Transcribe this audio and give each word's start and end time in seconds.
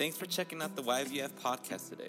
Thanks 0.00 0.16
for 0.16 0.24
checking 0.24 0.62
out 0.62 0.74
the 0.76 0.82
YVF 0.82 1.28
podcast 1.42 1.90
today. 1.90 2.08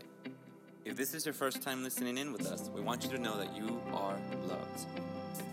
If 0.86 0.96
this 0.96 1.13
is 1.13 1.25
your 1.25 1.33
first 1.33 1.62
time 1.62 1.83
listening 1.83 2.17
in 2.17 2.31
with 2.31 2.47
us, 2.47 2.70
we 2.73 2.79
want 2.79 3.04
you 3.04 3.10
to 3.10 3.17
know 3.17 3.38
that 3.38 3.54
you 3.54 3.81
are 3.91 4.15
loved. 4.47 4.86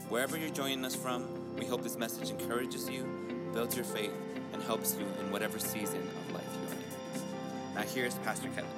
Wherever 0.09 0.38
you're 0.38 0.48
joining 0.48 0.85
us 0.85 0.95
from, 0.95 1.27
we 1.56 1.66
hope 1.66 1.82
this 1.82 1.96
message 1.96 2.30
encourages 2.30 2.88
you, 2.88 3.03
builds 3.53 3.74
your 3.74 3.85
faith, 3.85 4.12
and 4.53 4.62
helps 4.62 4.95
you 4.95 5.04
in 5.19 5.32
whatever 5.32 5.59
season 5.59 5.99
of 5.99 6.33
life 6.33 6.45
you're 6.63 6.74
in. 6.74 7.74
Now, 7.74 7.83
here's 7.83 8.15
Pastor 8.19 8.49
Kevin. 8.51 8.71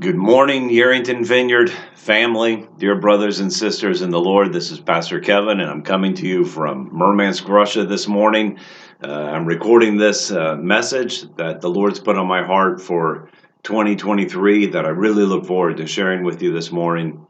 Good 0.00 0.16
morning, 0.16 0.70
Yerington 0.70 1.26
Vineyard 1.26 1.70
family, 2.00 2.66
dear 2.78 2.96
brothers 2.96 3.40
and 3.40 3.52
sisters 3.52 4.00
in 4.00 4.08
the 4.08 4.18
Lord. 4.18 4.54
This 4.54 4.70
is 4.70 4.80
Pastor 4.80 5.20
Kevin, 5.20 5.60
and 5.60 5.70
I'm 5.70 5.82
coming 5.82 6.14
to 6.14 6.26
you 6.26 6.46
from 6.46 6.88
Murmansk, 6.90 7.46
Russia 7.46 7.84
this 7.84 8.08
morning. 8.08 8.58
Uh, 9.04 9.12
I'm 9.12 9.44
recording 9.44 9.98
this 9.98 10.32
uh, 10.32 10.56
message 10.56 11.30
that 11.36 11.60
the 11.60 11.68
Lord's 11.68 12.00
put 12.00 12.16
on 12.16 12.26
my 12.26 12.42
heart 12.42 12.80
for 12.80 13.28
2023 13.64 14.68
that 14.68 14.86
I 14.86 14.88
really 14.88 15.24
look 15.24 15.44
forward 15.44 15.76
to 15.76 15.86
sharing 15.86 16.24
with 16.24 16.40
you 16.40 16.54
this 16.54 16.72
morning. 16.72 17.26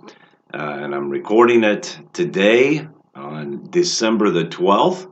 Uh, 0.54 0.78
and 0.82 0.94
I'm 0.94 1.10
recording 1.10 1.64
it 1.64 1.98
today 2.12 2.86
on 3.16 3.68
December 3.70 4.30
the 4.30 4.44
12th 4.44 5.10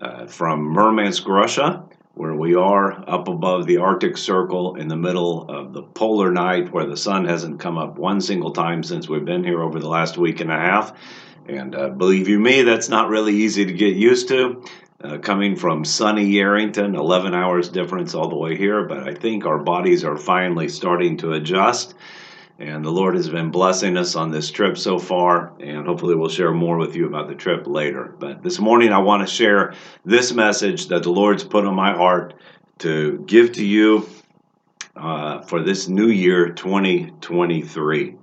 uh, 0.00 0.26
from 0.26 0.62
Murmansk, 0.62 1.28
Russia, 1.28 1.84
where 2.20 2.34
we 2.34 2.54
are 2.54 3.02
up 3.08 3.28
above 3.28 3.66
the 3.66 3.78
Arctic 3.78 4.14
Circle 4.14 4.76
in 4.76 4.88
the 4.88 4.96
middle 4.96 5.48
of 5.48 5.72
the 5.72 5.82
polar 5.82 6.30
night 6.30 6.70
where 6.70 6.84
the 6.84 6.94
sun 6.94 7.24
hasn't 7.24 7.58
come 7.58 7.78
up 7.78 7.96
one 7.96 8.20
single 8.20 8.50
time 8.50 8.82
since 8.82 9.08
we've 9.08 9.24
been 9.24 9.42
here 9.42 9.62
over 9.62 9.80
the 9.80 9.88
last 9.88 10.18
week 10.18 10.40
and 10.40 10.52
a 10.52 10.56
half. 10.56 10.94
And 11.48 11.74
uh, 11.74 11.88
believe 11.88 12.28
you 12.28 12.38
me, 12.38 12.60
that's 12.60 12.90
not 12.90 13.08
really 13.08 13.34
easy 13.34 13.64
to 13.64 13.72
get 13.72 13.96
used 13.96 14.28
to 14.28 14.62
uh, 15.02 15.16
coming 15.16 15.56
from 15.56 15.82
sunny 15.82 16.30
Yerington, 16.30 16.94
11 16.94 17.32
hours 17.34 17.70
difference 17.70 18.14
all 18.14 18.28
the 18.28 18.36
way 18.36 18.54
here, 18.54 18.84
but 18.84 19.08
I 19.08 19.14
think 19.14 19.46
our 19.46 19.58
bodies 19.58 20.04
are 20.04 20.18
finally 20.18 20.68
starting 20.68 21.16
to 21.16 21.32
adjust. 21.32 21.94
And 22.60 22.84
the 22.84 22.90
Lord 22.90 23.14
has 23.14 23.26
been 23.26 23.50
blessing 23.50 23.96
us 23.96 24.14
on 24.16 24.30
this 24.30 24.50
trip 24.50 24.76
so 24.76 24.98
far, 24.98 25.50
and 25.60 25.86
hopefully 25.86 26.14
we'll 26.14 26.28
share 26.28 26.52
more 26.52 26.76
with 26.76 26.94
you 26.94 27.06
about 27.06 27.26
the 27.26 27.34
trip 27.34 27.66
later. 27.66 28.14
But 28.18 28.42
this 28.42 28.60
morning 28.60 28.92
I 28.92 28.98
want 28.98 29.26
to 29.26 29.34
share 29.34 29.72
this 30.04 30.34
message 30.34 30.88
that 30.88 31.02
the 31.02 31.10
Lord's 31.10 31.42
put 31.42 31.64
on 31.64 31.74
my 31.74 31.94
heart 31.94 32.34
to 32.80 33.24
give 33.26 33.52
to 33.52 33.64
you 33.64 34.06
uh, 34.94 35.40
for 35.40 35.62
this 35.62 35.88
new 35.88 36.08
year 36.08 36.50
2023. 36.50 38.16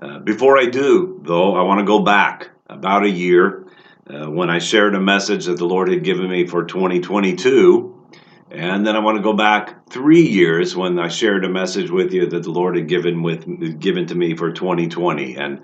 Uh, 0.00 0.18
before 0.20 0.58
I 0.58 0.66
do, 0.66 1.20
though, 1.24 1.56
I 1.56 1.62
want 1.62 1.80
to 1.80 1.84
go 1.84 1.98
back 1.98 2.50
about 2.68 3.02
a 3.02 3.10
year 3.10 3.64
uh, 4.08 4.30
when 4.30 4.48
I 4.48 4.60
shared 4.60 4.94
a 4.94 5.00
message 5.00 5.46
that 5.46 5.56
the 5.56 5.66
Lord 5.66 5.88
had 5.88 6.04
given 6.04 6.30
me 6.30 6.46
for 6.46 6.62
2022. 6.62 7.91
And 8.52 8.86
then 8.86 8.96
I 8.96 8.98
want 8.98 9.16
to 9.16 9.22
go 9.22 9.32
back 9.32 9.88
three 9.88 10.20
years 10.20 10.76
when 10.76 10.98
I 10.98 11.08
shared 11.08 11.46
a 11.46 11.48
message 11.48 11.90
with 11.90 12.12
you 12.12 12.26
that 12.26 12.42
the 12.42 12.50
Lord 12.50 12.76
had 12.76 12.86
given 12.86 13.22
with 13.22 13.80
given 13.80 14.06
to 14.06 14.14
me 14.14 14.36
for 14.36 14.52
2020. 14.52 15.36
And 15.36 15.62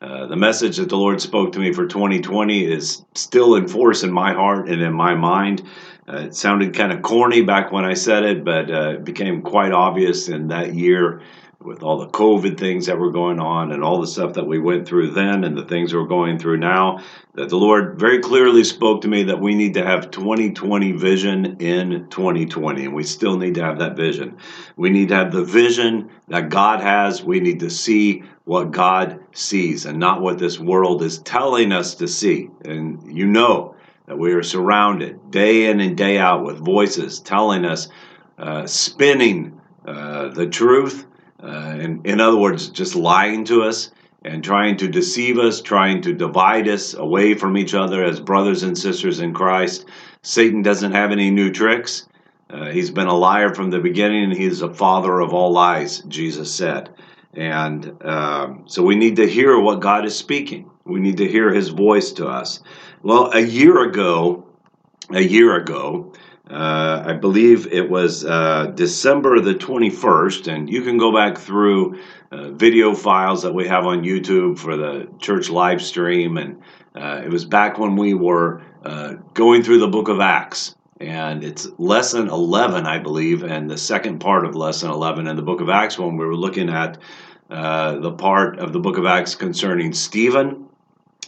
uh, 0.00 0.26
the 0.26 0.36
message 0.36 0.78
that 0.78 0.88
the 0.88 0.96
Lord 0.96 1.20
spoke 1.20 1.52
to 1.52 1.58
me 1.58 1.74
for 1.74 1.86
2020 1.86 2.64
is 2.64 3.04
still 3.14 3.56
in 3.56 3.68
force 3.68 4.02
in 4.02 4.10
my 4.10 4.32
heart 4.32 4.70
and 4.70 4.80
in 4.80 4.94
my 4.94 5.14
mind. 5.14 5.68
Uh, 6.08 6.22
it 6.22 6.34
sounded 6.34 6.74
kind 6.74 6.92
of 6.92 7.02
corny 7.02 7.42
back 7.42 7.72
when 7.72 7.84
I 7.84 7.92
said 7.92 8.24
it, 8.24 8.42
but 8.42 8.70
uh, 8.70 8.92
it 8.92 9.04
became 9.04 9.42
quite 9.42 9.72
obvious 9.72 10.30
in 10.30 10.48
that 10.48 10.74
year 10.74 11.20
with 11.62 11.82
all 11.82 11.98
the 11.98 12.08
COVID 12.08 12.58
things 12.58 12.86
that 12.86 12.98
were 12.98 13.10
going 13.10 13.38
on 13.38 13.72
and 13.72 13.84
all 13.84 14.00
the 14.00 14.06
stuff 14.06 14.32
that 14.32 14.46
we 14.46 14.58
went 14.58 14.88
through 14.88 15.10
then 15.10 15.44
and 15.44 15.56
the 15.56 15.64
things 15.64 15.92
we're 15.92 16.06
going 16.06 16.38
through 16.38 16.56
now, 16.56 17.00
that 17.34 17.50
the 17.50 17.56
Lord 17.56 17.98
very 17.98 18.18
clearly 18.20 18.64
spoke 18.64 19.02
to 19.02 19.08
me 19.08 19.24
that 19.24 19.38
we 19.38 19.54
need 19.54 19.74
to 19.74 19.84
have 19.84 20.10
2020 20.10 20.92
vision 20.92 21.58
in 21.60 22.08
2020. 22.08 22.86
And 22.86 22.94
we 22.94 23.04
still 23.04 23.36
need 23.36 23.56
to 23.56 23.62
have 23.62 23.78
that 23.78 23.94
vision. 23.94 24.38
We 24.76 24.88
need 24.88 25.08
to 25.08 25.16
have 25.16 25.32
the 25.32 25.44
vision 25.44 26.08
that 26.28 26.48
God 26.48 26.80
has. 26.80 27.22
We 27.22 27.40
need 27.40 27.60
to 27.60 27.68
see 27.68 28.22
what 28.44 28.70
God 28.70 29.20
sees 29.32 29.84
and 29.84 29.98
not 29.98 30.22
what 30.22 30.38
this 30.38 30.58
world 30.58 31.02
is 31.02 31.18
telling 31.18 31.72
us 31.72 31.94
to 31.96 32.08
see. 32.08 32.48
And 32.64 33.14
you 33.14 33.26
know 33.26 33.76
that 34.06 34.16
we 34.16 34.32
are 34.32 34.42
surrounded 34.42 35.30
day 35.30 35.66
in 35.66 35.80
and 35.80 35.94
day 35.94 36.16
out 36.16 36.42
with 36.42 36.56
voices 36.56 37.20
telling 37.20 37.66
us, 37.66 37.88
uh, 38.38 38.66
spinning 38.66 39.60
uh, 39.84 40.28
the 40.28 40.46
truth 40.46 41.06
uh, 41.42 41.76
in, 41.78 42.00
in 42.04 42.20
other 42.20 42.36
words, 42.36 42.68
just 42.68 42.94
lying 42.94 43.44
to 43.46 43.62
us 43.62 43.90
and 44.24 44.44
trying 44.44 44.76
to 44.76 44.88
deceive 44.88 45.38
us, 45.38 45.60
trying 45.60 46.02
to 46.02 46.12
divide 46.12 46.68
us 46.68 46.94
away 46.94 47.34
from 47.34 47.56
each 47.56 47.74
other 47.74 48.04
as 48.04 48.20
brothers 48.20 48.62
and 48.62 48.76
sisters 48.76 49.20
in 49.20 49.32
Christ. 49.32 49.86
Satan 50.22 50.62
doesn't 50.62 50.92
have 50.92 51.10
any 51.10 51.30
new 51.30 51.50
tricks. 51.50 52.06
Uh, 52.50 52.66
he's 52.66 52.90
been 52.90 53.06
a 53.06 53.16
liar 53.16 53.54
from 53.54 53.70
the 53.70 53.78
beginning, 53.78 54.24
and 54.24 54.32
he's 54.32 54.60
a 54.60 54.74
father 54.74 55.20
of 55.20 55.32
all 55.32 55.52
lies, 55.52 56.00
Jesus 56.00 56.52
said. 56.52 56.90
And 57.34 57.96
um, 58.04 58.64
so 58.66 58.82
we 58.82 58.96
need 58.96 59.16
to 59.16 59.28
hear 59.28 59.58
what 59.58 59.80
God 59.80 60.04
is 60.04 60.16
speaking. 60.16 60.68
We 60.84 61.00
need 61.00 61.16
to 61.18 61.28
hear 61.28 61.54
his 61.54 61.68
voice 61.68 62.10
to 62.12 62.26
us. 62.26 62.60
Well, 63.02 63.30
a 63.32 63.40
year 63.40 63.84
ago, 63.84 64.44
a 65.10 65.22
year 65.22 65.56
ago, 65.56 66.12
uh, 66.50 67.04
I 67.06 67.12
believe 67.12 67.68
it 67.72 67.88
was 67.88 68.24
uh, 68.24 68.72
December 68.74 69.40
the 69.40 69.54
21st, 69.54 70.52
and 70.52 70.68
you 70.68 70.82
can 70.82 70.98
go 70.98 71.12
back 71.14 71.38
through 71.38 72.00
uh, 72.32 72.50
video 72.50 72.94
files 72.94 73.42
that 73.42 73.54
we 73.54 73.68
have 73.68 73.86
on 73.86 74.02
YouTube 74.02 74.58
for 74.58 74.76
the 74.76 75.08
church 75.20 75.48
live 75.48 75.80
stream. 75.80 76.36
And 76.38 76.60
uh, 76.96 77.22
it 77.24 77.30
was 77.30 77.44
back 77.44 77.78
when 77.78 77.94
we 77.94 78.14
were 78.14 78.62
uh, 78.84 79.14
going 79.34 79.62
through 79.62 79.78
the 79.78 79.88
book 79.88 80.08
of 80.08 80.20
Acts. 80.20 80.74
And 81.00 81.44
it's 81.44 81.68
lesson 81.78 82.28
11, 82.28 82.84
I 82.84 82.98
believe, 82.98 83.44
and 83.44 83.70
the 83.70 83.78
second 83.78 84.18
part 84.18 84.44
of 84.44 84.54
lesson 84.56 84.90
11 84.90 85.28
in 85.28 85.36
the 85.36 85.42
book 85.42 85.60
of 85.60 85.70
Acts 85.70 85.98
when 85.98 86.16
we 86.16 86.26
were 86.26 86.36
looking 86.36 86.68
at 86.68 86.98
uh, 87.48 87.98
the 88.00 88.12
part 88.12 88.58
of 88.58 88.72
the 88.72 88.80
book 88.80 88.98
of 88.98 89.06
Acts 89.06 89.34
concerning 89.34 89.92
Stephen, 89.92 90.66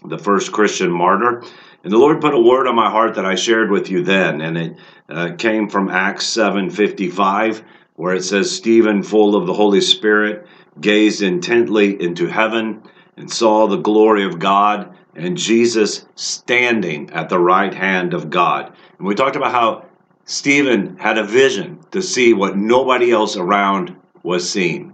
the 0.04 0.18
first 0.18 0.52
Christian 0.52 0.90
martyr. 0.90 1.42
And 1.84 1.92
the 1.92 1.98
Lord 1.98 2.20
put 2.20 2.34
a 2.34 2.40
word 2.40 2.68
on 2.68 2.76
my 2.76 2.90
heart 2.90 3.16
that 3.16 3.26
I 3.26 3.34
shared 3.34 3.70
with 3.70 3.90
you 3.90 4.04
then, 4.04 4.40
and 4.40 4.56
it 4.56 4.76
uh, 5.08 5.32
came 5.36 5.68
from 5.68 5.88
Acts 5.88 6.26
7:55, 6.26 7.62
where 7.96 8.14
it 8.14 8.22
says, 8.22 8.52
"Stephen, 8.52 9.02
full 9.02 9.34
of 9.34 9.46
the 9.46 9.52
Holy 9.52 9.80
Spirit, 9.80 10.46
gazed 10.80 11.22
intently 11.22 12.00
into 12.00 12.28
heaven 12.28 12.82
and 13.16 13.28
saw 13.28 13.66
the 13.66 13.78
glory 13.78 14.24
of 14.24 14.38
God 14.38 14.90
and 15.16 15.36
Jesus 15.36 16.06
standing 16.14 17.10
at 17.10 17.28
the 17.28 17.40
right 17.40 17.74
hand 17.74 18.14
of 18.14 18.30
God." 18.30 18.72
And 18.98 19.08
we 19.08 19.16
talked 19.16 19.36
about 19.36 19.50
how 19.50 19.84
Stephen 20.24 20.96
had 21.00 21.18
a 21.18 21.24
vision 21.24 21.80
to 21.90 22.00
see 22.00 22.32
what 22.32 22.56
nobody 22.56 23.10
else 23.10 23.36
around 23.36 23.96
was 24.22 24.48
seeing. 24.48 24.92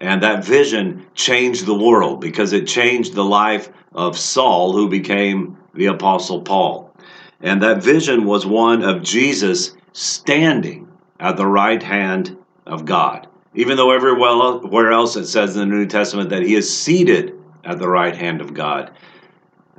And 0.00 0.20
that 0.24 0.44
vision 0.44 1.06
changed 1.14 1.66
the 1.66 1.74
world 1.78 2.20
because 2.20 2.52
it 2.52 2.66
changed 2.66 3.14
the 3.14 3.24
life 3.24 3.70
of 3.94 4.18
Saul, 4.18 4.72
who 4.72 4.88
became 4.88 5.56
the 5.76 5.86
Apostle 5.86 6.42
Paul. 6.42 6.92
And 7.40 7.62
that 7.62 7.82
vision 7.82 8.24
was 8.24 8.46
one 8.46 8.82
of 8.82 9.02
Jesus 9.02 9.76
standing 9.92 10.88
at 11.20 11.36
the 11.36 11.46
right 11.46 11.82
hand 11.82 12.36
of 12.66 12.84
God. 12.84 13.26
Even 13.54 13.76
though 13.76 13.90
everywhere 13.90 14.92
else 14.92 15.16
it 15.16 15.26
says 15.26 15.56
in 15.56 15.68
the 15.68 15.76
New 15.76 15.86
Testament 15.86 16.30
that 16.30 16.42
he 16.42 16.54
is 16.54 16.74
seated 16.74 17.34
at 17.64 17.78
the 17.78 17.88
right 17.88 18.14
hand 18.14 18.40
of 18.40 18.52
God, 18.52 18.90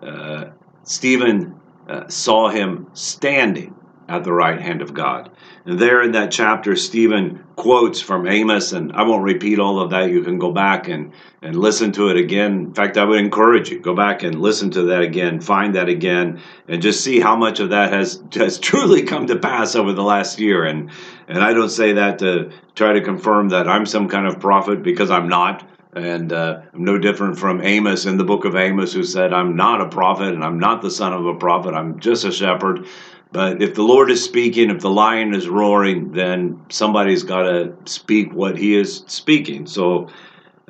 uh, 0.02 0.46
Stephen 0.84 1.56
uh, 1.88 2.08
saw 2.08 2.50
him 2.50 2.88
standing 2.94 3.76
at 4.08 4.24
the 4.24 4.34
right 4.34 4.60
hand 4.60 4.82
of 4.82 4.94
God. 4.94 5.30
And 5.68 5.78
there 5.78 6.02
in 6.02 6.14
that 6.14 6.32
chapter, 6.32 6.78
Stephen 6.78 7.44
quotes 7.58 8.00
from 8.00 8.26
Amos, 8.26 8.72
and 8.72 8.94
I 8.94 9.04
won't 9.04 9.24
repeat 9.24 9.60
all 9.60 9.82
of 9.82 9.90
that. 9.90 10.10
You 10.10 10.24
can 10.24 10.40
go 10.40 10.50
back 10.50 10.88
and, 10.88 11.12
and 11.42 11.60
listen 11.60 11.92
to 11.92 12.08
it 12.08 12.16
again. 12.16 12.54
In 12.54 12.74
fact, 12.74 12.96
I 12.96 13.04
would 13.04 13.20
encourage 13.20 13.70
you 13.70 13.82
go 13.82 13.94
back 13.94 14.24
and 14.24 14.40
listen 14.40 14.72
to 14.72 14.84
that 14.84 15.02
again, 15.02 15.42
find 15.42 15.76
that 15.76 15.90
again, 15.90 16.40
and 16.70 16.82
just 16.82 17.04
see 17.04 17.20
how 17.20 17.36
much 17.36 17.60
of 17.60 17.72
that 17.72 17.92
has 17.92 18.24
has 18.36 18.58
truly 18.60 19.02
come 19.04 19.28
to 19.28 19.36
pass 19.36 19.76
over 19.76 19.92
the 19.92 20.04
last 20.04 20.40
year. 20.40 20.64
And 20.64 20.90
and 21.28 21.44
I 21.44 21.52
don't 21.52 21.70
say 21.70 21.92
that 21.92 22.18
to 22.20 22.50
try 22.76 22.94
to 22.94 23.02
confirm 23.02 23.50
that 23.50 23.68
I'm 23.68 23.86
some 23.86 24.08
kind 24.08 24.26
of 24.26 24.40
prophet 24.40 24.82
because 24.82 25.12
I'm 25.12 25.28
not. 25.28 25.68
And 25.94 26.32
uh, 26.32 26.62
I'm 26.74 26.86
no 26.86 26.98
different 26.98 27.40
from 27.40 27.62
Amos 27.62 28.06
in 28.06 28.18
the 28.18 28.24
book 28.24 28.46
of 28.46 28.56
Amos, 28.56 28.94
who 28.94 29.04
said, 29.04 29.34
I'm 29.34 29.56
not 29.56 29.82
a 29.82 29.90
prophet 29.90 30.34
and 30.34 30.44
I'm 30.44 30.60
not 30.60 30.82
the 30.82 30.92
son 30.92 31.12
of 31.12 31.26
a 31.26 31.34
prophet. 31.34 31.74
I'm 31.74 32.00
just 32.00 32.24
a 32.24 32.32
shepherd. 32.32 32.86
But 33.32 33.62
if 33.62 33.76
the 33.76 33.84
Lord 33.84 34.10
is 34.10 34.24
speaking, 34.24 34.70
if 34.70 34.82
the 34.82 34.90
lion 34.90 35.34
is 35.34 35.48
roaring, 35.48 36.12
then 36.12 36.62
somebody's 36.70 37.24
got 37.24 37.44
to 37.44 37.76
speak 37.86 38.34
what 38.34 38.58
he 38.58 38.76
is 38.76 39.04
speaking. 39.08 39.68
So, 39.68 40.10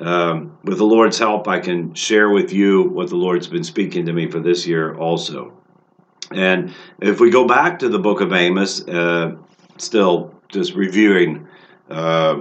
um, 0.00 0.56
with 0.64 0.78
the 0.78 0.84
Lord's 0.84 1.18
help, 1.18 1.48
I 1.48 1.60
can 1.60 1.94
share 1.94 2.30
with 2.30 2.52
you 2.52 2.82
what 2.82 3.08
the 3.08 3.16
Lord's 3.16 3.46
been 3.46 3.64
speaking 3.64 4.06
to 4.06 4.12
me 4.12 4.30
for 4.30 4.40
this 4.40 4.66
year 4.66 4.96
also. 4.96 5.52
And 6.30 6.74
if 7.00 7.20
we 7.20 7.30
go 7.30 7.46
back 7.46 7.78
to 7.80 7.88
the 7.88 7.98
book 7.98 8.20
of 8.20 8.32
Amos, 8.32 8.86
uh, 8.88 9.36
still 9.76 10.34
just 10.48 10.74
reviewing 10.74 11.46
uh, 11.90 12.34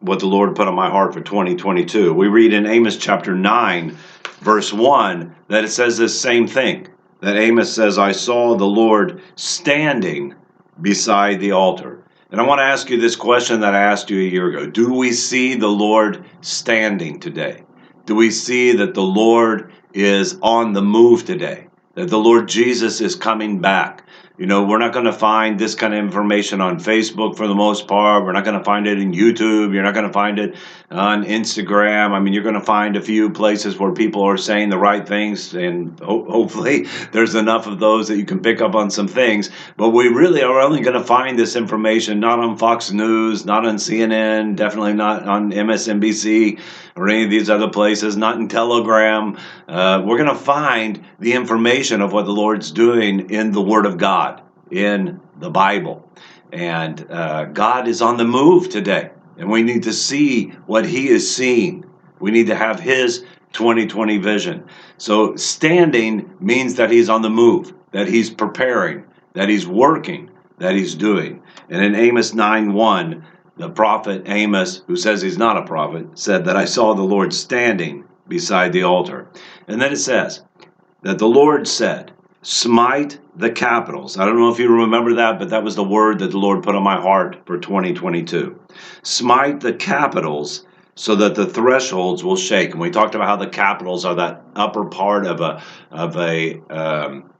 what 0.00 0.20
the 0.20 0.26
Lord 0.26 0.54
put 0.54 0.68
on 0.68 0.74
my 0.74 0.88
heart 0.88 1.12
for 1.12 1.20
2022, 1.20 2.12
we 2.12 2.28
read 2.28 2.52
in 2.52 2.66
Amos 2.66 2.96
chapter 2.96 3.34
9, 3.34 3.96
verse 4.40 4.72
1, 4.72 5.34
that 5.48 5.64
it 5.64 5.70
says 5.70 5.98
this 5.98 6.18
same 6.18 6.46
thing 6.46 6.88
that 7.24 7.36
Amos 7.36 7.72
says, 7.72 7.96
I 7.96 8.12
saw 8.12 8.54
the 8.54 8.66
Lord 8.66 9.22
standing 9.34 10.34
beside 10.82 11.40
the 11.40 11.52
altar. 11.52 12.04
And 12.30 12.38
I 12.38 12.44
want 12.44 12.58
to 12.58 12.64
ask 12.64 12.90
you 12.90 13.00
this 13.00 13.16
question 13.16 13.60
that 13.60 13.74
I 13.74 13.80
asked 13.80 14.10
you 14.10 14.18
a 14.18 14.30
year 14.30 14.48
ago 14.48 14.66
Do 14.66 14.92
we 14.92 15.12
see 15.12 15.54
the 15.54 15.68
Lord 15.68 16.24
standing 16.42 17.20
today? 17.20 17.62
Do 18.04 18.14
we 18.14 18.30
see 18.30 18.72
that 18.72 18.92
the 18.92 19.02
Lord 19.02 19.72
is 19.94 20.36
on 20.42 20.74
the 20.74 20.82
move 20.82 21.24
today? 21.24 21.68
That 21.94 22.10
the 22.10 22.18
Lord 22.18 22.46
Jesus 22.46 23.00
is 23.00 23.14
coming 23.14 23.58
back? 23.58 24.03
You 24.36 24.46
know, 24.46 24.64
we're 24.64 24.78
not 24.78 24.92
going 24.92 25.04
to 25.04 25.12
find 25.12 25.60
this 25.60 25.76
kind 25.76 25.94
of 25.94 26.00
information 26.00 26.60
on 26.60 26.80
Facebook 26.80 27.36
for 27.36 27.46
the 27.46 27.54
most 27.54 27.86
part. 27.86 28.24
We're 28.24 28.32
not 28.32 28.44
going 28.44 28.58
to 28.58 28.64
find 28.64 28.84
it 28.88 28.98
in 28.98 29.12
YouTube. 29.12 29.72
You're 29.72 29.84
not 29.84 29.94
going 29.94 30.08
to 30.08 30.12
find 30.12 30.40
it 30.40 30.56
on 30.90 31.24
Instagram. 31.24 32.10
I 32.10 32.18
mean, 32.18 32.34
you're 32.34 32.42
going 32.42 32.56
to 32.56 32.60
find 32.60 32.96
a 32.96 33.00
few 33.00 33.30
places 33.30 33.78
where 33.78 33.92
people 33.92 34.22
are 34.22 34.36
saying 34.36 34.70
the 34.70 34.76
right 34.76 35.06
things, 35.06 35.54
and 35.54 35.96
ho- 36.00 36.28
hopefully 36.28 36.88
there's 37.12 37.36
enough 37.36 37.68
of 37.68 37.78
those 37.78 38.08
that 38.08 38.16
you 38.16 38.24
can 38.24 38.40
pick 38.40 38.60
up 38.60 38.74
on 38.74 38.90
some 38.90 39.06
things. 39.06 39.50
But 39.76 39.90
we 39.90 40.08
really 40.08 40.42
are 40.42 40.58
only 40.58 40.80
going 40.80 40.98
to 40.98 41.04
find 41.04 41.38
this 41.38 41.54
information 41.54 42.18
not 42.18 42.40
on 42.40 42.58
Fox 42.58 42.90
News, 42.90 43.44
not 43.44 43.64
on 43.64 43.76
CNN, 43.76 44.56
definitely 44.56 44.94
not 44.94 45.28
on 45.28 45.52
MSNBC 45.52 46.58
or 46.96 47.08
any 47.08 47.24
of 47.24 47.30
these 47.30 47.50
other 47.50 47.68
places, 47.68 48.16
not 48.16 48.38
in 48.38 48.48
Telegram. 48.48 49.36
Uh, 49.66 50.02
we're 50.04 50.16
going 50.16 50.28
to 50.28 50.34
find 50.34 51.04
the 51.18 51.32
information 51.32 52.00
of 52.00 52.12
what 52.12 52.24
the 52.24 52.32
Lord's 52.32 52.70
doing 52.70 53.30
in 53.30 53.52
the 53.52 53.60
Word 53.60 53.86
of 53.86 53.98
God, 53.98 54.42
in 54.70 55.20
the 55.38 55.50
Bible. 55.50 56.08
And 56.52 57.04
uh, 57.10 57.46
God 57.46 57.88
is 57.88 58.00
on 58.00 58.16
the 58.16 58.24
move 58.24 58.68
today, 58.68 59.10
and 59.38 59.50
we 59.50 59.62
need 59.62 59.82
to 59.84 59.92
see 59.92 60.50
what 60.66 60.86
He 60.86 61.08
is 61.08 61.34
seeing. 61.34 61.84
We 62.20 62.30
need 62.30 62.46
to 62.46 62.54
have 62.54 62.78
His 62.78 63.24
2020 63.52 64.18
vision. 64.18 64.64
So, 64.96 65.34
standing 65.34 66.32
means 66.38 66.76
that 66.76 66.90
He's 66.90 67.08
on 67.08 67.22
the 67.22 67.30
move, 67.30 67.74
that 67.90 68.06
He's 68.06 68.30
preparing, 68.30 69.04
that 69.32 69.48
He's 69.48 69.66
working, 69.66 70.30
that 70.58 70.76
He's 70.76 70.94
doing. 70.94 71.42
And 71.70 71.82
in 71.82 71.96
Amos 71.96 72.34
9 72.34 72.72
1, 72.72 73.24
the 73.56 73.70
prophet 73.70 74.22
Amos, 74.26 74.82
who 74.86 74.96
says 74.96 75.22
he's 75.22 75.38
not 75.38 75.56
a 75.56 75.62
prophet, 75.62 76.18
said 76.18 76.44
that 76.44 76.56
I 76.56 76.64
saw 76.64 76.94
the 76.94 77.02
Lord 77.02 77.32
standing 77.32 78.04
beside 78.28 78.72
the 78.72 78.82
altar. 78.82 79.28
And 79.68 79.80
then 79.80 79.92
it 79.92 79.98
says 79.98 80.42
that 81.02 81.18
the 81.18 81.28
Lord 81.28 81.68
said, 81.68 82.12
Smite 82.42 83.18
the 83.36 83.50
capitals. 83.50 84.18
I 84.18 84.26
don't 84.26 84.38
know 84.38 84.52
if 84.52 84.58
you 84.58 84.68
remember 84.68 85.14
that, 85.14 85.38
but 85.38 85.48
that 85.48 85.64
was 85.64 85.76
the 85.76 85.82
word 85.82 86.18
that 86.18 86.30
the 86.30 86.38
Lord 86.38 86.62
put 86.62 86.74
on 86.74 86.82
my 86.82 87.00
heart 87.00 87.40
for 87.46 87.56
2022. 87.56 88.60
Smite 89.02 89.60
the 89.60 89.72
capitals 89.72 90.66
so 90.94 91.16
that 91.16 91.34
the 91.34 91.46
thresholds 91.46 92.22
will 92.22 92.36
shake. 92.36 92.72
And 92.72 92.80
we 92.80 92.90
talked 92.90 93.14
about 93.14 93.28
how 93.28 93.36
the 93.36 93.46
capitals 93.46 94.04
are 94.04 94.14
that 94.16 94.42
upper 94.54 94.84
part 94.84 95.26
of 95.26 95.40
a 95.40 95.62
of 95.90 96.16
a 96.18 96.60
um, 96.68 97.30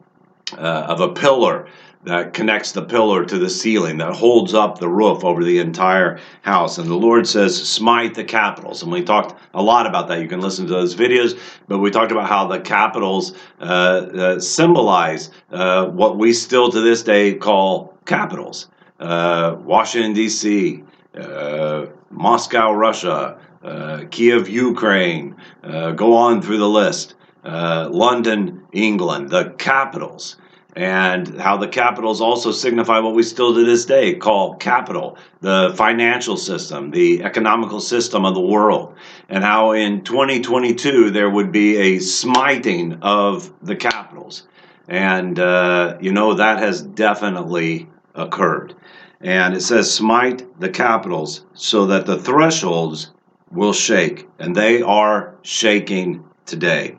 uh, 0.56 0.86
of 0.88 1.00
a 1.00 1.12
pillar 1.12 1.68
that 2.04 2.34
connects 2.34 2.72
the 2.72 2.82
pillar 2.82 3.24
to 3.24 3.38
the 3.38 3.48
ceiling, 3.48 3.98
that 3.98 4.14
holds 4.14 4.52
up 4.54 4.78
the 4.78 4.88
roof 4.88 5.24
over 5.24 5.42
the 5.42 5.58
entire 5.58 6.20
house. 6.42 6.78
And 6.78 6.88
the 6.88 6.94
Lord 6.94 7.26
says, 7.26 7.56
smite 7.68 8.14
the 8.14 8.24
capitals. 8.24 8.82
And 8.82 8.92
we 8.92 9.02
talked 9.02 9.40
a 9.54 9.62
lot 9.62 9.86
about 9.86 10.08
that. 10.08 10.20
You 10.20 10.28
can 10.28 10.40
listen 10.40 10.66
to 10.66 10.72
those 10.72 10.94
videos, 10.94 11.38
but 11.66 11.78
we 11.78 11.90
talked 11.90 12.12
about 12.12 12.28
how 12.28 12.46
the 12.46 12.60
capitals 12.60 13.34
uh, 13.60 13.64
uh, 13.64 14.40
symbolize 14.40 15.30
uh, 15.50 15.86
what 15.86 16.18
we 16.18 16.32
still 16.32 16.70
to 16.70 16.80
this 16.80 17.02
day 17.02 17.34
call 17.34 17.96
capitals 18.04 18.68
uh, 19.00 19.56
Washington, 19.60 20.12
D.C., 20.12 20.84
uh, 21.16 21.86
Moscow, 22.10 22.72
Russia, 22.72 23.38
uh, 23.62 24.04
Kiev, 24.10 24.48
Ukraine, 24.48 25.36
go 25.62 26.14
on 26.14 26.40
through 26.42 26.58
the 26.58 26.68
list. 26.68 27.14
London, 27.44 28.62
England, 28.72 29.30
the 29.30 29.50
capitals 29.58 30.36
and 30.76 31.40
how 31.40 31.56
the 31.56 31.68
capitals 31.68 32.20
also 32.20 32.50
signify 32.50 32.98
what 32.98 33.14
we 33.14 33.22
still 33.22 33.54
to 33.54 33.64
this 33.64 33.84
day 33.84 34.14
call 34.14 34.54
capital, 34.56 35.16
the 35.40 35.72
financial 35.76 36.36
system, 36.36 36.90
the 36.90 37.22
economical 37.22 37.80
system 37.80 38.24
of 38.24 38.34
the 38.34 38.40
world, 38.40 38.94
and 39.28 39.44
how 39.44 39.72
in 39.72 40.02
2022 40.02 41.10
there 41.10 41.30
would 41.30 41.52
be 41.52 41.76
a 41.76 41.98
smiting 42.00 42.98
of 43.02 43.52
the 43.62 43.76
capitals. 43.76 44.48
And, 44.88 45.38
uh, 45.38 45.96
you 46.00 46.12
know, 46.12 46.34
that 46.34 46.58
has 46.58 46.82
definitely 46.82 47.88
occurred. 48.14 48.74
And 49.20 49.54
it 49.54 49.62
says, 49.62 49.92
smite 49.92 50.60
the 50.60 50.68
capitals 50.68 51.46
so 51.54 51.86
that 51.86 52.04
the 52.04 52.18
thresholds 52.18 53.12
will 53.50 53.72
shake, 53.72 54.28
and 54.38 54.54
they 54.54 54.82
are 54.82 55.34
shaking 55.42 56.24
today. 56.44 56.98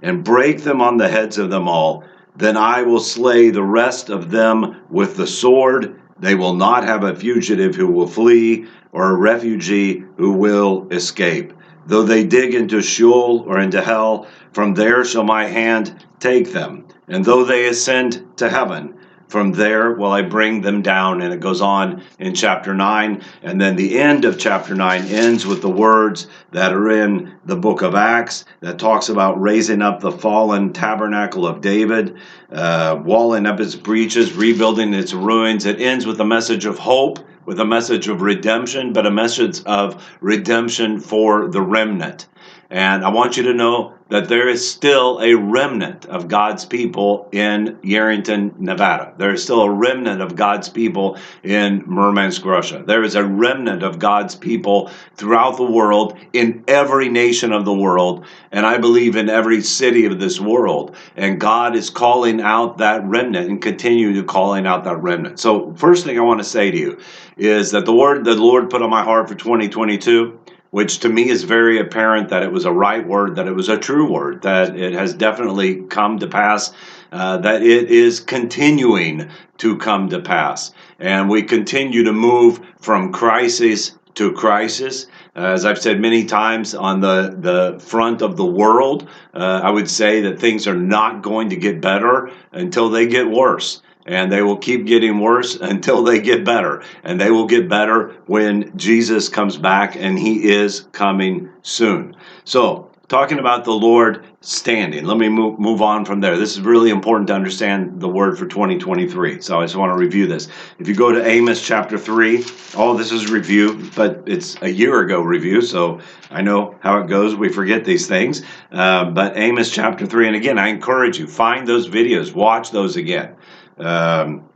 And 0.00 0.24
break 0.24 0.62
them 0.62 0.80
on 0.80 0.96
the 0.96 1.08
heads 1.08 1.36
of 1.36 1.50
them 1.50 1.68
all 1.68 2.04
then 2.38 2.56
I 2.56 2.82
will 2.82 3.00
slay 3.00 3.50
the 3.50 3.62
rest 3.62 4.10
of 4.10 4.30
them 4.30 4.76
with 4.88 5.16
the 5.16 5.26
sword. 5.26 6.00
They 6.20 6.36
will 6.36 6.54
not 6.54 6.84
have 6.84 7.02
a 7.02 7.14
fugitive 7.14 7.74
who 7.74 7.88
will 7.88 8.06
flee, 8.06 8.66
or 8.92 9.10
a 9.10 9.16
refugee 9.16 10.04
who 10.16 10.32
will 10.32 10.86
escape. 10.90 11.52
Though 11.86 12.04
they 12.04 12.24
dig 12.24 12.54
into 12.54 12.80
Sheol 12.80 13.44
or 13.46 13.58
into 13.58 13.82
hell, 13.82 14.28
from 14.52 14.74
there 14.74 15.04
shall 15.04 15.24
my 15.24 15.46
hand 15.46 16.04
take 16.20 16.52
them. 16.52 16.84
And 17.08 17.24
though 17.24 17.44
they 17.44 17.66
ascend 17.66 18.24
to 18.36 18.48
heaven, 18.48 18.94
from 19.28 19.52
there 19.52 19.92
will 19.92 20.10
I 20.10 20.22
bring 20.22 20.62
them 20.62 20.82
down. 20.82 21.20
And 21.22 21.32
it 21.32 21.40
goes 21.40 21.60
on 21.60 22.02
in 22.18 22.34
chapter 22.34 22.74
9. 22.74 23.22
And 23.42 23.60
then 23.60 23.76
the 23.76 23.98
end 23.98 24.24
of 24.24 24.38
chapter 24.38 24.74
9 24.74 25.04
ends 25.06 25.46
with 25.46 25.62
the 25.62 25.70
words 25.70 26.26
that 26.50 26.72
are 26.72 26.90
in 26.90 27.34
the 27.44 27.56
book 27.56 27.82
of 27.82 27.94
Acts 27.94 28.44
that 28.60 28.78
talks 28.78 29.08
about 29.08 29.40
raising 29.40 29.82
up 29.82 30.00
the 30.00 30.12
fallen 30.12 30.72
tabernacle 30.72 31.46
of 31.46 31.60
David, 31.60 32.16
uh, 32.50 33.00
walling 33.04 33.46
up 33.46 33.60
its 33.60 33.76
breaches, 33.76 34.32
rebuilding 34.32 34.94
its 34.94 35.12
ruins. 35.12 35.66
It 35.66 35.80
ends 35.80 36.06
with 36.06 36.20
a 36.20 36.24
message 36.24 36.64
of 36.64 36.78
hope, 36.78 37.18
with 37.44 37.60
a 37.60 37.64
message 37.64 38.08
of 38.08 38.20
redemption, 38.20 38.92
but 38.92 39.06
a 39.06 39.10
message 39.10 39.62
of 39.64 40.06
redemption 40.20 41.00
for 41.00 41.48
the 41.48 41.62
remnant. 41.62 42.26
And 42.70 43.02
I 43.02 43.08
want 43.08 43.38
you 43.38 43.44
to 43.44 43.54
know 43.54 43.94
that 44.10 44.28
there 44.28 44.48
is 44.48 44.68
still 44.68 45.20
a 45.20 45.34
remnant 45.34 46.06
of 46.06 46.28
God's 46.28 46.64
people 46.64 47.28
in 47.32 47.76
Yerington, 47.82 48.58
Nevada. 48.58 49.12
There 49.18 49.32
is 49.32 49.42
still 49.42 49.62
a 49.62 49.70
remnant 49.70 50.22
of 50.22 50.34
God's 50.36 50.68
people 50.68 51.18
in 51.42 51.82
Murmansk, 51.86 52.44
Russia. 52.44 52.82
There 52.86 53.02
is 53.02 53.14
a 53.14 53.24
remnant 53.24 53.82
of 53.82 53.98
God's 53.98 54.34
people 54.34 54.90
throughout 55.16 55.56
the 55.56 55.70
world, 55.70 56.18
in 56.32 56.64
every 56.68 57.08
nation 57.08 57.52
of 57.52 57.64
the 57.64 57.74
world, 57.74 58.24
and 58.50 58.64
I 58.64 58.78
believe 58.78 59.16
in 59.16 59.28
every 59.28 59.60
city 59.60 60.06
of 60.06 60.18
this 60.20 60.40
world. 60.40 60.96
And 61.16 61.40
God 61.40 61.76
is 61.76 61.90
calling 61.90 62.40
out 62.40 62.78
that 62.78 63.04
remnant 63.04 63.48
and 63.48 63.60
continue 63.60 64.14
to 64.14 64.24
calling 64.24 64.66
out 64.66 64.84
that 64.84 64.96
remnant. 64.96 65.38
So, 65.38 65.74
first 65.74 66.04
thing 66.04 66.18
I 66.18 66.22
want 66.22 66.40
to 66.40 66.44
say 66.44 66.70
to 66.70 66.78
you 66.78 66.98
is 67.36 67.70
that 67.70 67.84
the 67.84 67.94
word 67.94 68.24
that 68.24 68.34
the 68.34 68.42
Lord 68.42 68.70
put 68.70 68.82
on 68.82 68.90
my 68.90 69.02
heart 69.02 69.28
for 69.28 69.34
2022 69.34 70.37
which 70.70 71.00
to 71.00 71.08
me 71.08 71.28
is 71.28 71.44
very 71.44 71.78
apparent 71.78 72.28
that 72.28 72.42
it 72.42 72.52
was 72.52 72.64
a 72.64 72.72
right 72.72 73.06
word, 73.06 73.36
that 73.36 73.46
it 73.46 73.54
was 73.54 73.68
a 73.68 73.78
true 73.78 74.10
word, 74.10 74.42
that 74.42 74.76
it 74.76 74.92
has 74.92 75.14
definitely 75.14 75.82
come 75.82 76.18
to 76.18 76.26
pass, 76.26 76.72
uh, 77.12 77.38
that 77.38 77.62
it 77.62 77.90
is 77.90 78.20
continuing 78.20 79.30
to 79.58 79.76
come 79.78 80.08
to 80.08 80.20
pass. 80.20 80.72
And 80.98 81.28
we 81.28 81.42
continue 81.42 82.04
to 82.04 82.12
move 82.12 82.60
from 82.80 83.12
crisis 83.12 83.92
to 84.14 84.32
crisis. 84.32 85.06
Uh, 85.34 85.52
as 85.52 85.64
I've 85.64 85.78
said 85.78 86.00
many 86.00 86.24
times 86.24 86.74
on 86.74 87.00
the, 87.00 87.36
the 87.38 87.80
front 87.80 88.20
of 88.20 88.36
the 88.36 88.44
world, 88.44 89.08
uh, 89.32 89.60
I 89.62 89.70
would 89.70 89.88
say 89.88 90.20
that 90.22 90.38
things 90.38 90.66
are 90.66 90.76
not 90.76 91.22
going 91.22 91.50
to 91.50 91.56
get 91.56 91.80
better 91.80 92.30
until 92.52 92.90
they 92.90 93.06
get 93.06 93.30
worse 93.30 93.82
and 94.08 94.32
they 94.32 94.40
will 94.40 94.56
keep 94.56 94.86
getting 94.86 95.20
worse 95.20 95.54
until 95.56 96.02
they 96.02 96.20
get 96.20 96.44
better. 96.44 96.82
And 97.04 97.20
they 97.20 97.30
will 97.30 97.46
get 97.46 97.68
better 97.68 98.16
when 98.26 98.76
Jesus 98.76 99.28
comes 99.28 99.56
back, 99.58 99.96
and 99.96 100.18
he 100.18 100.50
is 100.50 100.86
coming 100.92 101.50
soon. 101.62 102.16
So, 102.44 102.90
talking 103.08 103.38
about 103.38 103.64
the 103.64 103.72
Lord 103.72 104.24
standing, 104.40 105.04
let 105.04 105.18
me 105.18 105.28
move, 105.28 105.58
move 105.58 105.82
on 105.82 106.06
from 106.06 106.20
there. 106.20 106.38
This 106.38 106.52
is 106.52 106.62
really 106.62 106.90
important 106.90 107.28
to 107.28 107.34
understand 107.34 108.00
the 108.00 108.08
word 108.08 108.38
for 108.38 108.46
2023. 108.46 109.42
So, 109.42 109.60
I 109.60 109.64
just 109.64 109.76
want 109.76 109.92
to 109.92 109.98
review 109.98 110.26
this. 110.26 110.48
If 110.78 110.88
you 110.88 110.94
go 110.94 111.12
to 111.12 111.26
Amos 111.26 111.60
chapter 111.64 111.98
3, 111.98 112.44
all 112.76 112.94
this 112.94 113.12
is 113.12 113.30
review, 113.30 113.90
but 113.94 114.22
it's 114.24 114.56
a 114.62 114.70
year 114.70 115.00
ago 115.00 115.20
review, 115.20 115.60
so 115.60 116.00
I 116.30 116.40
know 116.40 116.76
how 116.80 116.98
it 117.00 117.08
goes. 117.08 117.34
We 117.34 117.50
forget 117.50 117.84
these 117.84 118.06
things. 118.06 118.42
Uh, 118.72 119.10
but 119.10 119.36
Amos 119.36 119.70
chapter 119.70 120.06
3, 120.06 120.28
and 120.28 120.36
again, 120.36 120.58
I 120.58 120.68
encourage 120.68 121.18
you, 121.18 121.26
find 121.26 121.68
those 121.68 121.88
videos, 121.88 122.34
watch 122.34 122.70
those 122.70 122.96
again. 122.96 123.34
Um, 123.80 124.48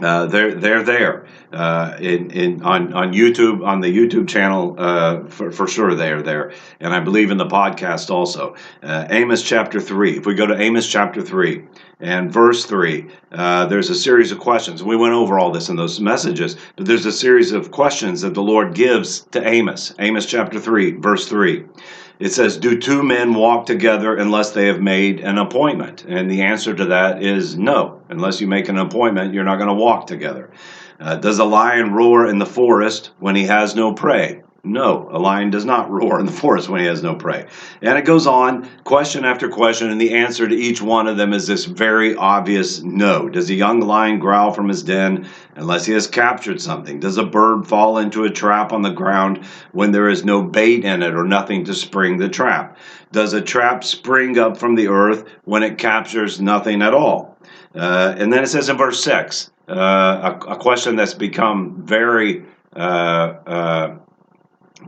uh, 0.00 0.26
they're 0.26 0.54
they're 0.56 0.82
there 0.82 1.24
uh, 1.52 1.96
in 2.00 2.28
in 2.32 2.62
on 2.64 2.92
on 2.94 3.12
YouTube 3.12 3.64
on 3.64 3.80
the 3.80 3.86
YouTube 3.86 4.28
channel 4.28 4.74
uh, 4.76 5.22
for 5.26 5.52
for 5.52 5.68
sure 5.68 5.94
they're 5.94 6.20
there, 6.20 6.52
and 6.80 6.92
I 6.92 6.98
believe 6.98 7.30
in 7.30 7.38
the 7.38 7.46
podcast 7.46 8.10
also. 8.10 8.56
Uh, 8.82 9.06
Amos 9.10 9.42
chapter 9.42 9.80
three. 9.80 10.16
If 10.16 10.26
we 10.26 10.34
go 10.34 10.46
to 10.46 10.60
Amos 10.60 10.88
chapter 10.88 11.22
three 11.22 11.62
and 12.00 12.32
verse 12.32 12.64
three, 12.64 13.08
uh, 13.30 13.66
there's 13.66 13.88
a 13.88 13.94
series 13.94 14.32
of 14.32 14.40
questions. 14.40 14.82
We 14.82 14.96
went 14.96 15.14
over 15.14 15.38
all 15.38 15.52
this 15.52 15.68
in 15.68 15.76
those 15.76 16.00
messages, 16.00 16.56
but 16.74 16.86
there's 16.86 17.06
a 17.06 17.12
series 17.12 17.52
of 17.52 17.70
questions 17.70 18.22
that 18.22 18.34
the 18.34 18.42
Lord 18.42 18.74
gives 18.74 19.20
to 19.30 19.46
Amos. 19.46 19.94
Amos 20.00 20.26
chapter 20.26 20.58
three, 20.58 20.90
verse 20.90 21.28
three. 21.28 21.66
It 22.18 22.32
says, 22.32 22.56
Do 22.56 22.78
two 22.78 23.02
men 23.02 23.34
walk 23.34 23.66
together 23.66 24.16
unless 24.16 24.52
they 24.52 24.66
have 24.66 24.80
made 24.80 25.20
an 25.20 25.38
appointment? 25.38 26.04
And 26.04 26.30
the 26.30 26.42
answer 26.42 26.74
to 26.74 26.84
that 26.86 27.22
is 27.22 27.56
no. 27.56 28.02
Unless 28.08 28.40
you 28.40 28.46
make 28.46 28.68
an 28.68 28.78
appointment, 28.78 29.34
you're 29.34 29.44
not 29.44 29.56
going 29.56 29.68
to 29.68 29.74
walk 29.74 30.06
together. 30.06 30.50
Uh, 31.00 31.16
does 31.16 31.40
a 31.40 31.44
lion 31.44 31.92
roar 31.92 32.28
in 32.28 32.38
the 32.38 32.46
forest 32.46 33.10
when 33.18 33.34
he 33.34 33.44
has 33.44 33.74
no 33.74 33.92
prey? 33.92 34.43
No, 34.64 35.08
a 35.12 35.18
lion 35.18 35.50
does 35.50 35.66
not 35.66 35.90
roar 35.90 36.18
in 36.18 36.26
the 36.26 36.32
forest 36.32 36.70
when 36.70 36.80
he 36.80 36.86
has 36.86 37.02
no 37.02 37.14
prey. 37.14 37.46
And 37.82 37.98
it 37.98 38.06
goes 38.06 38.26
on, 38.26 38.68
question 38.84 39.24
after 39.24 39.48
question, 39.48 39.90
and 39.90 40.00
the 40.00 40.14
answer 40.14 40.48
to 40.48 40.54
each 40.54 40.80
one 40.80 41.06
of 41.06 41.18
them 41.18 41.34
is 41.34 41.46
this 41.46 41.66
very 41.66 42.16
obvious 42.16 42.82
no. 42.82 43.28
Does 43.28 43.50
a 43.50 43.54
young 43.54 43.80
lion 43.80 44.18
growl 44.18 44.52
from 44.52 44.68
his 44.68 44.82
den 44.82 45.28
unless 45.54 45.84
he 45.84 45.92
has 45.92 46.06
captured 46.06 46.60
something? 46.60 46.98
Does 46.98 47.18
a 47.18 47.24
bird 47.24 47.66
fall 47.66 47.98
into 47.98 48.24
a 48.24 48.30
trap 48.30 48.72
on 48.72 48.80
the 48.80 48.90
ground 48.90 49.44
when 49.72 49.92
there 49.92 50.08
is 50.08 50.24
no 50.24 50.42
bait 50.42 50.84
in 50.84 51.02
it 51.02 51.14
or 51.14 51.24
nothing 51.24 51.64
to 51.66 51.74
spring 51.74 52.16
the 52.16 52.28
trap? 52.28 52.78
Does 53.12 53.34
a 53.34 53.42
trap 53.42 53.84
spring 53.84 54.38
up 54.38 54.56
from 54.56 54.74
the 54.74 54.88
earth 54.88 55.28
when 55.44 55.62
it 55.62 55.76
captures 55.76 56.40
nothing 56.40 56.80
at 56.80 56.94
all? 56.94 57.36
Uh, 57.74 58.14
and 58.16 58.32
then 58.32 58.42
it 58.42 58.46
says 58.46 58.68
in 58.68 58.76
verse 58.76 59.02
6, 59.04 59.50
uh, 59.68 59.72
a, 59.74 60.52
a, 60.52 60.56
question 60.56 60.94
that's 60.94 61.14
become 61.14 61.82
very 61.82 62.44
uh, 62.76 63.94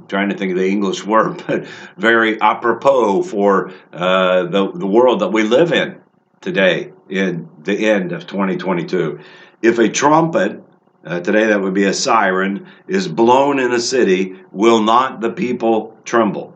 uh 0.06 0.08
trying 0.08 0.28
to 0.28 0.36
think 0.36 0.52
of 0.52 0.58
the 0.58 0.68
English 0.68 1.04
word, 1.04 1.42
but 1.46 1.66
very 1.96 2.40
apropos 2.40 3.22
for 3.22 3.72
uh, 3.92 4.44
the, 4.44 4.72
the 4.72 4.86
world 4.86 5.20
that 5.20 5.32
we 5.32 5.42
live 5.42 5.72
in 5.72 6.00
today 6.40 6.92
in 7.08 7.48
the 7.62 7.88
end 7.88 8.12
of 8.12 8.26
2022. 8.26 9.20
If 9.62 9.78
a 9.78 9.88
trumpet, 9.88 10.62
uh, 11.04 11.20
today 11.20 11.46
that 11.46 11.60
would 11.60 11.74
be 11.74 11.84
a 11.84 11.94
siren, 11.94 12.66
is 12.88 13.08
blown 13.08 13.58
in 13.58 13.72
a 13.72 13.80
city, 13.80 14.36
will 14.52 14.82
not 14.82 15.20
the 15.20 15.30
people 15.30 15.98
tremble? 16.04 16.52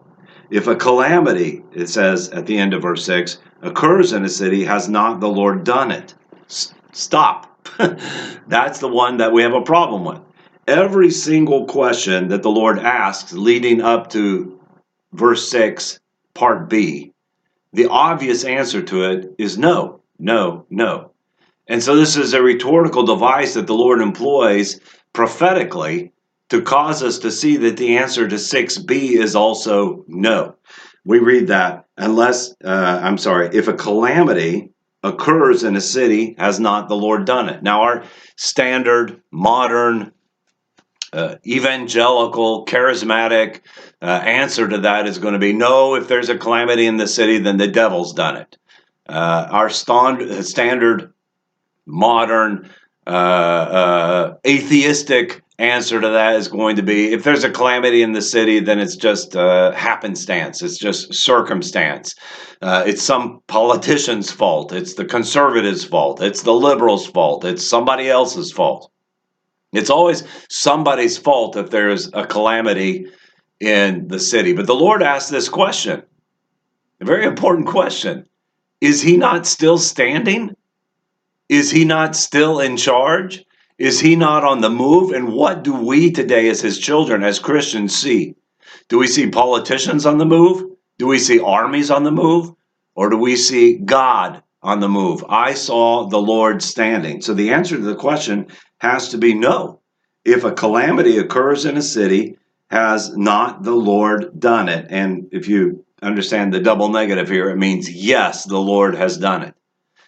If 0.51 0.67
a 0.67 0.75
calamity, 0.75 1.63
it 1.73 1.89
says 1.89 2.31
at 2.31 2.47
the 2.47 2.59
end 2.59 2.75
of 2.75 2.83
verse 2.83 3.05
6, 3.05 3.39
occurs 3.63 4.13
in 4.13 4.25
a 4.25 4.29
city, 4.29 4.65
has 4.65 4.89
not 4.89 5.21
the 5.21 5.29
Lord 5.29 5.65
done 5.65 5.93
it? 5.93 6.15
S- 6.47 6.75
stop. 6.93 7.47
That's 8.49 8.81
the 8.81 8.89
one 8.89 9.19
that 9.19 9.33
we 9.33 9.43
have 9.43 9.55
a 9.55 9.63
problem 9.63 10.05
with 10.05 10.21
every 10.71 11.11
single 11.11 11.67
question 11.67 12.29
that 12.29 12.43
the 12.43 12.51
Lord 12.51 12.79
asks 12.79 13.33
leading 13.33 13.83
up 13.83 14.09
to 14.11 14.59
verse 15.13 15.51
6, 15.51 15.99
part 16.33 16.71
B, 16.71 17.13
the 17.73 17.89
obvious 17.89 18.45
answer 18.45 18.81
to 18.83 19.11
it 19.11 19.35
is 19.39 19.59
no, 19.59 20.01
no, 20.19 20.65
no. 20.71 21.11
And 21.67 21.83
so 21.83 21.97
this 21.97 22.17
is 22.17 22.33
a 22.33 22.43
rhetorical 22.43 23.03
device 23.03 23.55
that 23.55 23.67
the 23.67 23.75
Lord 23.75 24.01
employs 24.01 24.81
prophetically 25.13 26.13
to 26.49 26.63
cause 26.63 27.03
us 27.03 27.19
to 27.21 27.31
see 27.31 27.57
that 27.59 27.77
the 27.77 27.97
answer 27.97 28.27
to 28.29 28.37
6b 28.37 28.91
is 28.91 29.37
also 29.37 30.05
no. 30.09 30.57
We 31.05 31.19
read 31.19 31.49
that 31.49 31.87
unless, 31.97 32.55
uh, 32.65 33.01
I'm 33.03 33.19
sorry, 33.19 33.51
if 33.53 33.69
a 33.69 33.73
calamity 33.73 34.71
occurs 35.03 35.65
in 35.65 35.77
a 35.77 35.81
city, 35.81 36.35
has 36.39 36.61
not 36.61 36.89
the 36.89 36.97
Lord 36.97 37.25
done 37.25 37.49
it? 37.49 37.63
Now, 37.63 37.83
our 37.83 38.05
standard 38.37 39.21
modern 39.31 40.13
uh, 41.13 41.37
evangelical, 41.47 42.65
charismatic 42.67 43.61
uh, 44.03 44.07
answer 44.25 44.69
to 44.69 44.79
that 44.79 45.07
is 45.07 45.19
going 45.19 45.35
to 45.35 45.41
be 45.41 45.53
no, 45.53 45.95
if 45.95 46.09
there's 46.09 46.29
a 46.29 46.39
calamity 46.39 46.87
in 46.87 46.97
the 46.97 47.09
city, 47.09 47.39
then 47.39 47.57
the 47.57 47.67
devil's 47.67 48.13
done 48.13 48.37
it. 48.37 48.57
Uh, 49.09 49.49
our 49.51 49.69
stand, 49.69 50.45
standard, 50.45 51.13
modern, 51.87 52.71
uh, 53.07 53.11
uh, 53.11 54.35
atheistic 54.47 55.43
answer 55.59 56.01
to 56.01 56.09
that 56.09 56.37
is 56.37 56.49
going 56.49 56.77
to 56.77 56.83
be 56.83 57.13
if 57.13 57.25
there's 57.25 57.45
a 57.45 57.51
calamity 57.51 58.03
in 58.03 58.13
the 58.13 58.23
city, 58.23 58.61
then 58.61 58.79
it's 58.79 58.97
just 58.97 59.35
happenstance, 59.35 60.63
it's 60.63 60.79
just 60.79 61.13
circumstance. 61.13 62.15
it's 62.63 63.03
some 63.03 63.43
politician's 63.47 64.31
fault, 64.31 64.73
it's 64.73 64.95
the 64.95 65.05
conservatives' 65.05 65.85
fault, 65.85 66.23
it's 66.23 66.43
the 66.43 66.55
liberals' 66.55 67.07
fault, 67.07 67.45
it's 67.45 67.67
somebody 67.67 68.09
else's 68.09 68.53
fault. 68.53 68.91
It's 69.73 69.91
always 69.91 70.25
somebody's 70.49 71.17
fault 71.17 71.57
if 71.57 71.71
there's 71.71 72.11
a 72.13 72.27
calamity 72.27 73.07
in 73.61 74.09
the 74.09 74.19
city. 74.19 74.53
But 74.53 74.67
the 74.67 74.75
Lord 74.75 75.03
asked 75.03 75.31
this 75.31 75.49
question, 75.49 76.03
a 77.01 77.05
very 77.05 77.25
important 77.25 77.69
question. 77.69 78.27
Is 78.81 79.01
he 79.01 79.17
not 79.17 79.47
still 79.47 79.79
standing? 79.79 80.57
Is 81.49 81.71
he 81.71 81.85
not 81.85 82.17
still 82.17 82.61
in 82.61 82.77
charge? 82.77 83.45
Is 83.79 84.01
he 84.01 84.17
not 84.17 84.45
on 84.45 84.61
the 84.61 84.71
move? 84.71 85.13
And 85.13 85.33
what 85.33 85.63
do 85.63 85.75
we 85.75 86.11
today, 86.11 86.49
as 86.49 86.61
his 86.61 86.79
children, 86.79 87.23
as 87.23 87.39
Christians, 87.39 87.97
see? 87.97 88.35
Do 88.89 88.99
we 88.99 89.07
see 89.07 89.31
politicians 89.31 90.05
on 90.05 90.19
the 90.19 90.27
move? 90.27 90.77
Do 90.99 91.07
we 91.07 91.19
see 91.19 91.41
armies 91.41 91.91
on 91.91 92.05
the 92.05 92.11
move? 92.11 92.53
Or 92.95 93.09
do 93.09 93.17
we 93.17 93.37
see 93.37 93.79
God 93.79 94.43
on 94.63 94.81
the 94.81 94.89
move? 94.89 95.25
I 95.29 95.55
saw 95.55 96.09
the 96.09 96.21
Lord 96.21 96.63
standing. 96.63 97.23
So 97.23 97.33
the 97.33 97.53
answer 97.53 97.77
to 97.77 97.83
the 97.83 97.95
question 97.95 98.49
has 98.81 99.11
to 99.11 99.19
be 99.19 99.35
no. 99.35 99.81
If 100.25 100.45
a 100.45 100.53
calamity 100.53 101.19
occurs 101.19 101.65
in 101.65 101.77
a 101.77 101.83
city, 101.83 102.37
has 102.71 103.17
not 103.17 103.63
the 103.63 103.75
Lord 103.75 104.39
done 104.39 104.69
it? 104.69 104.87
And 104.91 105.29
if 105.33 105.49
you 105.49 105.85
understand 106.03 106.53
the 106.53 106.61
double 106.61 106.89
negative 106.89 107.29
here, 107.29 107.51
it 107.51 107.57
means 107.57 107.91
yes, 107.91 108.45
the 108.45 108.59
Lord 108.59 108.95
has 108.95 109.19
done 109.19 109.43
it. 109.43 109.55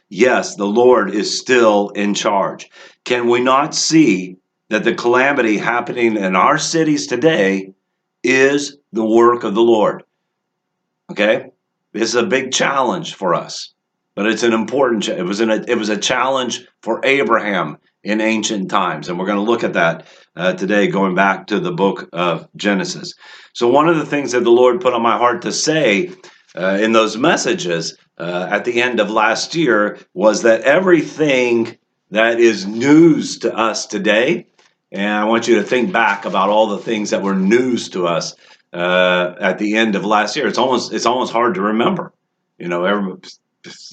Yes, 0.08 0.56
the 0.56 0.66
Lord 0.66 1.10
is 1.14 1.38
still 1.38 1.90
in 1.90 2.14
charge. 2.14 2.70
Can 3.04 3.28
we 3.28 3.40
not 3.40 3.74
see 3.74 4.36
that 4.68 4.84
the 4.84 4.94
calamity 4.94 5.58
happening 5.58 6.16
in 6.16 6.36
our 6.36 6.58
cities 6.58 7.06
today 7.06 7.72
is 8.22 8.76
the 8.92 9.04
work 9.04 9.44
of 9.44 9.54
the 9.54 9.62
Lord? 9.62 10.04
Okay? 11.10 11.50
This 11.92 12.10
is 12.10 12.14
a 12.14 12.22
big 12.24 12.52
challenge 12.52 13.14
for 13.14 13.34
us, 13.34 13.74
but 14.14 14.26
it's 14.26 14.42
an 14.42 14.52
important. 14.52 15.08
It 15.08 15.24
was 15.24 15.40
an, 15.40 15.50
it 15.50 15.76
was 15.76 15.88
a 15.88 15.98
challenge 15.98 16.66
for 16.80 17.00
Abraham 17.04 17.78
in 18.04 18.20
ancient 18.20 18.70
times. 18.70 19.08
And 19.08 19.18
we're 19.18 19.26
going 19.26 19.38
to 19.38 19.50
look 19.50 19.64
at 19.64 19.74
that 19.74 20.06
uh, 20.36 20.54
today, 20.54 20.88
going 20.88 21.14
back 21.14 21.46
to 21.48 21.60
the 21.60 21.72
book 21.72 22.08
of 22.12 22.48
Genesis. 22.56 23.14
So, 23.52 23.68
one 23.68 23.88
of 23.88 23.96
the 23.96 24.06
things 24.06 24.32
that 24.32 24.44
the 24.44 24.50
Lord 24.50 24.80
put 24.80 24.94
on 24.94 25.02
my 25.02 25.16
heart 25.16 25.42
to 25.42 25.52
say 25.52 26.12
uh, 26.56 26.78
in 26.80 26.92
those 26.92 27.16
messages 27.16 27.96
uh, 28.18 28.48
at 28.50 28.64
the 28.64 28.80
end 28.80 29.00
of 29.00 29.10
last 29.10 29.54
year 29.54 29.98
was 30.14 30.42
that 30.42 30.62
everything 30.62 31.76
that 32.10 32.40
is 32.40 32.66
news 32.66 33.38
to 33.38 33.54
us 33.54 33.86
today, 33.86 34.46
and 34.90 35.10
I 35.10 35.24
want 35.24 35.48
you 35.48 35.56
to 35.56 35.62
think 35.62 35.92
back 35.92 36.24
about 36.24 36.50
all 36.50 36.66
the 36.66 36.78
things 36.78 37.10
that 37.10 37.22
were 37.22 37.34
news 37.34 37.88
to 37.90 38.06
us 38.06 38.34
uh, 38.72 39.34
at 39.40 39.58
the 39.58 39.76
end 39.76 39.96
of 39.96 40.04
last 40.04 40.36
year. 40.36 40.46
It's 40.46 40.58
almost 40.58 40.92
it's 40.92 41.06
almost 41.06 41.32
hard 41.32 41.54
to 41.54 41.62
remember. 41.62 42.12
You 42.58 42.68
know, 42.68 42.84
everybody, 42.84 43.28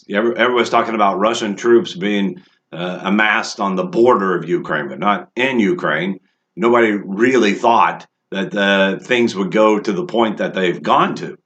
everybody's 0.09 0.69
talking 0.69 0.95
about 0.95 1.19
Russian 1.19 1.55
troops 1.55 1.93
being 1.93 2.41
uh, 2.71 2.99
amassed 3.03 3.59
on 3.59 3.75
the 3.75 3.83
border 3.83 4.35
of 4.35 4.47
Ukraine, 4.47 4.87
but 4.87 4.99
not 4.99 5.29
in 5.35 5.59
Ukraine. 5.59 6.19
Nobody 6.55 6.91
really 6.91 7.53
thought 7.53 8.05
that 8.31 8.55
uh, 8.55 8.99
things 8.99 9.35
would 9.35 9.51
go 9.51 9.79
to 9.79 9.91
the 9.91 10.05
point 10.05 10.37
that 10.37 10.53
they've 10.53 10.81
gone 10.81 11.15
to, 11.15 11.37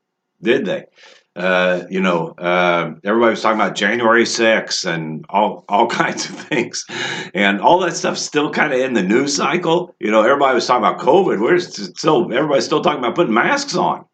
did 0.41 0.65
they? 0.65 0.85
Uh, 1.35 1.83
you 1.89 1.99
know, 1.99 2.29
uh, 2.37 2.93
everybody 3.03 3.31
was 3.31 3.41
talking 3.41 3.59
about 3.59 3.75
January 3.75 4.23
6th 4.23 4.85
and 4.85 5.25
all, 5.29 5.65
all 5.67 5.87
kinds 6.01 6.29
of 6.29 6.35
things. 6.35 6.85
And 7.33 7.59
all 7.59 7.79
that 7.79 7.95
stuff's 7.95 8.21
still 8.21 8.51
kind 8.51 8.73
of 8.73 8.79
in 8.79 8.93
the 8.93 9.01
news 9.01 9.35
cycle. 9.35 9.95
You 9.99 10.11
know, 10.11 10.21
everybody 10.21 10.53
was 10.53 10.67
talking 10.67 10.85
about 10.85 10.99
COVID. 10.99 11.41
We're 11.41 11.59
still, 11.59 12.31
everybody's 12.33 12.65
still 12.65 12.81
talking 12.81 12.99
about 12.99 13.15
putting 13.15 13.33
masks 13.33 13.75
on 13.75 14.05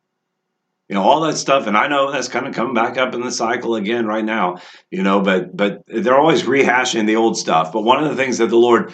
you 0.90 0.96
know 0.96 1.04
all 1.04 1.22
that 1.22 1.38
stuff. 1.38 1.68
And 1.68 1.78
i 1.78 1.88
know 1.88 2.12
that's 2.12 2.28
kind 2.28 2.48
of 2.48 2.54
coming 2.54 2.74
back 2.74 2.98
up 2.98 3.14
in 3.14 3.22
the 3.22 3.32
cycle 3.32 3.76
again 3.76 4.06
right 4.06 4.26
now 4.26 4.58
you 4.92 5.04
know 5.04 5.22
but 5.22 5.56
but 5.56 5.84
they're 5.88 6.20
always 6.20 6.44
rehashing 6.44 7.08
the 7.08 7.16
old 7.16 7.38
stuff. 7.38 7.72
But 7.72 7.84
one 7.84 8.04
of 8.04 8.10
the 8.10 8.16
things 8.16 8.40
that 8.40 8.48
the 8.48 8.58
lord 8.58 8.94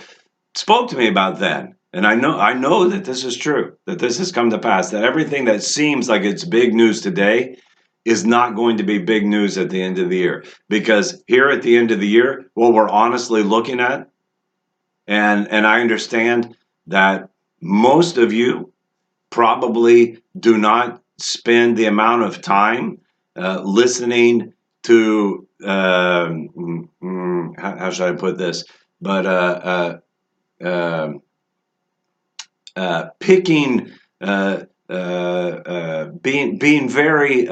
spoke 0.53 0.89
to 0.89 0.97
me 0.97 1.07
about 1.07 1.39
then 1.39 1.75
and 1.93 2.05
i 2.05 2.13
know 2.13 2.39
i 2.39 2.53
know 2.53 2.87
that 2.87 3.05
this 3.05 3.23
is 3.23 3.35
true 3.35 3.75
that 3.85 3.99
this 3.99 4.17
has 4.17 4.31
come 4.31 4.49
to 4.49 4.59
pass 4.59 4.91
that 4.91 5.03
everything 5.03 5.45
that 5.45 5.63
seems 5.63 6.07
like 6.07 6.21
it's 6.21 6.43
big 6.45 6.73
news 6.73 7.01
today 7.01 7.57
is 8.05 8.23
not 8.23 8.55
going 8.55 8.77
to 8.77 8.83
be 8.83 8.99
big 8.99 9.25
news 9.25 9.57
at 9.57 9.71
the 9.71 9.81
end 9.81 9.97
of 9.97 10.11
the 10.11 10.17
year. 10.17 10.45
Because 10.69 11.23
here 11.25 11.49
at 11.49 11.63
the 11.63 11.75
end 11.75 11.89
of 11.89 11.99
the 11.99 12.07
year 12.07 12.45
what 12.53 12.73
we're 12.73 12.87
honestly 12.87 13.43
looking 13.43 13.79
at 13.79 14.09
and 15.07 15.47
and 15.49 15.65
i 15.65 15.81
understand 15.81 16.55
that 16.87 17.29
most 17.61 18.17
of 18.17 18.31
you 18.31 18.71
probably 19.31 20.21
do 20.39 20.57
not 20.57 21.01
spend 21.17 21.77
the 21.77 21.85
amount 21.85 22.23
of 22.23 22.41
time 22.41 22.99
uh, 23.35 23.61
listening 23.63 24.53
to 24.83 25.47
uh, 25.63 26.27
mm, 26.27 27.53
how, 27.57 27.77
how, 27.77 27.89
should 27.89 28.13
I 28.13 28.17
put 28.17 28.37
this? 28.37 28.63
But 29.01 29.25
uh, 29.25 29.99
uh, 30.61 30.67
um, 30.67 31.21
uh 32.75 33.05
picking, 33.19 33.91
being 36.21 36.57
being 36.57 36.89
very 36.89 37.47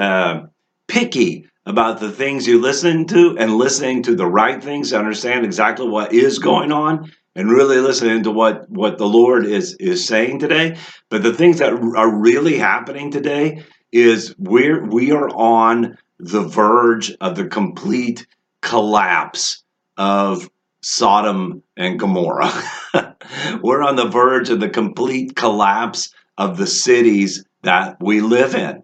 picky 0.88 1.46
about 1.66 2.00
the 2.00 2.12
things 2.12 2.46
you 2.46 2.62
listen 2.62 3.06
to 3.08 3.38
and 3.38 3.56
listening 3.56 4.04
to 4.04 4.16
the 4.16 4.28
right 4.28 4.62
things 4.62 4.90
to 4.90 5.00
understand 5.00 5.46
exactly 5.46 5.88
what 5.88 6.14
is 6.14 6.40
going 6.40 6.72
on 6.72 7.10
and 7.36 7.50
really 7.50 7.78
listening 7.78 8.24
to 8.24 8.32
what 8.32 8.70
what 8.70 8.98
the 8.98 9.08
Lord 9.08 9.46
is 9.46 9.76
is 9.80 10.06
saying 10.06 10.40
today. 10.40 10.78
But 11.10 11.24
the 11.24 11.34
things 11.34 11.60
that 11.60 11.74
are 11.74 12.16
really 12.16 12.58
happening 12.58 13.12
today 13.12 13.64
is 13.92 14.36
we're 14.38 14.86
we 14.86 15.12
are 15.12 15.30
on 15.30 15.98
the 16.20 16.44
verge 16.44 17.12
of 17.22 17.36
the 17.36 17.48
complete 17.48 18.26
collapse 18.62 19.64
of 19.98 20.50
Sodom 20.82 21.64
and 21.78 22.00
Gomorrah. 22.00 22.52
we're 23.62 23.84
on 23.84 23.96
the 23.96 24.10
verge 24.10 24.50
of 24.50 24.60
the 24.60 24.70
complete 24.70 25.36
collapse 25.36 26.14
of 26.38 26.58
the 26.58 26.68
cities 26.68 27.46
that 27.64 27.98
we 28.02 28.22
live 28.22 28.56
in 28.56 28.84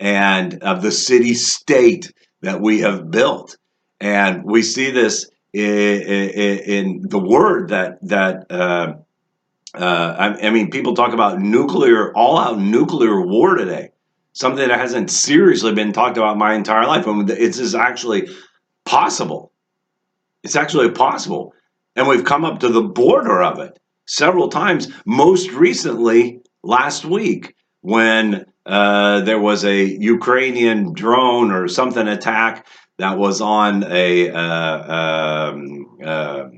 and 0.00 0.62
of 0.62 0.82
the 0.82 0.92
city 0.92 1.34
state 1.34 2.12
that 2.42 2.60
we 2.60 2.80
have 2.80 3.10
built. 3.10 3.56
And 4.00 4.44
we 4.44 4.62
see 4.62 4.90
this 4.90 5.28
in, 5.52 5.62
in, 5.62 6.58
in 6.58 7.02
the 7.08 7.18
word 7.18 7.70
that 7.70 7.98
that 8.02 8.50
uh, 8.50 8.94
uh, 9.74 10.14
I, 10.18 10.46
I, 10.46 10.50
mean, 10.50 10.70
people 10.70 10.94
talk 10.94 11.12
about 11.12 11.40
nuclear, 11.40 12.12
all-out 12.14 12.58
nuclear 12.58 13.20
war 13.20 13.54
today. 13.54 13.90
Something 14.32 14.68
that 14.68 14.78
hasn't 14.78 15.10
seriously 15.10 15.72
been 15.72 15.92
talked 15.92 16.16
about 16.16 16.38
my 16.38 16.54
entire 16.54 16.86
life. 16.86 17.06
I 17.06 17.12
mean, 17.12 17.28
it's 17.28 17.58
is 17.58 17.74
actually 17.74 18.28
possible. 18.84 19.52
It's 20.42 20.56
actually 20.56 20.90
possible, 20.90 21.52
and 21.96 22.06
we've 22.06 22.24
come 22.24 22.44
up 22.44 22.60
to 22.60 22.68
the 22.68 22.82
border 22.82 23.42
of 23.42 23.58
it 23.58 23.78
several 24.06 24.48
times. 24.48 24.88
Most 25.04 25.50
recently, 25.50 26.40
last 26.62 27.04
week, 27.04 27.54
when 27.80 28.46
uh, 28.64 29.20
there 29.22 29.40
was 29.40 29.64
a 29.64 29.84
Ukrainian 29.84 30.92
drone 30.92 31.50
or 31.50 31.66
something 31.68 32.06
attack 32.06 32.66
that 32.98 33.16
was 33.16 33.40
on 33.40 33.84
a 33.84 34.30
uh, 34.30 35.50
um, 35.52 35.98
uh, 36.04 36.48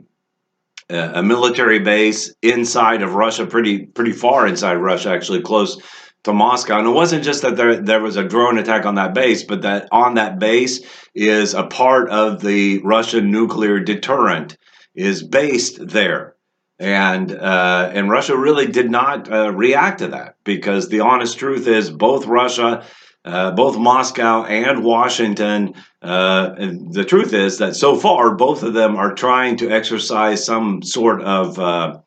a 0.89 1.23
military 1.23 1.79
base 1.79 2.35
inside 2.43 3.03
of 3.03 3.15
Russia, 3.15 3.47
pretty 3.47 3.87
pretty 3.87 4.13
far 4.13 4.47
inside 4.47 4.75
Russia, 4.75 5.11
actually 5.11 5.43
close 5.43 5.81
to 6.25 6.33
Moscow. 6.33 6.79
And 6.79 6.89
it 6.89 6.93
wasn't 6.93 7.25
just 7.25 7.43
that 7.43 7.57
there 7.57 7.77
there 7.77 8.01
was 8.01 8.17
a 8.17 8.25
drone 8.25 8.59
attack 8.59 8.87
on 8.87 8.97
that 8.97 9.15
base, 9.15 9.43
but 9.43 9.63
that 9.63 9.89
on 9.93 10.15
that 10.15 10.39
base 10.39 10.81
is 11.15 11.55
a 11.55 11.65
part 11.65 12.11
of 12.11 12.41
the 12.41 12.79
Russian 12.79 13.31
nuclear 13.31 13.79
deterrent 13.79 14.57
is 14.95 15.23
based 15.23 15.87
there. 15.87 16.35
And 16.79 17.33
uh, 17.33 17.91
and 17.93 18.11
Russia 18.11 18.37
really 18.37 18.67
did 18.67 18.91
not 18.91 19.31
uh, 19.31 19.53
react 19.53 19.99
to 19.99 20.09
that 20.09 20.37
because 20.45 20.89
the 20.89 21.01
honest 21.01 21.39
truth 21.39 21.69
is 21.69 21.91
both 21.91 22.27
Russia, 22.27 22.85
uh, 23.25 23.51
both 23.53 23.79
Moscow 23.79 24.45
and 24.45 24.83
Washington. 24.83 25.75
Uh, 26.03 26.55
and 26.57 26.93
the 26.93 27.05
truth 27.05 27.33
is 27.33 27.59
that 27.59 27.77
so 27.77 27.97
far 27.97 28.35
both 28.35 28.63
of 28.63 28.73
them 28.73 28.97
are 28.97 29.15
trying 29.15 29.57
to 29.59 29.71
exercise 29.71 30.45
some 30.45 30.83
sort 30.83 31.23
of 31.23 31.59
uh, 31.59 31.99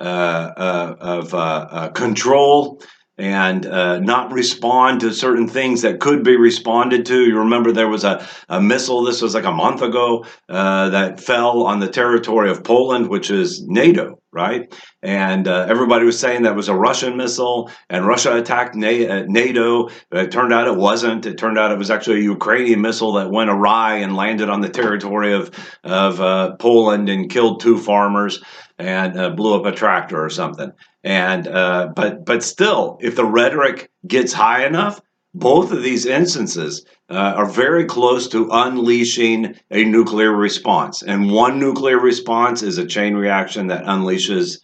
uh, 0.00 0.96
of 1.00 1.94
control 1.94 2.82
and 3.16 3.66
uh, 3.66 3.98
not 4.00 4.32
respond 4.32 5.00
to 5.00 5.12
certain 5.12 5.46
things 5.46 5.82
that 5.82 6.00
could 6.00 6.24
be 6.24 6.36
responded 6.36 7.06
to. 7.06 7.24
You 7.24 7.38
remember 7.38 7.70
there 7.70 7.88
was 7.88 8.04
a, 8.04 8.26
a 8.48 8.60
missile, 8.60 9.04
this 9.04 9.22
was 9.22 9.34
like 9.34 9.44
a 9.44 9.52
month 9.52 9.82
ago, 9.82 10.24
uh, 10.48 10.90
that 10.90 11.20
fell 11.20 11.62
on 11.62 11.78
the 11.78 11.88
territory 11.88 12.50
of 12.50 12.64
Poland, 12.64 13.08
which 13.08 13.30
is 13.30 13.62
NATO, 13.66 14.20
right? 14.32 14.74
And 15.02 15.46
uh, 15.46 15.66
everybody 15.68 16.04
was 16.04 16.18
saying 16.18 16.42
that 16.42 16.56
was 16.56 16.68
a 16.68 16.74
Russian 16.74 17.16
missile 17.16 17.70
and 17.88 18.04
Russia 18.04 18.36
attacked 18.36 18.74
uh, 18.74 19.22
NATO. 19.28 19.90
It 20.10 20.32
turned 20.32 20.52
out 20.52 20.66
it 20.66 20.76
wasn't. 20.76 21.24
It 21.24 21.38
turned 21.38 21.58
out 21.58 21.70
it 21.70 21.78
was 21.78 21.90
actually 21.92 22.20
a 22.20 22.24
Ukrainian 22.24 22.80
missile 22.80 23.12
that 23.12 23.30
went 23.30 23.50
awry 23.50 23.96
and 23.96 24.16
landed 24.16 24.48
on 24.48 24.60
the 24.60 24.68
territory 24.68 25.34
of, 25.34 25.52
of 25.84 26.20
uh, 26.20 26.56
Poland 26.56 27.08
and 27.08 27.30
killed 27.30 27.60
two 27.60 27.78
farmers 27.78 28.42
and 28.78 29.18
uh, 29.18 29.30
blew 29.30 29.54
up 29.54 29.66
a 29.66 29.76
tractor 29.76 30.22
or 30.22 30.30
something. 30.30 30.72
And 31.02 31.46
uh, 31.48 31.92
but 31.94 32.24
but 32.24 32.42
still, 32.42 32.98
if 33.00 33.16
the 33.16 33.24
rhetoric 33.24 33.90
gets 34.06 34.32
high 34.32 34.66
enough, 34.66 35.00
both 35.34 35.72
of 35.72 35.82
these 35.82 36.06
instances 36.06 36.84
uh, 37.10 37.34
are 37.36 37.46
very 37.46 37.84
close 37.84 38.28
to 38.28 38.48
unleashing 38.50 39.54
a 39.70 39.84
nuclear 39.84 40.32
response. 40.32 41.02
And 41.02 41.30
one 41.30 41.58
nuclear 41.58 41.98
response 41.98 42.62
is 42.62 42.78
a 42.78 42.86
chain 42.86 43.14
reaction 43.14 43.66
that 43.68 43.84
unleashes 43.84 44.60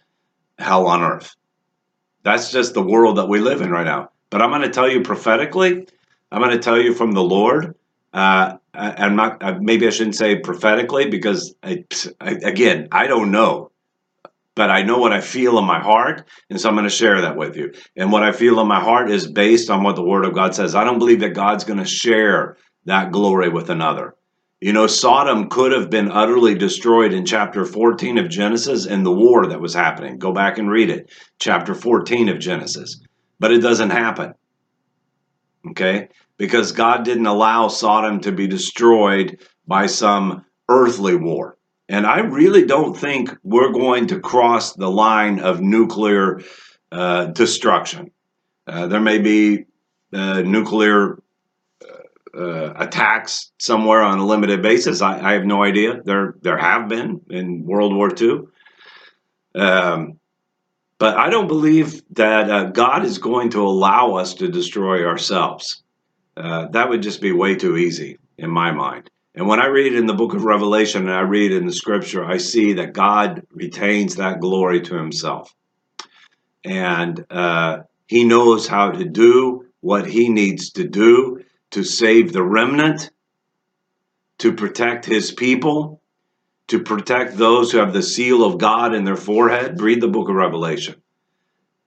hell 0.57 0.87
on 0.87 1.03
earth. 1.03 1.35
That's 2.23 2.51
just 2.51 2.73
the 2.73 2.83
world 2.83 3.17
that 3.17 3.27
we 3.27 3.39
live 3.39 3.61
in 3.61 3.71
right 3.71 3.85
now. 3.85 4.11
But 4.29 4.41
I'm 4.41 4.49
going 4.49 4.61
to 4.61 4.69
tell 4.69 4.89
you 4.89 5.01
prophetically, 5.01 5.87
I'm 6.31 6.41
going 6.41 6.51
to 6.51 6.59
tell 6.59 6.79
you 6.79 6.93
from 6.93 7.11
the 7.11 7.23
Lord. 7.23 7.75
Uh, 8.13 8.57
I'm 8.73 9.15
not, 9.15 9.43
uh, 9.43 9.57
maybe 9.59 9.87
I 9.87 9.89
shouldn't 9.89 10.15
say 10.15 10.37
prophetically 10.37 11.09
because, 11.09 11.53
I, 11.63 11.83
I, 12.21 12.31
again, 12.43 12.87
I 12.91 13.07
don't 13.07 13.31
know 13.31 13.70
but 14.55 14.69
I 14.69 14.83
know 14.83 14.97
what 14.97 15.13
I 15.13 15.21
feel 15.21 15.57
in 15.57 15.65
my 15.65 15.79
heart, 15.79 16.27
and 16.49 16.59
so 16.59 16.69
I'm 16.69 16.75
going 16.75 16.83
to 16.83 16.89
share 16.89 17.21
that 17.21 17.37
with 17.37 17.55
you. 17.55 17.73
And 17.95 18.11
what 18.11 18.23
I 18.23 18.31
feel 18.31 18.59
in 18.59 18.67
my 18.67 18.79
heart 18.79 19.09
is 19.09 19.31
based 19.31 19.69
on 19.69 19.83
what 19.83 19.95
the 19.95 20.03
Word 20.03 20.25
of 20.25 20.33
God 20.33 20.53
says. 20.53 20.75
I 20.75 20.83
don't 20.83 20.99
believe 20.99 21.21
that 21.21 21.33
God's 21.33 21.63
going 21.63 21.79
to 21.79 21.85
share 21.85 22.57
that 22.85 23.11
glory 23.11 23.49
with 23.49 23.69
another. 23.69 24.15
You 24.59 24.73
know, 24.73 24.85
Sodom 24.85 25.49
could 25.49 25.71
have 25.71 25.89
been 25.89 26.11
utterly 26.11 26.53
destroyed 26.53 27.13
in 27.13 27.25
chapter 27.25 27.65
14 27.65 28.19
of 28.19 28.29
Genesis 28.29 28.85
in 28.85 29.03
the 29.03 29.11
war 29.11 29.47
that 29.47 29.61
was 29.61 29.73
happening. 29.73 30.19
Go 30.19 30.33
back 30.33 30.59
and 30.59 30.69
read 30.69 30.89
it, 30.89 31.11
chapter 31.39 31.73
14 31.73 32.29
of 32.29 32.39
Genesis. 32.39 33.01
But 33.39 33.51
it 33.51 33.61
doesn't 33.61 33.89
happen. 33.89 34.33
Okay? 35.69 36.09
Because 36.37 36.73
God 36.73 37.03
didn't 37.05 37.25
allow 37.25 37.69
Sodom 37.69 38.19
to 38.21 38.31
be 38.31 38.47
destroyed 38.47 39.41
by 39.65 39.87
some 39.87 40.45
earthly 40.69 41.15
war. 41.15 41.57
And 41.91 42.07
I 42.07 42.19
really 42.19 42.65
don't 42.65 42.97
think 42.97 43.35
we're 43.43 43.73
going 43.73 44.07
to 44.07 44.19
cross 44.21 44.71
the 44.75 44.89
line 44.89 45.41
of 45.41 45.59
nuclear 45.59 46.39
uh, 46.89 47.25
destruction. 47.25 48.11
Uh, 48.65 48.87
there 48.87 49.01
may 49.01 49.17
be 49.17 49.65
uh, 50.13 50.39
nuclear 50.41 51.21
uh, 51.83 52.37
uh, 52.37 52.73
attacks 52.77 53.51
somewhere 53.57 54.01
on 54.03 54.19
a 54.19 54.25
limited 54.25 54.61
basis. 54.61 55.01
I, 55.01 55.19
I, 55.19 55.33
have 55.33 55.43
no 55.43 55.63
idea. 55.63 56.01
There, 56.05 56.35
there 56.41 56.57
have 56.57 56.87
been 56.87 57.19
in 57.29 57.65
World 57.65 57.93
War 57.93 58.09
II. 58.09 58.43
Um, 59.53 60.17
but 60.97 61.17
I 61.17 61.29
don't 61.29 61.49
believe 61.49 62.03
that 62.11 62.49
uh, 62.49 62.63
God 62.69 63.03
is 63.03 63.17
going 63.17 63.49
to 63.49 63.67
allow 63.67 64.13
us 64.13 64.33
to 64.35 64.47
destroy 64.47 65.05
ourselves. 65.05 65.83
that 66.37 66.87
would 66.87 67.03
just 67.03 67.19
be 67.19 67.33
way 67.33 67.55
too 67.55 67.75
easy 67.75 68.17
in 68.37 68.49
my 68.49 68.71
mind. 68.71 69.09
And 69.33 69.47
when 69.47 69.61
I 69.61 69.67
read 69.67 69.93
in 69.93 70.07
the 70.07 70.13
book 70.13 70.33
of 70.33 70.43
Revelation 70.43 71.07
and 71.07 71.15
I 71.15 71.21
read 71.21 71.53
in 71.53 71.65
the 71.65 71.73
scripture, 71.73 72.25
I 72.25 72.37
see 72.37 72.73
that 72.73 72.93
God 72.93 73.43
retains 73.51 74.15
that 74.15 74.41
glory 74.41 74.81
to 74.81 74.95
himself. 74.95 75.53
And 76.65 77.25
uh, 77.29 77.79
he 78.07 78.25
knows 78.25 78.67
how 78.67 78.91
to 78.91 79.05
do 79.05 79.65
what 79.79 80.05
he 80.05 80.27
needs 80.29 80.71
to 80.71 80.87
do 80.87 81.43
to 81.71 81.83
save 81.83 82.33
the 82.33 82.43
remnant, 82.43 83.09
to 84.39 84.53
protect 84.53 85.05
his 85.05 85.31
people, 85.31 86.01
to 86.67 86.83
protect 86.83 87.37
those 87.37 87.71
who 87.71 87.77
have 87.77 87.93
the 87.93 88.03
seal 88.03 88.43
of 88.43 88.57
God 88.57 88.93
in 88.93 89.05
their 89.05 89.15
forehead. 89.15 89.81
Read 89.81 90.01
the 90.01 90.07
book 90.09 90.29
of 90.29 90.35
Revelation. 90.35 91.01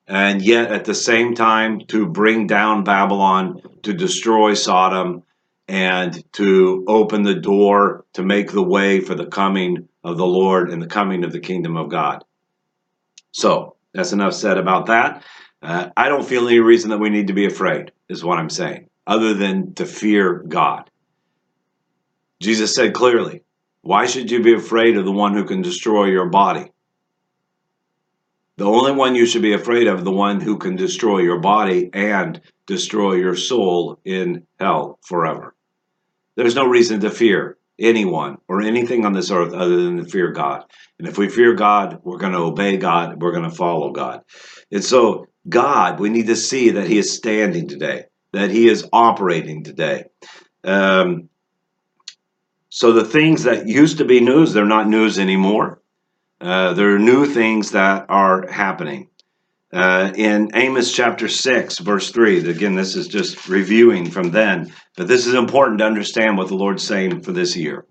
And 0.06 0.42
yet, 0.42 0.72
at 0.72 0.84
the 0.84 0.94
same 0.94 1.34
time, 1.34 1.80
to 1.88 2.06
bring 2.06 2.46
down 2.46 2.84
Babylon, 2.84 3.62
to 3.82 3.92
destroy 3.92 4.54
Sodom, 4.54 5.22
and 5.68 6.22
to 6.34 6.84
open 6.86 7.22
the 7.22 7.34
door 7.34 8.04
to 8.12 8.22
make 8.22 8.52
the 8.52 8.62
way 8.62 9.00
for 9.00 9.14
the 9.14 9.26
coming 9.26 9.88
of 10.02 10.16
the 10.18 10.26
Lord 10.26 10.70
and 10.70 10.82
the 10.82 10.86
coming 10.86 11.24
of 11.24 11.32
the 11.32 11.40
kingdom 11.40 11.76
of 11.76 11.88
God. 11.88 12.24
So 13.32 13.76
that's 13.92 14.12
enough 14.12 14.34
said 14.34 14.58
about 14.58 14.86
that. 14.86 15.24
Uh, 15.62 15.88
I 15.96 16.08
don't 16.08 16.26
feel 16.26 16.46
any 16.46 16.60
reason 16.60 16.90
that 16.90 16.98
we 16.98 17.08
need 17.08 17.28
to 17.28 17.32
be 17.32 17.46
afraid, 17.46 17.92
is 18.08 18.22
what 18.22 18.38
I'm 18.38 18.50
saying, 18.50 18.90
other 19.06 19.32
than 19.32 19.74
to 19.74 19.86
fear 19.86 20.44
God. 20.46 20.90
Jesus 22.40 22.74
said 22.74 22.92
clearly, 22.92 23.42
Why 23.80 24.06
should 24.06 24.30
you 24.30 24.42
be 24.42 24.52
afraid 24.52 24.98
of 24.98 25.06
the 25.06 25.12
one 25.12 25.32
who 25.32 25.44
can 25.44 25.62
destroy 25.62 26.06
your 26.06 26.28
body? 26.28 26.70
The 28.56 28.66
only 28.66 28.92
one 28.92 29.14
you 29.14 29.26
should 29.26 29.42
be 29.42 29.54
afraid 29.54 29.88
of, 29.88 30.04
the 30.04 30.12
one 30.12 30.40
who 30.40 30.58
can 30.58 30.76
destroy 30.76 31.20
your 31.20 31.40
body 31.40 31.90
and 31.92 32.40
destroy 32.66 33.14
your 33.14 33.34
soul 33.34 33.98
in 34.04 34.46
hell 34.60 34.98
forever. 35.02 35.53
There's 36.36 36.54
no 36.54 36.66
reason 36.66 37.00
to 37.00 37.10
fear 37.10 37.58
anyone 37.78 38.38
or 38.48 38.62
anything 38.62 39.04
on 39.04 39.12
this 39.12 39.30
earth 39.30 39.52
other 39.52 39.82
than 39.82 39.96
to 39.98 40.04
fear 40.04 40.30
God. 40.30 40.64
And 40.98 41.08
if 41.08 41.18
we 41.18 41.28
fear 41.28 41.54
God, 41.54 42.00
we're 42.04 42.18
going 42.18 42.32
to 42.32 42.38
obey 42.38 42.76
God, 42.76 43.20
we're 43.20 43.32
going 43.32 43.48
to 43.48 43.56
follow 43.56 43.90
God. 43.90 44.22
And 44.70 44.84
so, 44.84 45.28
God, 45.48 46.00
we 46.00 46.08
need 46.08 46.28
to 46.28 46.36
see 46.36 46.70
that 46.70 46.86
He 46.86 46.98
is 46.98 47.12
standing 47.12 47.68
today, 47.68 48.04
that 48.32 48.50
He 48.50 48.68
is 48.68 48.88
operating 48.92 49.64
today. 49.64 50.04
Um, 50.62 51.28
so, 52.68 52.92
the 52.92 53.04
things 53.04 53.44
that 53.44 53.68
used 53.68 53.98
to 53.98 54.04
be 54.04 54.20
news, 54.20 54.52
they're 54.52 54.64
not 54.64 54.88
news 54.88 55.18
anymore. 55.18 55.80
Uh, 56.40 56.74
there 56.74 56.94
are 56.94 56.98
new 56.98 57.26
things 57.26 57.72
that 57.72 58.06
are 58.08 58.50
happening. 58.50 59.08
Uh, 59.74 60.12
in 60.14 60.52
Amos 60.54 60.92
chapter 60.92 61.26
6, 61.26 61.78
verse 61.80 62.12
3, 62.12 62.48
again, 62.48 62.76
this 62.76 62.94
is 62.94 63.08
just 63.08 63.48
reviewing 63.48 64.08
from 64.08 64.30
then, 64.30 64.72
but 64.96 65.08
this 65.08 65.26
is 65.26 65.34
important 65.34 65.80
to 65.80 65.84
understand 65.84 66.38
what 66.38 66.46
the 66.46 66.54
Lord's 66.54 66.84
saying 66.84 67.22
for 67.22 67.32
this 67.32 67.56
year. 67.56 67.84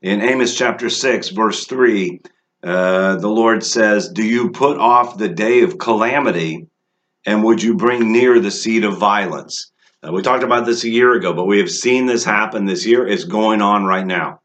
In 0.00 0.22
Amos 0.22 0.56
chapter 0.56 0.88
6, 0.88 1.28
verse 1.28 1.66
3, 1.66 2.22
uh, 2.62 3.16
the 3.16 3.28
Lord 3.28 3.62
says, 3.62 4.08
Do 4.08 4.24
you 4.24 4.48
put 4.48 4.78
off 4.78 5.18
the 5.18 5.28
day 5.28 5.60
of 5.60 5.76
calamity, 5.76 6.68
and 7.26 7.44
would 7.44 7.62
you 7.62 7.74
bring 7.74 8.10
near 8.10 8.40
the 8.40 8.50
seed 8.50 8.84
of 8.84 8.96
violence? 8.96 9.72
We 10.10 10.22
talked 10.22 10.44
about 10.44 10.64
this 10.64 10.84
a 10.84 10.88
year 10.88 11.12
ago, 11.12 11.34
but 11.34 11.44
we 11.44 11.58
have 11.58 11.70
seen 11.70 12.06
this 12.06 12.24
happen 12.24 12.64
this 12.64 12.86
year. 12.86 13.06
It's 13.06 13.24
going 13.24 13.60
on 13.60 13.84
right 13.84 14.06
now. 14.06 14.40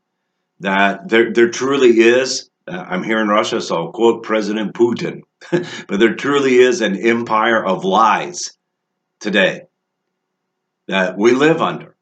That 0.60 1.08
there, 1.08 1.32
there 1.32 1.50
truly 1.50 1.92
is, 2.02 2.50
Uh, 2.68 2.84
I'm 2.88 3.04
here 3.04 3.20
in 3.20 3.28
Russia, 3.28 3.62
so 3.62 3.76
I'll 3.76 3.92
quote 3.92 4.24
President 4.24 4.74
Putin, 4.74 5.22
but 5.52 6.00
there 6.00 6.16
truly 6.16 6.56
is 6.56 6.82
an 6.82 6.96
empire 6.96 7.64
of 7.64 7.86
lies 7.86 8.58
today 9.20 9.64
that 10.88 11.18
we 11.18 11.32
live 11.32 11.62
under. 11.62 11.96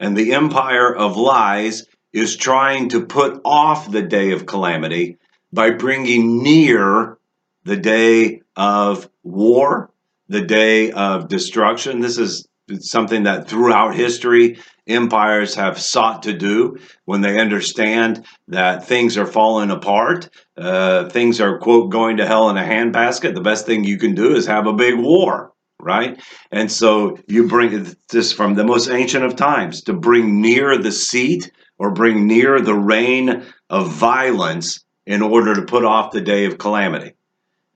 And 0.00 0.16
the 0.16 0.32
empire 0.32 0.94
of 0.94 1.16
lies 1.16 1.84
is 2.12 2.36
trying 2.36 2.88
to 2.90 3.04
put 3.04 3.40
off 3.44 3.90
the 3.90 4.02
day 4.02 4.32
of 4.32 4.46
calamity 4.46 5.18
by 5.52 5.70
bringing 5.70 6.42
near 6.42 7.18
the 7.64 7.76
day 7.76 8.42
of 8.56 9.08
war, 9.22 9.90
the 10.28 10.42
day 10.42 10.90
of 10.90 11.28
destruction. 11.28 12.00
This 12.00 12.16
is 12.16 12.48
something 12.80 13.24
that 13.24 13.48
throughout 13.48 13.94
history 13.94 14.58
empires 14.88 15.54
have 15.54 15.78
sought 15.78 16.22
to 16.24 16.32
do 16.32 16.78
when 17.04 17.20
they 17.20 17.38
understand 17.38 18.26
that 18.48 18.86
things 18.86 19.16
are 19.16 19.26
falling 19.26 19.70
apart, 19.70 20.28
uh, 20.56 21.08
things 21.08 21.40
are, 21.40 21.58
quote, 21.58 21.90
going 21.90 22.16
to 22.16 22.26
hell 22.26 22.50
in 22.50 22.56
a 22.56 22.62
handbasket. 22.62 23.34
The 23.34 23.40
best 23.40 23.66
thing 23.66 23.84
you 23.84 23.98
can 23.98 24.14
do 24.14 24.34
is 24.34 24.46
have 24.46 24.66
a 24.66 24.72
big 24.72 24.96
war 24.98 25.52
right? 25.80 26.20
And 26.50 26.70
so 26.70 27.18
you 27.28 27.46
bring 27.46 27.94
this 28.08 28.32
from 28.32 28.54
the 28.54 28.64
most 28.64 28.88
ancient 28.88 29.24
of 29.24 29.36
times 29.36 29.82
to 29.82 29.92
bring 29.92 30.40
near 30.40 30.76
the 30.76 30.92
seat 30.92 31.52
or 31.78 31.92
bring 31.92 32.26
near 32.26 32.60
the 32.60 32.74
reign 32.74 33.44
of 33.70 33.92
violence 33.92 34.84
in 35.06 35.22
order 35.22 35.54
to 35.54 35.62
put 35.62 35.84
off 35.84 36.12
the 36.12 36.20
day 36.20 36.44
of 36.44 36.58
calamity. 36.58 37.14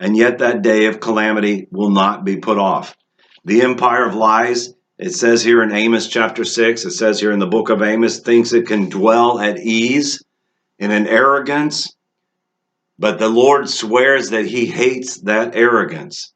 And 0.00 0.16
yet 0.16 0.38
that 0.38 0.62
day 0.62 0.86
of 0.86 1.00
calamity 1.00 1.68
will 1.70 1.90
not 1.90 2.24
be 2.24 2.36
put 2.36 2.58
off. 2.58 2.96
The 3.44 3.62
empire 3.62 4.06
of 4.06 4.14
lies, 4.14 4.74
it 5.02 5.16
says 5.16 5.42
here 5.42 5.64
in 5.64 5.72
Amos 5.72 6.06
chapter 6.06 6.44
6, 6.44 6.84
it 6.84 6.92
says 6.92 7.18
here 7.18 7.32
in 7.32 7.40
the 7.40 7.46
book 7.48 7.70
of 7.70 7.82
Amos, 7.82 8.20
thinks 8.20 8.52
it 8.52 8.68
can 8.68 8.88
dwell 8.88 9.40
at 9.40 9.58
ease 9.58 10.22
and 10.78 10.92
in 10.92 11.02
an 11.02 11.08
arrogance, 11.08 11.92
but 13.00 13.18
the 13.18 13.28
Lord 13.28 13.68
swears 13.68 14.30
that 14.30 14.46
he 14.46 14.64
hates 14.64 15.16
that 15.22 15.56
arrogance. 15.56 16.32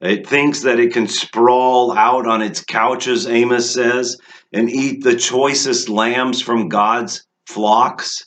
It 0.00 0.26
thinks 0.26 0.62
that 0.62 0.80
it 0.80 0.94
can 0.94 1.08
sprawl 1.08 1.92
out 1.92 2.26
on 2.26 2.40
its 2.40 2.64
couches, 2.64 3.26
Amos 3.26 3.70
says, 3.70 4.16
and 4.50 4.70
eat 4.70 5.04
the 5.04 5.16
choicest 5.16 5.90
lambs 5.90 6.40
from 6.40 6.70
God's 6.70 7.26
flocks. 7.44 8.24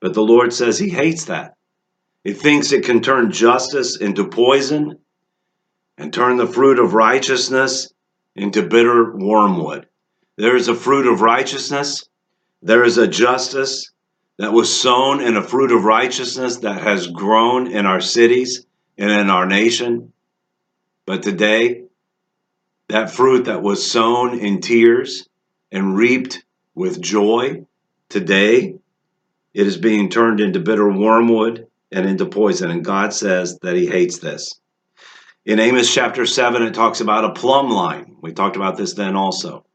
But 0.00 0.14
the 0.14 0.24
Lord 0.24 0.52
says 0.52 0.76
he 0.76 0.90
hates 0.90 1.26
that. 1.26 1.54
It 2.24 2.38
thinks 2.38 2.72
it 2.72 2.84
can 2.84 3.00
turn 3.00 3.30
justice 3.30 3.96
into 3.96 4.26
poison 4.26 4.98
and 5.96 6.12
turn 6.12 6.36
the 6.36 6.48
fruit 6.48 6.80
of 6.80 6.94
righteousness 6.94 7.93
into 8.36 8.62
bitter 8.62 9.16
wormwood. 9.16 9.86
There 10.36 10.56
is 10.56 10.68
a 10.68 10.74
fruit 10.74 11.06
of 11.06 11.20
righteousness, 11.20 12.08
there 12.62 12.84
is 12.84 12.98
a 12.98 13.06
justice 13.06 13.92
that 14.38 14.52
was 14.52 14.74
sown 14.74 15.20
in 15.20 15.36
a 15.36 15.42
fruit 15.42 15.70
of 15.70 15.84
righteousness 15.84 16.58
that 16.58 16.82
has 16.82 17.06
grown 17.06 17.70
in 17.70 17.86
our 17.86 18.00
cities 18.00 18.66
and 18.98 19.10
in 19.10 19.30
our 19.30 19.46
nation. 19.46 20.12
But 21.06 21.22
today, 21.22 21.84
that 22.88 23.10
fruit 23.10 23.44
that 23.44 23.62
was 23.62 23.88
sown 23.88 24.38
in 24.38 24.60
tears 24.60 25.28
and 25.70 25.96
reaped 25.96 26.44
with 26.74 27.00
joy, 27.00 27.64
today 28.08 28.76
it 29.52 29.66
is 29.66 29.76
being 29.76 30.08
turned 30.08 30.40
into 30.40 30.58
bitter 30.58 30.90
wormwood 30.90 31.68
and 31.92 32.06
into 32.08 32.26
poison. 32.26 32.70
And 32.70 32.84
God 32.84 33.12
says 33.12 33.58
that 33.60 33.76
He 33.76 33.86
hates 33.86 34.18
this. 34.18 34.60
In 35.46 35.60
Amos 35.60 35.92
chapter 35.92 36.24
7, 36.24 36.62
it 36.62 36.72
talks 36.72 37.00
about 37.00 37.24
a 37.26 37.32
plumb 37.38 37.70
line. 37.70 38.16
We 38.22 38.32
talked 38.32 38.56
about 38.56 38.78
this 38.78 38.94
then 38.94 39.14
also. 39.14 39.66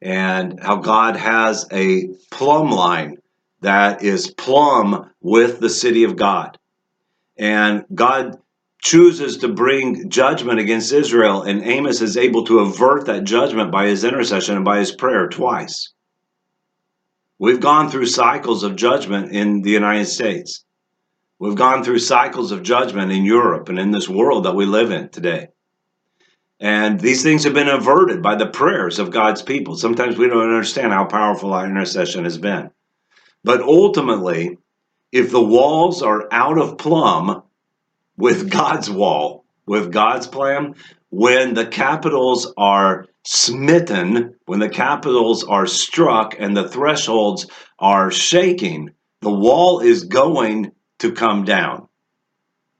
And 0.00 0.60
how 0.60 0.76
God 0.76 1.16
has 1.16 1.66
a 1.72 2.10
plumb 2.30 2.70
line 2.70 3.18
that 3.60 4.04
is 4.04 4.30
plumb 4.30 5.10
with 5.20 5.58
the 5.58 5.68
city 5.68 6.04
of 6.04 6.14
God. 6.14 6.58
And 7.36 7.84
God 7.92 8.38
chooses 8.80 9.38
to 9.38 9.48
bring 9.48 10.08
judgment 10.08 10.60
against 10.60 10.92
Israel, 10.92 11.42
and 11.42 11.62
Amos 11.64 12.00
is 12.00 12.16
able 12.16 12.44
to 12.44 12.60
avert 12.60 13.06
that 13.06 13.24
judgment 13.24 13.72
by 13.72 13.86
his 13.86 14.04
intercession 14.04 14.56
and 14.56 14.64
by 14.64 14.78
his 14.78 14.92
prayer 14.92 15.28
twice. 15.28 15.92
We've 17.38 17.60
gone 17.60 17.90
through 17.90 18.06
cycles 18.06 18.62
of 18.62 18.76
judgment 18.76 19.32
in 19.32 19.62
the 19.62 19.70
United 19.70 20.06
States. 20.06 20.64
We've 21.40 21.54
gone 21.54 21.82
through 21.82 22.00
cycles 22.00 22.52
of 22.52 22.62
judgment 22.62 23.10
in 23.10 23.24
Europe 23.24 23.70
and 23.70 23.78
in 23.78 23.92
this 23.92 24.10
world 24.10 24.44
that 24.44 24.54
we 24.54 24.66
live 24.66 24.90
in 24.90 25.08
today. 25.08 25.48
And 26.60 27.00
these 27.00 27.22
things 27.22 27.44
have 27.44 27.54
been 27.54 27.66
averted 27.66 28.22
by 28.22 28.34
the 28.34 28.46
prayers 28.46 28.98
of 28.98 29.10
God's 29.10 29.40
people. 29.40 29.74
Sometimes 29.74 30.18
we 30.18 30.28
don't 30.28 30.42
understand 30.42 30.92
how 30.92 31.06
powerful 31.06 31.54
our 31.54 31.64
intercession 31.64 32.24
has 32.24 32.36
been. 32.36 32.70
But 33.42 33.62
ultimately, 33.62 34.58
if 35.12 35.30
the 35.30 35.42
walls 35.42 36.02
are 36.02 36.28
out 36.30 36.58
of 36.58 36.76
plumb, 36.76 37.42
with 38.18 38.50
God's 38.50 38.90
wall, 38.90 39.46
with 39.64 39.90
God's 39.90 40.26
plan, 40.26 40.74
when 41.08 41.54
the 41.54 41.66
capitals 41.66 42.52
are 42.58 43.06
smitten, 43.24 44.34
when 44.44 44.60
the 44.60 44.68
capitals 44.68 45.42
are 45.44 45.66
struck 45.66 46.36
and 46.38 46.54
the 46.54 46.68
thresholds 46.68 47.46
are 47.78 48.10
shaking, 48.10 48.90
the 49.22 49.32
wall 49.32 49.80
is 49.80 50.04
going 50.04 50.72
to 51.00 51.12
come 51.12 51.44
down 51.44 51.88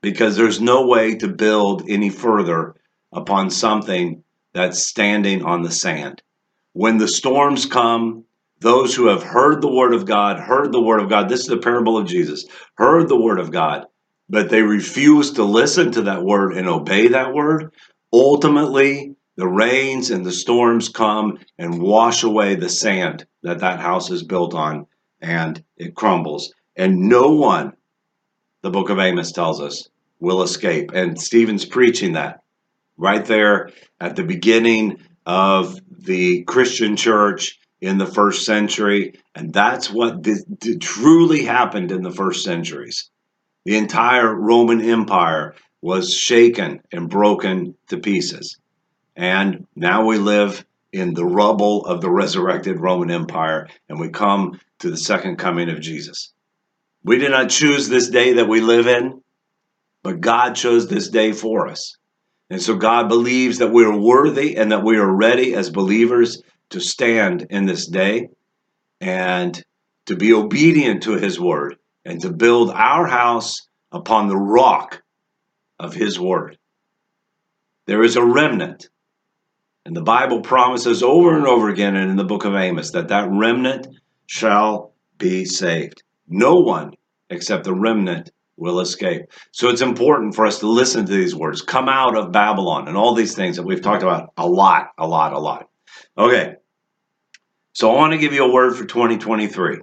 because 0.00 0.36
there's 0.36 0.60
no 0.60 0.86
way 0.86 1.14
to 1.16 1.28
build 1.28 1.84
any 1.88 2.08
further 2.08 2.74
upon 3.12 3.50
something 3.50 4.22
that's 4.52 4.86
standing 4.86 5.44
on 5.44 5.62
the 5.62 5.70
sand. 5.70 6.22
When 6.72 6.98
the 6.98 7.08
storms 7.08 7.66
come, 7.66 8.24
those 8.60 8.94
who 8.94 9.06
have 9.06 9.22
heard 9.22 9.62
the 9.62 9.72
word 9.72 9.94
of 9.94 10.06
God, 10.06 10.38
heard 10.38 10.72
the 10.72 10.80
word 10.80 11.00
of 11.00 11.08
God, 11.08 11.28
this 11.28 11.40
is 11.40 11.46
the 11.46 11.58
parable 11.58 11.98
of 11.98 12.06
Jesus, 12.06 12.46
heard 12.74 13.08
the 13.08 13.20
word 13.20 13.38
of 13.38 13.50
God, 13.50 13.86
but 14.28 14.50
they 14.50 14.62
refuse 14.62 15.32
to 15.32 15.44
listen 15.44 15.92
to 15.92 16.02
that 16.02 16.22
word 16.22 16.54
and 16.56 16.68
obey 16.68 17.08
that 17.08 17.34
word, 17.34 17.72
ultimately 18.12 19.14
the 19.36 19.48
rains 19.48 20.10
and 20.10 20.24
the 20.24 20.32
storms 20.32 20.88
come 20.88 21.38
and 21.58 21.80
wash 21.80 22.22
away 22.22 22.54
the 22.54 22.68
sand 22.68 23.26
that 23.42 23.60
that 23.60 23.80
house 23.80 24.10
is 24.10 24.22
built 24.22 24.54
on 24.54 24.86
and 25.20 25.64
it 25.76 25.94
crumbles. 25.94 26.52
And 26.76 27.08
no 27.08 27.30
one, 27.32 27.72
the 28.62 28.70
book 28.70 28.90
of 28.90 28.98
Amos 28.98 29.32
tells 29.32 29.60
us, 29.60 29.88
will 30.18 30.42
escape. 30.42 30.92
And 30.92 31.20
Stephen's 31.20 31.64
preaching 31.64 32.12
that 32.12 32.42
right 32.96 33.24
there 33.24 33.70
at 34.00 34.16
the 34.16 34.24
beginning 34.24 34.98
of 35.26 35.80
the 35.90 36.42
Christian 36.42 36.96
church 36.96 37.58
in 37.80 37.98
the 37.98 38.06
first 38.06 38.44
century. 38.44 39.18
And 39.34 39.52
that's 39.52 39.90
what 39.90 40.26
truly 40.80 41.44
happened 41.44 41.90
in 41.90 42.02
the 42.02 42.10
first 42.10 42.44
centuries. 42.44 43.10
The 43.64 43.76
entire 43.76 44.34
Roman 44.34 44.80
Empire 44.80 45.54
was 45.82 46.14
shaken 46.14 46.82
and 46.92 47.08
broken 47.08 47.74
to 47.88 47.98
pieces. 47.98 48.58
And 49.16 49.66
now 49.74 50.04
we 50.04 50.18
live 50.18 50.64
in 50.92 51.14
the 51.14 51.24
rubble 51.24 51.86
of 51.86 52.00
the 52.00 52.10
resurrected 52.10 52.80
Roman 52.80 53.10
Empire, 53.10 53.68
and 53.88 54.00
we 54.00 54.08
come 54.08 54.60
to 54.80 54.90
the 54.90 54.96
second 54.96 55.36
coming 55.36 55.70
of 55.70 55.80
Jesus. 55.80 56.32
We 57.02 57.18
did 57.18 57.30
not 57.30 57.50
choose 57.50 57.88
this 57.88 58.08
day 58.08 58.34
that 58.34 58.48
we 58.48 58.60
live 58.60 58.86
in, 58.86 59.22
but 60.02 60.20
God 60.20 60.54
chose 60.54 60.88
this 60.88 61.08
day 61.08 61.32
for 61.32 61.68
us. 61.68 61.96
And 62.50 62.60
so 62.60 62.76
God 62.76 63.08
believes 63.08 63.58
that 63.58 63.72
we 63.72 63.84
are 63.84 63.96
worthy 63.96 64.56
and 64.56 64.72
that 64.72 64.84
we 64.84 64.96
are 64.98 65.16
ready 65.16 65.54
as 65.54 65.70
believers 65.70 66.42
to 66.70 66.80
stand 66.80 67.46
in 67.50 67.66
this 67.66 67.86
day 67.86 68.28
and 69.00 69.62
to 70.06 70.16
be 70.16 70.32
obedient 70.32 71.04
to 71.04 71.12
his 71.12 71.38
word 71.38 71.76
and 72.04 72.20
to 72.22 72.32
build 72.32 72.70
our 72.70 73.06
house 73.06 73.68
upon 73.92 74.28
the 74.28 74.36
rock 74.36 75.02
of 75.78 75.94
his 75.94 76.18
word. 76.18 76.58
There 77.86 78.02
is 78.02 78.16
a 78.16 78.24
remnant. 78.24 78.88
And 79.86 79.96
the 79.96 80.02
Bible 80.02 80.42
promises 80.42 81.02
over 81.02 81.36
and 81.36 81.46
over 81.46 81.68
again 81.68 81.96
and 81.96 82.10
in 82.10 82.16
the 82.16 82.24
book 82.24 82.44
of 82.44 82.54
Amos 82.54 82.90
that 82.90 83.08
that 83.08 83.28
remnant 83.30 83.88
shall 84.26 84.92
be 85.18 85.44
saved. 85.44 86.02
No 86.30 86.54
one 86.54 86.92
except 87.28 87.64
the 87.64 87.74
remnant 87.74 88.30
will 88.56 88.80
escape. 88.80 89.22
So 89.52 89.68
it's 89.68 89.80
important 89.80 90.34
for 90.34 90.46
us 90.46 90.60
to 90.60 90.68
listen 90.68 91.06
to 91.06 91.12
these 91.12 91.34
words. 91.34 91.62
Come 91.62 91.88
out 91.88 92.16
of 92.16 92.30
Babylon 92.30 92.88
and 92.88 92.96
all 92.96 93.14
these 93.14 93.34
things 93.34 93.56
that 93.56 93.64
we've 93.64 93.82
talked 93.82 94.02
about 94.02 94.32
a 94.36 94.46
lot, 94.46 94.90
a 94.98 95.08
lot, 95.08 95.32
a 95.32 95.38
lot. 95.38 95.68
Okay. 96.16 96.54
So 97.72 97.90
I 97.90 97.96
want 97.96 98.12
to 98.12 98.18
give 98.18 98.32
you 98.32 98.44
a 98.44 98.52
word 98.52 98.76
for 98.76 98.84
2023. 98.84 99.78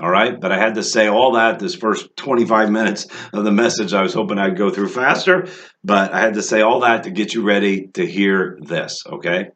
All 0.00 0.10
right. 0.10 0.38
But 0.38 0.52
I 0.52 0.58
had 0.58 0.74
to 0.76 0.82
say 0.82 1.08
all 1.08 1.32
that 1.32 1.58
this 1.58 1.74
first 1.74 2.14
25 2.16 2.70
minutes 2.70 3.06
of 3.32 3.44
the 3.44 3.50
message. 3.50 3.92
I 3.92 4.02
was 4.02 4.14
hoping 4.14 4.38
I'd 4.38 4.56
go 4.56 4.70
through 4.70 4.88
faster, 4.88 5.48
but 5.82 6.12
I 6.12 6.20
had 6.20 6.34
to 6.34 6.42
say 6.42 6.60
all 6.60 6.80
that 6.80 7.04
to 7.04 7.10
get 7.10 7.34
you 7.34 7.42
ready 7.42 7.88
to 7.94 8.06
hear 8.06 8.58
this. 8.60 9.02
Okay. 9.06 9.48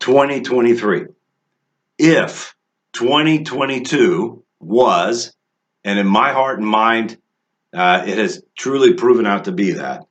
2023. 0.00 1.06
If 1.98 2.54
2022 2.92 4.43
was, 4.64 5.34
and 5.84 5.98
in 5.98 6.06
my 6.06 6.32
heart 6.32 6.58
and 6.58 6.66
mind, 6.66 7.18
uh, 7.72 8.04
it 8.06 8.18
has 8.18 8.42
truly 8.56 8.94
proven 8.94 9.26
out 9.26 9.44
to 9.44 9.52
be 9.52 9.72
that, 9.72 10.06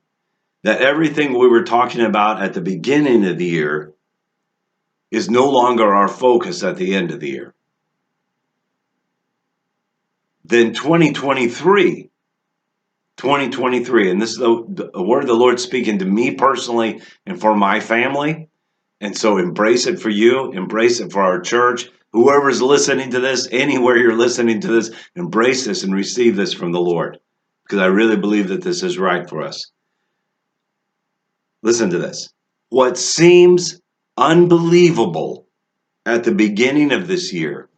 that 0.62 0.80
everything 0.80 1.32
we 1.32 1.48
were 1.48 1.64
talking 1.64 2.02
about 2.02 2.42
at 2.42 2.54
the 2.54 2.60
beginning 2.60 3.24
of 3.26 3.38
the 3.38 3.44
year 3.44 3.92
is 5.10 5.30
no 5.30 5.48
longer 5.48 5.94
our 5.94 6.08
focus 6.08 6.62
at 6.62 6.76
the 6.76 6.94
end 6.94 7.10
of 7.10 7.20
the 7.20 7.28
year, 7.28 7.54
then 10.44 10.74
2023 10.74 12.10
2023 13.16 14.10
and 14.10 14.20
this 14.20 14.32
is 14.32 14.38
the, 14.38 14.90
the 14.92 15.02
word 15.02 15.22
of 15.22 15.28
the 15.28 15.34
lord 15.34 15.60
speaking 15.60 15.98
to 15.98 16.04
me 16.04 16.34
personally 16.34 17.00
and 17.26 17.40
for 17.40 17.54
my 17.54 17.78
family 17.78 18.48
and 19.00 19.16
so 19.16 19.38
embrace 19.38 19.86
it 19.86 20.00
for 20.00 20.10
you 20.10 20.50
embrace 20.52 20.98
it 20.98 21.12
for 21.12 21.22
our 21.22 21.40
church 21.40 21.88
whoever's 22.14 22.62
listening 22.62 23.10
to 23.10 23.20
this 23.20 23.46
anywhere 23.52 23.98
you're 23.98 24.16
listening 24.16 24.60
to 24.60 24.68
this 24.68 24.90
embrace 25.14 25.66
this 25.66 25.84
and 25.84 25.94
receive 25.94 26.36
this 26.36 26.54
from 26.54 26.72
the 26.72 26.80
lord 26.80 27.18
because 27.64 27.80
i 27.80 27.86
really 27.86 28.16
believe 28.16 28.48
that 28.48 28.62
this 28.62 28.82
is 28.82 28.98
right 28.98 29.28
for 29.28 29.42
us 29.42 29.70
listen 31.62 31.90
to 31.90 31.98
this 31.98 32.30
what 32.70 32.96
seems 32.96 33.80
unbelievable 34.16 35.46
at 36.06 36.24
the 36.24 36.34
beginning 36.34 36.92
of 36.92 37.06
this 37.06 37.32
year 37.32 37.68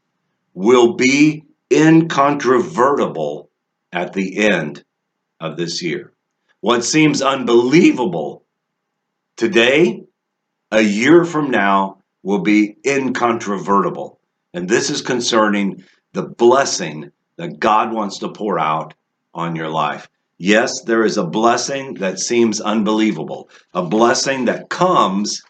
will 0.54 0.94
be 0.94 1.44
incontrovertible 1.72 3.50
at 3.92 4.12
the 4.12 4.38
end 4.38 4.84
of 5.40 5.56
this 5.56 5.82
year. 5.82 6.12
What 6.60 6.84
seems 6.84 7.22
unbelievable 7.22 8.44
today, 9.36 10.04
a 10.70 10.80
year 10.80 11.24
from 11.24 11.50
now, 11.50 12.02
will 12.22 12.40
be 12.40 12.76
incontrovertible. 12.84 14.18
And 14.56 14.70
this 14.70 14.88
is 14.88 15.02
concerning 15.02 15.84
the 16.14 16.22
blessing 16.22 17.12
that 17.36 17.60
God 17.60 17.92
wants 17.92 18.18
to 18.20 18.30
pour 18.30 18.58
out 18.58 18.94
on 19.34 19.54
your 19.54 19.68
life. 19.68 20.08
Yes, 20.38 20.80
there 20.80 21.04
is 21.04 21.18
a 21.18 21.26
blessing 21.26 21.92
that 21.96 22.18
seems 22.18 22.62
unbelievable, 22.62 23.50
a 23.74 23.82
blessing 23.82 24.46
that 24.46 24.70
comes 24.70 25.42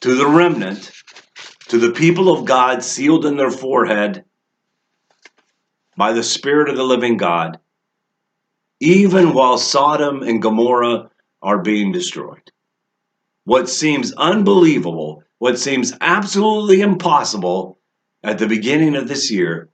to 0.00 0.14
the 0.14 0.28
remnant, 0.28 0.92
to 1.70 1.78
the 1.78 1.90
people 1.90 2.32
of 2.32 2.44
God 2.44 2.84
sealed 2.84 3.26
in 3.26 3.36
their 3.36 3.50
forehead 3.50 4.24
by 5.96 6.12
the 6.12 6.22
Spirit 6.22 6.68
of 6.68 6.76
the 6.76 6.84
living 6.84 7.16
God, 7.16 7.58
even 8.78 9.34
while 9.34 9.58
Sodom 9.58 10.22
and 10.22 10.40
Gomorrah 10.40 11.10
are 11.42 11.58
being 11.58 11.90
destroyed. 11.90 12.52
What 13.42 13.68
seems 13.68 14.12
unbelievable, 14.12 15.24
what 15.42 15.58
seems 15.58 15.92
absolutely 16.00 16.82
impossible 16.82 17.76
at 18.22 18.38
the 18.38 18.46
beginning 18.46 18.94
of 18.94 19.08
this 19.08 19.28
year, 19.28 19.68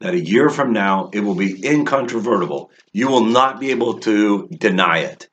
that 0.00 0.12
a 0.12 0.18
year 0.18 0.50
from 0.50 0.72
now 0.72 1.08
it 1.12 1.20
will 1.20 1.36
be 1.36 1.64
incontrovertible. 1.64 2.72
You 2.92 3.06
will 3.06 3.24
not 3.24 3.60
be 3.60 3.70
able 3.70 4.00
to 4.00 4.48
deny 4.48 4.98
it. 4.98 5.28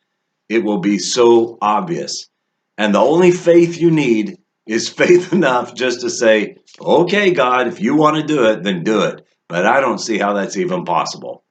It 0.50 0.63
will 0.63 0.78
be 0.78 1.00
so 1.00 1.58
obvious. 1.63 2.30
And 2.78 2.94
the 2.94 3.00
only 3.00 3.32
faith 3.32 3.82
you 3.82 3.89
need 3.89 4.38
is 4.67 4.88
faith 5.04 5.34
enough 5.34 5.74
just 5.74 6.02
to 6.02 6.12
say, 6.12 6.58
okay, 6.80 7.32
God, 7.32 7.65
if 7.65 7.82
you 7.82 7.96
want 7.96 8.17
to 8.17 8.24
do 8.24 8.46
it, 8.52 8.62
then 8.62 8.84
do 8.84 9.02
it. 9.06 9.26
But 9.50 9.65
I 9.65 9.82
don't 9.82 9.98
see 9.98 10.20
how 10.20 10.34
that's 10.34 10.58
even 10.58 10.86
possible. 10.86 11.44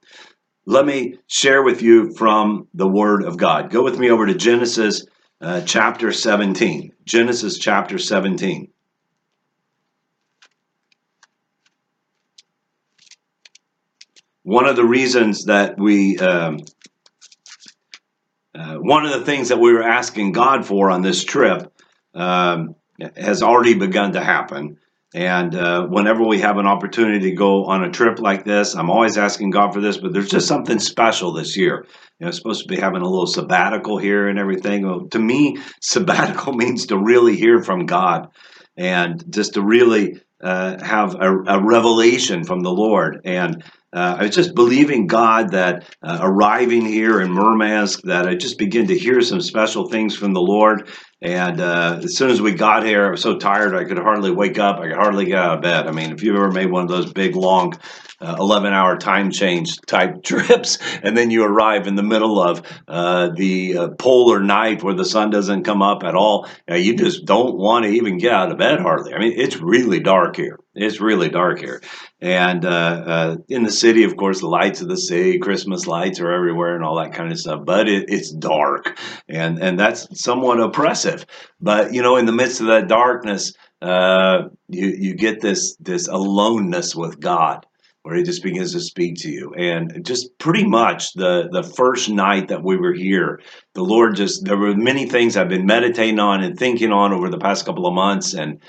Let 0.66 0.86
me 0.86 1.18
share 1.26 1.64
with 1.64 1.82
you 1.82 2.14
from 2.14 2.68
the 2.74 2.86
Word 2.86 3.24
of 3.24 3.38
God. 3.38 3.70
Go 3.72 3.82
with 3.82 3.98
me 3.98 4.08
over 4.08 4.24
to 4.24 4.34
Genesis 4.34 5.04
uh, 5.40 5.62
chapter 5.62 6.12
17. 6.12 6.92
Genesis 7.04 7.58
chapter 7.58 7.98
17. 7.98 8.68
One 14.42 14.66
of 14.66 14.76
the 14.76 14.84
reasons 14.84 15.44
that 15.44 15.78
we 15.78 16.18
um, 16.18 16.60
uh, 18.54 18.76
one 18.76 19.06
of 19.06 19.12
the 19.12 19.24
things 19.24 19.50
that 19.50 19.58
we 19.58 19.72
were 19.72 19.82
asking 19.82 20.32
God 20.32 20.66
for 20.66 20.90
on 20.90 21.02
this 21.02 21.22
trip 21.22 21.72
um, 22.14 22.74
has 23.16 23.42
already 23.42 23.74
begun 23.74 24.12
to 24.12 24.20
happen. 24.20 24.78
And 25.12 25.56
uh, 25.56 25.86
whenever 25.86 26.24
we 26.24 26.40
have 26.40 26.58
an 26.58 26.66
opportunity 26.66 27.30
to 27.30 27.36
go 27.36 27.64
on 27.64 27.82
a 27.82 27.90
trip 27.90 28.20
like 28.20 28.44
this, 28.44 28.76
I'm 28.76 28.90
always 28.90 29.18
asking 29.18 29.50
God 29.50 29.74
for 29.74 29.80
this, 29.80 29.96
but 29.96 30.12
there's 30.12 30.30
just 30.30 30.46
something 30.46 30.78
special 30.78 31.32
this 31.32 31.56
year. 31.56 31.84
You 32.18 32.24
know, 32.24 32.28
it's 32.28 32.36
supposed 32.36 32.62
to 32.62 32.68
be 32.68 32.80
having 32.80 33.02
a 33.02 33.08
little 33.08 33.26
sabbatical 33.26 33.98
here 33.98 34.28
and 34.28 34.38
everything. 34.38 34.86
Well, 34.86 35.08
to 35.08 35.18
me, 35.18 35.58
sabbatical 35.80 36.52
means 36.52 36.86
to 36.86 36.98
really 36.98 37.36
hear 37.36 37.62
from 37.62 37.86
God 37.86 38.28
and 38.76 39.24
just 39.32 39.54
to 39.54 39.62
really 39.62 40.20
uh, 40.40 40.82
have 40.82 41.16
a, 41.16 41.36
a, 41.42 41.62
revelation 41.62 42.44
from 42.44 42.60
the 42.60 42.70
Lord. 42.70 43.20
And 43.24 43.62
uh, 43.92 44.16
I 44.18 44.22
was 44.24 44.34
just 44.34 44.54
believing 44.54 45.06
God 45.08 45.50
that 45.50 45.84
uh, 46.02 46.18
arriving 46.20 46.86
here 46.86 47.20
in 47.20 47.32
Murmansk, 47.32 48.02
that 48.02 48.28
I 48.28 48.36
just 48.36 48.56
begin 48.56 48.86
to 48.86 48.98
hear 48.98 49.20
some 49.20 49.40
special 49.40 49.88
things 49.88 50.14
from 50.16 50.32
the 50.32 50.40
Lord. 50.40 50.88
And 51.22 51.60
uh, 51.60 52.00
as 52.02 52.16
soon 52.16 52.30
as 52.30 52.40
we 52.40 52.52
got 52.52 52.84
here, 52.84 53.08
I 53.08 53.10
was 53.10 53.20
so 53.20 53.36
tired 53.36 53.74
I 53.74 53.84
could 53.84 53.98
hardly 53.98 54.30
wake 54.30 54.58
up. 54.58 54.78
I 54.78 54.88
could 54.88 54.96
hardly 54.96 55.26
get 55.26 55.38
out 55.38 55.56
of 55.56 55.62
bed. 55.62 55.86
I 55.86 55.90
mean, 55.90 56.12
if 56.12 56.22
you've 56.22 56.36
ever 56.36 56.52
made 56.52 56.70
one 56.70 56.84
of 56.84 56.88
those 56.88 57.12
big, 57.12 57.34
long, 57.34 57.74
uh, 58.20 58.36
11 58.38 58.72
hour 58.72 58.96
time 58.96 59.30
change 59.30 59.78
type 59.82 60.22
trips, 60.22 60.78
and 61.02 61.16
then 61.16 61.30
you 61.30 61.44
arrive 61.44 61.86
in 61.86 61.96
the 61.96 62.02
middle 62.02 62.40
of 62.40 62.62
uh, 62.86 63.30
the 63.34 63.76
uh, 63.76 63.88
polar 63.98 64.40
night 64.40 64.82
where 64.82 64.94
the 64.94 65.04
sun 65.04 65.30
doesn't 65.30 65.64
come 65.64 65.82
up 65.82 66.04
at 66.04 66.14
all, 66.14 66.46
you 66.68 66.96
just 66.96 67.24
don't 67.24 67.56
want 67.56 67.84
to 67.84 67.90
even 67.90 68.18
get 68.18 68.32
out 68.32 68.52
of 68.52 68.58
bed 68.58 68.80
hardly. 68.80 69.12
I 69.12 69.18
mean, 69.18 69.34
it's 69.36 69.56
really 69.56 70.00
dark 70.00 70.36
here. 70.36 70.58
It's 70.74 71.00
really 71.00 71.28
dark 71.28 71.58
here. 71.58 71.82
And 72.22 72.66
uh, 72.66 72.68
uh, 72.68 73.36
in 73.48 73.62
the 73.62 73.72
city, 73.72 74.04
of 74.04 74.16
course, 74.16 74.40
the 74.40 74.46
lights 74.46 74.82
of 74.82 74.88
the 74.88 74.96
city, 74.96 75.38
Christmas 75.38 75.86
lights 75.86 76.20
are 76.20 76.30
everywhere 76.30 76.74
and 76.74 76.84
all 76.84 76.96
that 76.96 77.14
kind 77.14 77.32
of 77.32 77.38
stuff. 77.38 77.64
But 77.64 77.88
it, 77.88 78.10
it's 78.10 78.30
dark, 78.30 78.98
and 79.28 79.58
and 79.58 79.80
that's 79.80 80.06
somewhat 80.22 80.60
oppressive. 80.60 81.24
But 81.60 81.94
you 81.94 82.02
know, 82.02 82.16
in 82.16 82.26
the 82.26 82.32
midst 82.32 82.60
of 82.60 82.66
that 82.66 82.88
darkness, 82.88 83.54
uh, 83.80 84.48
you 84.68 84.88
you 84.88 85.14
get 85.14 85.40
this 85.40 85.76
this 85.76 86.08
aloneness 86.08 86.94
with 86.94 87.20
God, 87.20 87.64
where 88.02 88.16
He 88.16 88.22
just 88.22 88.42
begins 88.42 88.72
to 88.72 88.80
speak 88.80 89.16
to 89.20 89.30
you. 89.30 89.54
And 89.54 90.04
just 90.04 90.36
pretty 90.38 90.66
much 90.66 91.14
the 91.14 91.48
the 91.50 91.62
first 91.62 92.10
night 92.10 92.48
that 92.48 92.62
we 92.62 92.76
were 92.76 92.92
here, 92.92 93.40
the 93.72 93.82
Lord 93.82 94.16
just 94.16 94.44
there 94.44 94.58
were 94.58 94.76
many 94.76 95.06
things 95.06 95.38
I've 95.38 95.48
been 95.48 95.64
meditating 95.64 96.18
on 96.18 96.42
and 96.42 96.58
thinking 96.58 96.92
on 96.92 97.14
over 97.14 97.30
the 97.30 97.38
past 97.38 97.64
couple 97.64 97.86
of 97.86 97.94
months, 97.94 98.34
and 98.34 98.60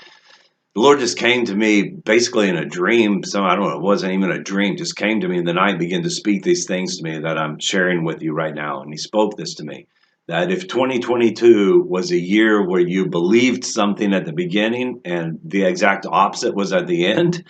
the 0.74 0.80
Lord 0.80 1.00
just 1.00 1.18
came 1.18 1.44
to 1.46 1.54
me 1.54 1.82
basically 1.82 2.48
in 2.48 2.56
a 2.56 2.64
dream. 2.64 3.24
So 3.24 3.42
I 3.42 3.54
don't 3.54 3.68
know, 3.68 3.76
it 3.76 3.82
wasn't 3.82 4.14
even 4.14 4.30
a 4.30 4.42
dream, 4.42 4.76
just 4.76 4.96
came 4.96 5.20
to 5.20 5.28
me 5.28 5.38
in 5.38 5.44
the 5.44 5.52
night, 5.52 5.78
began 5.78 6.02
to 6.02 6.10
speak 6.10 6.42
these 6.42 6.66
things 6.66 6.96
to 6.96 7.04
me 7.04 7.18
that 7.18 7.38
I'm 7.38 7.58
sharing 7.58 8.04
with 8.04 8.22
you 8.22 8.32
right 8.32 8.54
now. 8.54 8.82
And 8.82 8.92
He 8.92 8.98
spoke 8.98 9.36
this 9.36 9.54
to 9.56 9.64
me 9.64 9.86
that 10.28 10.50
if 10.50 10.68
2022 10.68 11.84
was 11.88 12.10
a 12.10 12.18
year 12.18 12.66
where 12.66 12.80
you 12.80 13.06
believed 13.06 13.64
something 13.64 14.14
at 14.14 14.24
the 14.24 14.32
beginning 14.32 15.00
and 15.04 15.38
the 15.44 15.64
exact 15.64 16.06
opposite 16.06 16.54
was 16.54 16.72
at 16.72 16.86
the 16.86 17.06
end, 17.06 17.44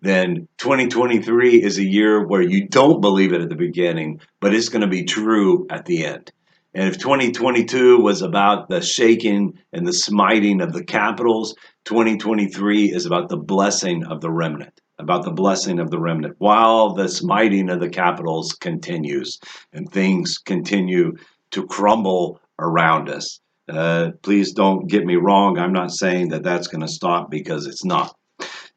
then 0.00 0.48
2023 0.58 1.62
is 1.62 1.78
a 1.78 1.84
year 1.84 2.26
where 2.26 2.42
you 2.42 2.66
don't 2.66 3.00
believe 3.00 3.32
it 3.32 3.42
at 3.42 3.50
the 3.50 3.54
beginning, 3.54 4.20
but 4.40 4.54
it's 4.54 4.68
going 4.68 4.82
to 4.82 4.88
be 4.88 5.04
true 5.04 5.66
at 5.70 5.84
the 5.84 6.06
end. 6.06 6.32
And 6.74 6.88
if 6.88 6.98
2022 6.98 8.00
was 8.00 8.20
about 8.20 8.68
the 8.68 8.80
shaking 8.80 9.52
and 9.72 9.86
the 9.86 9.92
smiting 9.92 10.60
of 10.60 10.72
the 10.72 10.82
capitals, 10.82 11.54
2023 11.84 12.92
is 12.92 13.06
about 13.06 13.28
the 13.28 13.36
blessing 13.36 14.04
of 14.04 14.20
the 14.20 14.30
remnant, 14.30 14.80
about 14.98 15.24
the 15.24 15.30
blessing 15.30 15.78
of 15.78 15.90
the 15.90 16.00
remnant, 16.00 16.34
while 16.38 16.92
the 16.92 17.08
smiting 17.08 17.70
of 17.70 17.78
the 17.78 17.88
capitals 17.88 18.54
continues 18.54 19.38
and 19.72 19.90
things 19.90 20.38
continue 20.38 21.14
to 21.52 21.64
crumble 21.66 22.40
around 22.58 23.08
us. 23.08 23.40
Uh, 23.68 24.10
please 24.22 24.52
don't 24.52 24.88
get 24.88 25.06
me 25.06 25.14
wrong. 25.14 25.58
I'm 25.58 25.72
not 25.72 25.92
saying 25.92 26.28
that 26.30 26.42
that's 26.42 26.66
going 26.66 26.82
to 26.82 26.88
stop 26.88 27.30
because 27.30 27.66
it's 27.66 27.84
not. 27.84 28.14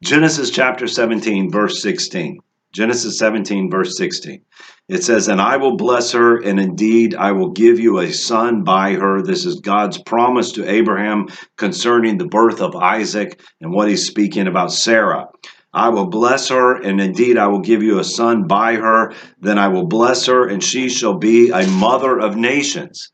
Genesis 0.02 0.50
chapter 0.50 0.86
17, 0.86 1.50
verse 1.50 1.82
16. 1.82 2.38
Genesis 2.78 3.18
17, 3.18 3.72
verse 3.72 3.96
16. 3.96 4.40
It 4.88 5.02
says, 5.02 5.26
And 5.26 5.40
I 5.40 5.56
will 5.56 5.76
bless 5.76 6.12
her, 6.12 6.40
and 6.40 6.60
indeed 6.60 7.16
I 7.16 7.32
will 7.32 7.50
give 7.50 7.80
you 7.80 7.98
a 7.98 8.12
son 8.12 8.62
by 8.62 8.92
her. 8.92 9.20
This 9.20 9.44
is 9.44 9.58
God's 9.58 10.00
promise 10.00 10.52
to 10.52 10.70
Abraham 10.70 11.26
concerning 11.56 12.18
the 12.18 12.28
birth 12.28 12.60
of 12.60 12.76
Isaac 12.76 13.42
and 13.60 13.72
what 13.72 13.88
he's 13.88 14.06
speaking 14.06 14.46
about 14.46 14.70
Sarah. 14.70 15.26
I 15.72 15.88
will 15.88 16.06
bless 16.06 16.50
her, 16.50 16.80
and 16.80 17.00
indeed 17.00 17.36
I 17.36 17.48
will 17.48 17.62
give 17.62 17.82
you 17.82 17.98
a 17.98 18.04
son 18.04 18.46
by 18.46 18.76
her. 18.76 19.12
Then 19.40 19.58
I 19.58 19.66
will 19.66 19.86
bless 19.86 20.26
her, 20.26 20.46
and 20.46 20.62
she 20.62 20.88
shall 20.88 21.18
be 21.18 21.50
a 21.50 21.66
mother 21.66 22.20
of 22.20 22.36
nations. 22.36 23.10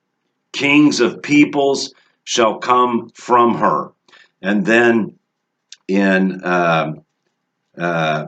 Kings 0.52 1.00
of 1.00 1.22
peoples 1.22 1.94
shall 2.24 2.58
come 2.58 3.08
from 3.14 3.54
her. 3.54 3.92
And 4.42 4.66
then 4.66 5.18
in 5.88 6.44
uh, 6.44 6.92
uh, 7.78 8.26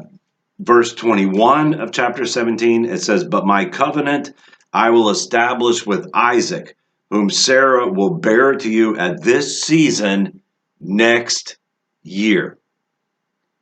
verse 0.58 0.94
21 0.94 1.80
of 1.80 1.92
chapter 1.92 2.26
17, 2.26 2.84
it 2.84 2.98
says, 2.98 3.24
But 3.24 3.46
my 3.46 3.64
covenant 3.64 4.32
I 4.72 4.90
will 4.90 5.10
establish 5.10 5.86
with 5.86 6.08
Isaac, 6.12 6.76
whom 7.10 7.30
Sarah 7.30 7.90
will 7.90 8.14
bear 8.14 8.54
to 8.54 8.70
you 8.70 8.96
at 8.96 9.22
this 9.22 9.62
season 9.62 10.42
next 10.80 11.58
year. 12.02 12.58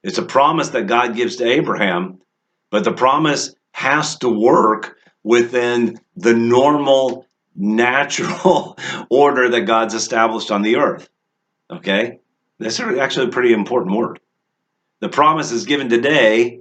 It's 0.03 0.19
a 0.19 0.23
promise 0.23 0.71
that 0.71 0.87
God 0.87 1.17
gives 1.17 1.37
to 1.37 1.47
Abraham, 1.47 2.21
but 2.71 2.85
the 2.85 2.93
promise 2.93 3.55
has 3.73 4.19
to 4.19 4.29
work 4.29 4.97
within 5.23 5.99
the 6.17 6.35
normal, 6.35 7.27
natural 7.57 8.77
order 9.11 9.49
that 9.51 9.63
God's 9.63 9.95
established 9.95 10.51
on 10.51 10.63
the 10.63 10.77
earth. 10.77 11.09
Okay? 11.71 12.21
That's 12.59 12.81
actually 12.81 13.27
a 13.27 13.33
pretty 13.33 13.53
important 13.53 13.97
word. 13.97 14.21
The 15.01 15.09
promise 15.09 15.51
is 15.53 15.65
given 15.65 15.89
today, 15.89 16.61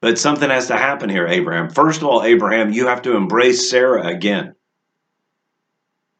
but 0.00 0.18
something 0.18 0.48
has 0.48 0.68
to 0.68 0.76
happen 0.76 1.10
here, 1.10 1.26
Abraham. 1.26 1.70
First 1.70 2.00
of 2.00 2.08
all, 2.08 2.22
Abraham, 2.22 2.72
you 2.72 2.86
have 2.86 3.02
to 3.02 3.16
embrace 3.16 3.68
Sarah 3.68 4.06
again 4.06 4.54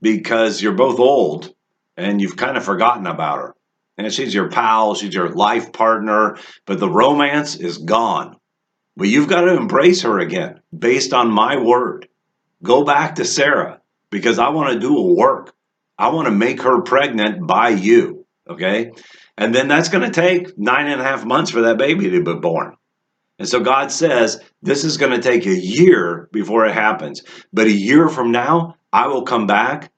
because 0.02 0.60
you're 0.60 0.74
both 0.74 0.98
old 0.98 1.54
and 1.96 2.20
you've 2.20 2.36
kind 2.36 2.56
of 2.56 2.64
forgotten 2.64 3.06
about 3.06 3.38
her. 3.38 3.54
And 3.96 4.12
she's 4.12 4.34
your 4.34 4.50
pal, 4.50 4.94
she's 4.94 5.14
your 5.14 5.30
life 5.30 5.72
partner, 5.72 6.38
but 6.66 6.80
the 6.80 6.88
romance 6.88 7.56
is 7.56 7.78
gone. 7.78 8.36
But 8.96 9.08
you've 9.08 9.28
got 9.28 9.42
to 9.42 9.56
embrace 9.56 10.02
her 10.02 10.18
again 10.18 10.60
based 10.76 11.12
on 11.12 11.30
my 11.30 11.58
word. 11.58 12.08
Go 12.62 12.84
back 12.84 13.16
to 13.16 13.24
Sarah 13.24 13.80
because 14.10 14.38
I 14.38 14.50
want 14.50 14.72
to 14.72 14.80
do 14.80 14.96
a 14.96 15.14
work. 15.14 15.54
I 15.98 16.08
want 16.08 16.26
to 16.26 16.32
make 16.32 16.62
her 16.62 16.82
pregnant 16.82 17.46
by 17.46 17.70
you. 17.70 18.26
Okay. 18.48 18.92
And 19.36 19.54
then 19.54 19.68
that's 19.68 19.88
going 19.88 20.10
to 20.10 20.20
take 20.20 20.58
nine 20.58 20.88
and 20.88 21.00
a 21.00 21.04
half 21.04 21.24
months 21.24 21.50
for 21.50 21.62
that 21.62 21.78
baby 21.78 22.10
to 22.10 22.22
be 22.22 22.34
born. 22.34 22.76
And 23.40 23.48
so 23.48 23.59
God 23.59 23.90
says, 23.90 24.38
this 24.61 24.85
is 24.85 24.98
going 24.98 25.12
to 25.12 25.22
take 25.22 25.46
a 25.46 25.59
year 25.59 26.29
before 26.31 26.66
it 26.66 26.74
happens. 26.74 27.22
But 27.55 27.68
a 27.68 27.72
year 27.72 28.11
from 28.11 28.31
now, 28.31 28.76
I 28.92 29.07
will 29.07 29.22
come 29.22 29.46
back 29.46 29.90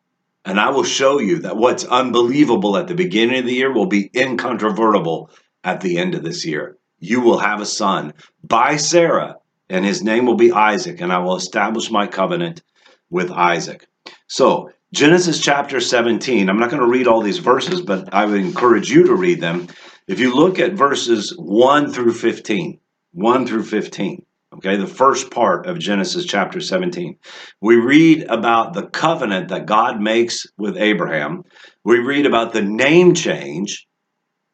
and 0.44 0.61
I 0.61 0.70
will 0.70 0.85
show 0.85 1.18
you 1.18 1.40
that 1.40 1.57
what's 1.57 1.85
unbelievable 1.85 2.76
at 2.76 2.87
the 2.87 2.94
beginning 2.94 3.40
of 3.40 3.46
the 3.46 3.55
year 3.55 3.72
will 3.72 3.87
be 3.87 4.11
incontrovertible 4.14 5.28
at 5.64 5.81
the 5.81 5.98
end 5.98 6.14
of 6.14 6.22
this 6.22 6.46
year. 6.46 6.76
You 7.00 7.20
will 7.20 7.38
have 7.38 7.61
a 7.61 7.66
son 7.66 8.14
by 8.44 8.76
Sarah, 8.76 9.38
and 9.68 9.85
his 9.85 10.05
name 10.05 10.24
will 10.24 10.37
be 10.37 10.52
Isaac, 10.52 11.00
and 11.00 11.12
I 11.12 11.18
will 11.18 11.35
establish 11.35 11.90
my 11.90 12.07
covenant 12.07 12.62
with 13.11 13.33
Isaac. 13.33 13.88
So, 14.28 14.70
Genesis 14.94 15.40
chapter 15.40 15.81
17, 15.81 16.48
I'm 16.48 16.59
not 16.59 16.70
going 16.70 16.83
to 16.83 16.88
read 16.88 17.09
all 17.09 17.22
these 17.22 17.38
verses, 17.38 17.81
but 17.81 18.14
I 18.14 18.24
would 18.24 18.40
encourage 18.40 18.88
you 18.88 19.05
to 19.09 19.16
read 19.16 19.40
them. 19.40 19.66
If 20.07 20.20
you 20.20 20.33
look 20.33 20.61
at 20.61 20.74
verses 20.74 21.35
1 21.38 21.92
through 21.92 22.12
15, 22.14 22.78
1 23.12 23.46
through 23.46 23.64
15, 23.64 24.25
okay, 24.55 24.77
the 24.77 24.87
first 24.87 25.31
part 25.31 25.66
of 25.66 25.79
Genesis 25.79 26.25
chapter 26.25 26.61
17, 26.61 27.18
we 27.61 27.77
read 27.77 28.22
about 28.25 28.72
the 28.72 28.87
covenant 28.87 29.48
that 29.48 29.66
God 29.66 30.01
makes 30.01 30.46
with 30.57 30.77
Abraham. 30.79 31.42
We 31.85 31.98
read 31.98 32.25
about 32.25 32.53
the 32.53 32.62
name 32.62 33.14
change, 33.14 33.87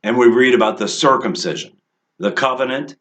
and 0.03 0.18
we 0.18 0.27
read 0.27 0.55
about 0.55 0.79
the 0.79 0.88
circumcision, 0.88 1.73
the 2.18 2.33
covenant, 2.33 2.97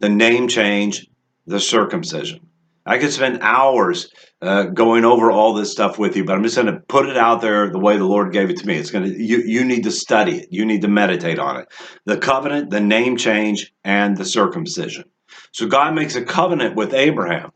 the 0.00 0.08
name 0.08 0.48
change, 0.48 1.06
the 1.46 1.60
circumcision. 1.60 2.47
I 2.88 2.96
could 2.96 3.12
spend 3.12 3.40
hours 3.42 4.10
uh, 4.40 4.64
going 4.64 5.04
over 5.04 5.30
all 5.30 5.52
this 5.52 5.70
stuff 5.70 5.98
with 5.98 6.16
you, 6.16 6.24
but 6.24 6.34
I'm 6.34 6.42
just 6.42 6.56
going 6.56 6.72
to 6.72 6.80
put 6.80 7.06
it 7.06 7.18
out 7.18 7.42
there 7.42 7.68
the 7.68 7.78
way 7.78 7.98
the 7.98 8.06
Lord 8.06 8.32
gave 8.32 8.48
it 8.48 8.56
to 8.56 8.66
me. 8.66 8.76
It's 8.76 8.90
going 8.90 9.04
to 9.04 9.22
you 9.22 9.42
you 9.42 9.62
need 9.62 9.84
to 9.84 9.90
study 9.90 10.38
it. 10.38 10.48
You 10.50 10.64
need 10.64 10.80
to 10.82 10.88
meditate 10.88 11.38
on 11.38 11.60
it. 11.60 11.68
The 12.06 12.16
covenant, 12.16 12.70
the 12.70 12.80
name 12.80 13.18
change, 13.18 13.74
and 13.84 14.16
the 14.16 14.24
circumcision. 14.24 15.04
So 15.52 15.66
God 15.66 15.94
makes 15.94 16.16
a 16.16 16.24
covenant 16.24 16.76
with 16.76 16.94
Abraham. 16.94 17.52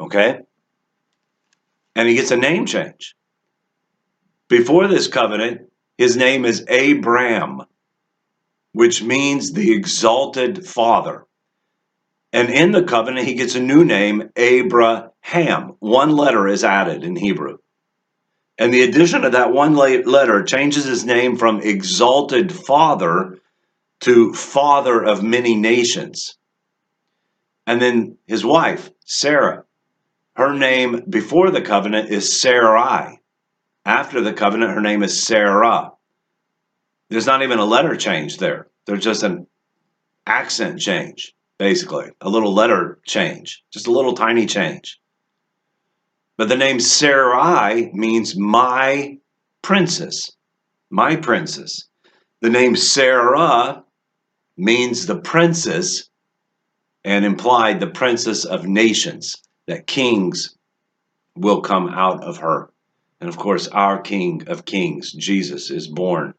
Okay? 0.00 0.40
And 1.94 2.08
he 2.08 2.16
gets 2.16 2.32
a 2.32 2.36
name 2.36 2.66
change. 2.66 3.14
Before 4.48 4.88
this 4.88 5.06
covenant, 5.06 5.70
his 5.98 6.16
name 6.16 6.44
is 6.44 6.64
Abram, 6.68 7.62
which 8.72 9.04
means 9.04 9.52
the 9.52 9.72
exalted 9.72 10.66
father. 10.66 11.26
And 12.32 12.48
in 12.48 12.70
the 12.70 12.84
covenant, 12.84 13.26
he 13.26 13.34
gets 13.34 13.56
a 13.56 13.60
new 13.60 13.84
name, 13.84 14.30
Abraham. 14.36 15.74
One 15.80 16.12
letter 16.12 16.46
is 16.46 16.62
added 16.62 17.02
in 17.02 17.16
Hebrew. 17.16 17.58
And 18.56 18.72
the 18.72 18.82
addition 18.82 19.24
of 19.24 19.32
that 19.32 19.52
one 19.52 19.74
letter 19.74 20.42
changes 20.44 20.84
his 20.84 21.04
name 21.04 21.36
from 21.36 21.60
exalted 21.60 22.52
father 22.52 23.38
to 24.00 24.32
father 24.32 25.02
of 25.02 25.22
many 25.22 25.56
nations. 25.56 26.36
And 27.66 27.80
then 27.80 28.18
his 28.26 28.44
wife, 28.44 28.90
Sarah, 29.04 29.64
her 30.36 30.54
name 30.54 31.04
before 31.08 31.50
the 31.50 31.62
covenant 31.62 32.10
is 32.10 32.40
Sarai. 32.40 33.18
After 33.84 34.20
the 34.20 34.32
covenant, 34.32 34.72
her 34.72 34.80
name 34.80 35.02
is 35.02 35.22
Sarah. 35.22 35.92
There's 37.08 37.26
not 37.26 37.42
even 37.42 37.58
a 37.58 37.64
letter 37.64 37.96
change 37.96 38.36
there. 38.36 38.68
There's 38.86 39.02
just 39.02 39.22
an 39.22 39.46
accent 40.26 40.80
change 40.80 41.34
basically. 41.60 42.10
A 42.22 42.28
little 42.30 42.54
letter 42.54 42.98
change, 43.04 43.62
just 43.70 43.86
a 43.86 43.90
little 43.90 44.14
tiny 44.14 44.46
change. 44.46 44.98
But 46.38 46.48
the 46.48 46.56
name 46.56 46.80
Sarai 46.80 47.90
means 47.92 48.34
my 48.34 49.18
princess, 49.60 50.32
my 50.88 51.16
princess. 51.16 51.86
The 52.40 52.48
name 52.48 52.76
Sarah 52.76 53.84
means 54.56 55.04
the 55.04 55.20
princess 55.20 56.08
and 57.04 57.26
implied 57.26 57.78
the 57.78 57.88
princess 57.88 58.46
of 58.46 58.66
nations, 58.66 59.36
that 59.66 59.86
kings 59.86 60.56
will 61.36 61.60
come 61.60 61.90
out 61.90 62.24
of 62.24 62.38
her. 62.38 62.70
And 63.20 63.28
of 63.28 63.36
course, 63.36 63.68
our 63.68 64.00
King 64.00 64.48
of 64.48 64.64
Kings, 64.64 65.12
Jesus, 65.12 65.70
is 65.70 65.88
born 65.88 66.32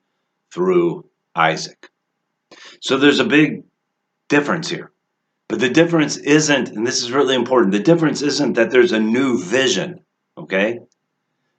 through 0.51 1.05
Isaac. 1.35 1.91
So 2.79 2.97
there's 2.97 3.19
a 3.19 3.23
big 3.23 3.63
difference 4.27 4.67
here. 4.67 4.90
But 5.51 5.59
the 5.59 5.69
difference 5.69 6.15
isn't, 6.15 6.69
and 6.69 6.87
this 6.87 7.03
is 7.03 7.11
really 7.11 7.35
important, 7.35 7.73
the 7.73 7.79
difference 7.79 8.21
isn't 8.21 8.53
that 8.53 8.71
there's 8.71 8.93
a 8.93 9.01
new 9.01 9.37
vision, 9.37 9.99
okay? 10.37 10.79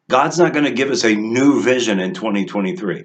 God's 0.09 0.38
not 0.38 0.55
going 0.55 0.64
to 0.64 0.70
give 0.70 0.90
us 0.90 1.05
a 1.05 1.14
new 1.14 1.61
vision 1.61 2.00
in 2.00 2.14
2023. 2.14 3.05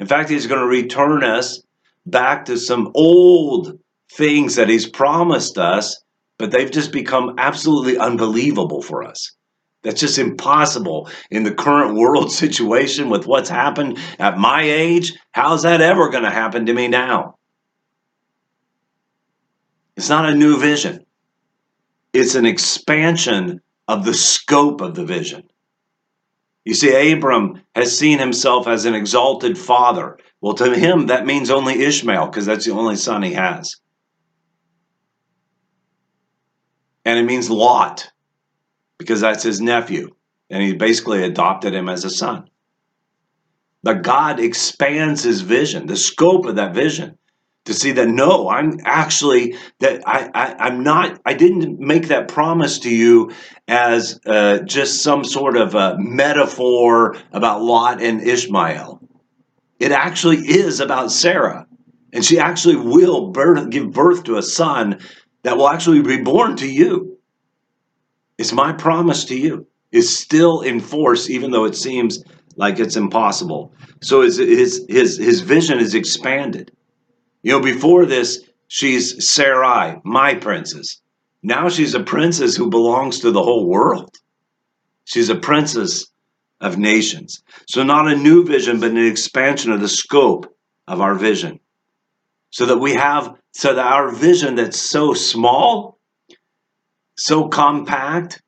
In 0.00 0.06
fact, 0.06 0.30
He's 0.30 0.46
going 0.46 0.62
to 0.62 0.66
return 0.66 1.22
us 1.22 1.62
back 2.06 2.46
to 2.46 2.56
some 2.56 2.90
old 2.94 3.78
things 4.12 4.54
that 4.54 4.70
He's 4.70 4.88
promised 4.88 5.58
us, 5.58 6.02
but 6.38 6.50
they've 6.50 6.72
just 6.72 6.90
become 6.90 7.34
absolutely 7.36 7.98
unbelievable 7.98 8.80
for 8.80 9.04
us. 9.04 9.32
That's 9.82 10.00
just 10.00 10.18
impossible 10.18 11.10
in 11.30 11.42
the 11.42 11.54
current 11.54 11.96
world 11.96 12.32
situation 12.42 13.10
with 13.10 13.26
what's 13.26 13.50
happened 13.50 13.98
at 14.18 14.38
my 14.38 14.62
age. 14.62 15.12
How's 15.32 15.64
that 15.64 15.82
ever 15.82 16.08
going 16.08 16.24
to 16.24 16.30
happen 16.30 16.64
to 16.64 16.72
me 16.72 16.88
now? 16.88 17.34
It's 19.96 20.08
not 20.08 20.28
a 20.28 20.34
new 20.34 20.58
vision, 20.58 21.04
it's 22.12 22.34
an 22.34 22.46
expansion 22.46 23.60
of 23.86 24.04
the 24.04 24.14
scope 24.14 24.80
of 24.80 24.94
the 24.94 25.04
vision. 25.04 25.44
You 26.64 26.74
see, 26.74 27.12
Abram 27.12 27.60
has 27.74 27.96
seen 27.96 28.18
himself 28.18 28.66
as 28.66 28.86
an 28.86 28.94
exalted 28.94 29.58
father. 29.58 30.18
Well, 30.40 30.54
to 30.54 30.74
him, 30.74 31.06
that 31.06 31.26
means 31.26 31.50
only 31.50 31.82
Ishmael, 31.82 32.26
because 32.26 32.46
that's 32.46 32.64
the 32.64 32.72
only 32.72 32.96
son 32.96 33.22
he 33.22 33.34
has. 33.34 33.76
And 37.04 37.18
it 37.18 37.24
means 37.24 37.50
Lot, 37.50 38.10
because 38.98 39.20
that's 39.20 39.42
his 39.42 39.60
nephew. 39.60 40.14
And 40.48 40.62
he 40.62 40.74
basically 40.74 41.22
adopted 41.22 41.74
him 41.74 41.88
as 41.88 42.04
a 42.04 42.10
son. 42.10 42.48
But 43.82 44.02
God 44.02 44.40
expands 44.40 45.22
his 45.22 45.42
vision, 45.42 45.86
the 45.86 45.96
scope 45.96 46.46
of 46.46 46.56
that 46.56 46.74
vision 46.74 47.18
to 47.64 47.74
see 47.74 47.92
that 47.92 48.08
no 48.08 48.48
i'm 48.48 48.78
actually 48.84 49.56
that 49.80 50.02
I, 50.06 50.30
I 50.34 50.68
am 50.68 50.82
not 50.82 51.20
i 51.24 51.34
didn't 51.34 51.80
make 51.80 52.08
that 52.08 52.28
promise 52.28 52.78
to 52.80 52.94
you 52.94 53.32
as 53.68 54.20
uh, 54.26 54.58
just 54.58 55.02
some 55.02 55.24
sort 55.24 55.56
of 55.56 55.74
a 55.74 55.96
metaphor 55.98 57.16
about 57.32 57.62
lot 57.62 58.02
and 58.02 58.20
ishmael. 58.20 59.00
It 59.78 59.90
actually 59.90 60.38
is 60.38 60.80
about 60.80 61.10
sarah 61.10 61.66
and 62.12 62.24
she 62.24 62.38
actually 62.38 62.76
will 62.76 63.30
birth, 63.30 63.70
give 63.70 63.90
birth 63.90 64.24
to 64.24 64.36
a 64.36 64.42
son 64.42 65.00
that 65.42 65.56
will 65.56 65.68
actually 65.68 66.00
be 66.02 66.22
born 66.22 66.56
to 66.56 66.70
you. 66.70 67.18
It's 68.38 68.52
my 68.52 68.72
promise 68.72 69.24
to 69.26 69.38
you. 69.38 69.66
Is 69.90 70.16
still 70.16 70.60
in 70.62 70.80
force 70.80 71.30
even 71.30 71.52
though 71.52 71.64
it 71.66 71.76
seems 71.76 72.22
like 72.56 72.80
it's 72.80 72.96
impossible. 72.96 73.72
So 74.02 74.22
his 74.22 74.38
his 74.38 74.84
his, 74.88 75.16
his 75.18 75.40
vision 75.40 75.78
is 75.78 75.94
expanded 75.94 76.72
you 77.44 77.52
know, 77.52 77.60
before 77.60 78.06
this, 78.06 78.42
she's 78.68 79.30
Sarai, 79.30 80.00
my 80.02 80.34
princess. 80.34 81.00
Now 81.42 81.68
she's 81.68 81.94
a 81.94 82.02
princess 82.02 82.56
who 82.56 82.70
belongs 82.70 83.20
to 83.20 83.30
the 83.30 83.42
whole 83.42 83.68
world. 83.68 84.16
She's 85.04 85.28
a 85.28 85.34
princess 85.34 86.06
of 86.62 86.78
nations. 86.78 87.42
So, 87.68 87.82
not 87.82 88.10
a 88.10 88.16
new 88.16 88.46
vision, 88.46 88.80
but 88.80 88.92
an 88.92 89.06
expansion 89.06 89.72
of 89.72 89.82
the 89.82 89.88
scope 89.88 90.56
of 90.88 91.02
our 91.02 91.14
vision. 91.14 91.60
So 92.48 92.64
that 92.64 92.78
we 92.78 92.94
have, 92.94 93.34
so 93.52 93.74
that 93.74 93.86
our 93.86 94.10
vision 94.10 94.54
that's 94.54 94.80
so 94.80 95.12
small, 95.12 95.98
so 97.18 97.48
compact, 97.48 98.40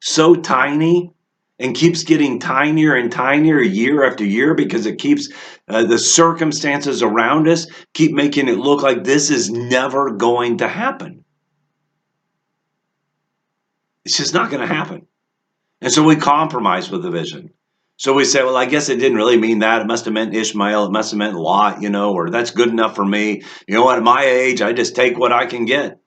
so 0.00 0.34
tiny, 0.34 1.13
and 1.58 1.76
keeps 1.76 2.02
getting 2.02 2.40
tinier 2.40 2.96
and 2.96 3.12
tinier 3.12 3.60
year 3.60 4.04
after 4.04 4.24
year 4.24 4.54
because 4.54 4.86
it 4.86 4.98
keeps 4.98 5.28
uh, 5.68 5.84
the 5.84 5.98
circumstances 5.98 7.02
around 7.02 7.46
us 7.48 7.66
keep 7.92 8.12
making 8.12 8.48
it 8.48 8.58
look 8.58 8.82
like 8.82 9.04
this 9.04 9.30
is 9.30 9.50
never 9.50 10.10
going 10.10 10.58
to 10.58 10.68
happen. 10.68 11.24
It's 14.04 14.16
just 14.16 14.34
not 14.34 14.50
going 14.50 14.66
to 14.66 14.74
happen. 14.74 15.06
And 15.80 15.92
so 15.92 16.02
we 16.02 16.16
compromise 16.16 16.90
with 16.90 17.02
the 17.02 17.10
vision. 17.10 17.50
So 17.96 18.12
we 18.12 18.24
say, 18.24 18.42
well, 18.42 18.56
I 18.56 18.66
guess 18.66 18.88
it 18.88 18.96
didn't 18.96 19.16
really 19.16 19.38
mean 19.38 19.60
that. 19.60 19.82
It 19.82 19.86
must 19.86 20.04
have 20.06 20.14
meant 20.14 20.34
Ishmael. 20.34 20.86
It 20.86 20.90
must 20.90 21.12
have 21.12 21.18
meant 21.18 21.36
Lot, 21.36 21.80
you 21.80 21.90
know, 21.90 22.12
or 22.12 22.28
that's 22.28 22.50
good 22.50 22.68
enough 22.68 22.96
for 22.96 23.04
me. 23.04 23.42
You 23.68 23.74
know? 23.74 23.90
At 23.90 24.02
my 24.02 24.24
age, 24.24 24.60
I 24.60 24.72
just 24.72 24.96
take 24.96 25.16
what 25.16 25.32
I 25.32 25.46
can 25.46 25.64
get. 25.64 26.00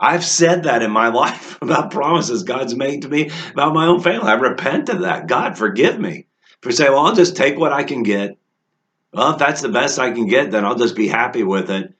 I've 0.00 0.24
said 0.24 0.62
that 0.64 0.82
in 0.82 0.90
my 0.90 1.08
life 1.08 1.58
about 1.62 1.90
promises 1.90 2.42
God's 2.42 2.74
made 2.74 3.02
to 3.02 3.08
me 3.08 3.30
about 3.52 3.74
my 3.74 3.86
own 3.86 4.00
family. 4.00 4.28
I 4.28 4.34
repent 4.34 4.88
of 4.88 5.00
that. 5.00 5.28
God, 5.28 5.58
forgive 5.58 6.00
me 6.00 6.26
for 6.62 6.72
saying, 6.72 6.90
well, 6.90 7.06
I'll 7.06 7.14
just 7.14 7.36
take 7.36 7.58
what 7.58 7.72
I 7.72 7.84
can 7.84 8.02
get. 8.02 8.38
Well, 9.12 9.32
if 9.32 9.38
that's 9.38 9.60
the 9.60 9.68
best 9.68 9.98
I 9.98 10.12
can 10.12 10.26
get, 10.26 10.50
then 10.50 10.64
I'll 10.64 10.78
just 10.78 10.96
be 10.96 11.08
happy 11.08 11.42
with 11.42 11.70
it. 11.70 11.92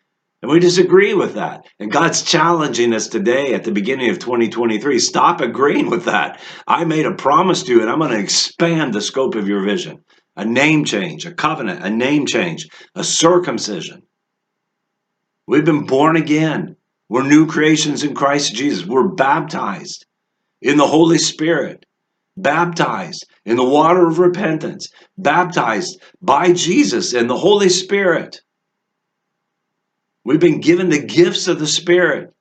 And 0.43 0.51
we 0.51 0.59
disagree 0.59 1.13
with 1.13 1.35
that. 1.35 1.67
And 1.79 1.93
God's 1.93 2.23
challenging 2.23 2.95
us 2.95 3.09
today 3.09 3.53
at 3.53 3.65
the 3.65 3.73
beginning 3.73 4.09
of 4.09 4.19
2023. 4.21 4.99
Stop 4.99 5.43
agreeing 5.43 5.91
with 5.91 6.07
that. 6.07 6.41
I 6.67 6.85
made 6.85 7.05
a 7.05 7.15
promise 7.15 7.63
to 7.65 7.73
you, 7.73 7.83
and 7.83 7.91
I'm 7.91 7.99
going 7.99 8.13
to 8.13 8.19
expand 8.19 8.95
the 8.95 9.03
scope 9.03 9.35
of 9.35 9.49
your 9.49 9.63
vision. 9.63 10.03
A 10.37 10.45
name 10.47 10.87
change, 10.87 11.27
a 11.27 11.35
covenant, 11.35 11.85
a 11.85 11.91
name 11.91 12.25
change, 12.25 12.69
a 12.95 13.05
circumcision. 13.05 14.05
We've 15.47 15.65
been 15.65 15.85
born 15.85 16.17
again. 16.17 16.77
We're 17.11 17.27
new 17.27 17.49
creations 17.49 18.05
in 18.05 18.15
Christ 18.15 18.55
Jesus. 18.55 18.87
We're 18.87 19.09
baptized 19.09 20.07
in 20.63 20.77
the 20.77 20.87
Holy 20.87 21.19
Spirit, 21.19 21.85
baptized 22.37 23.27
in 23.45 23.57
the 23.57 23.65
water 23.65 24.07
of 24.07 24.21
repentance, 24.21 24.89
baptized 25.19 26.01
by 26.23 26.53
Jesus 26.53 27.13
and 27.13 27.29
the 27.29 27.37
Holy 27.37 27.69
Spirit. 27.69 28.43
We've 30.25 30.39
been 30.39 30.61
given 30.61 30.89
the 30.89 31.03
gifts 31.03 31.49
of 31.49 31.59
the 31.59 31.67
Spirit. 31.67 32.33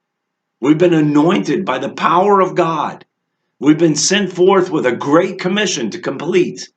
We've 0.61 0.77
been 0.77 0.93
anointed 0.93 1.65
by 1.65 1.79
the 1.79 1.89
power 1.95 2.39
of 2.39 2.53
God. 2.53 3.05
We've 3.59 3.79
been 3.79 3.95
sent 3.95 4.31
forth 4.31 4.69
with 4.69 4.85
a 4.85 4.95
great 4.95 5.39
commission 5.39 5.89
to 5.89 5.99
complete. 5.99 6.69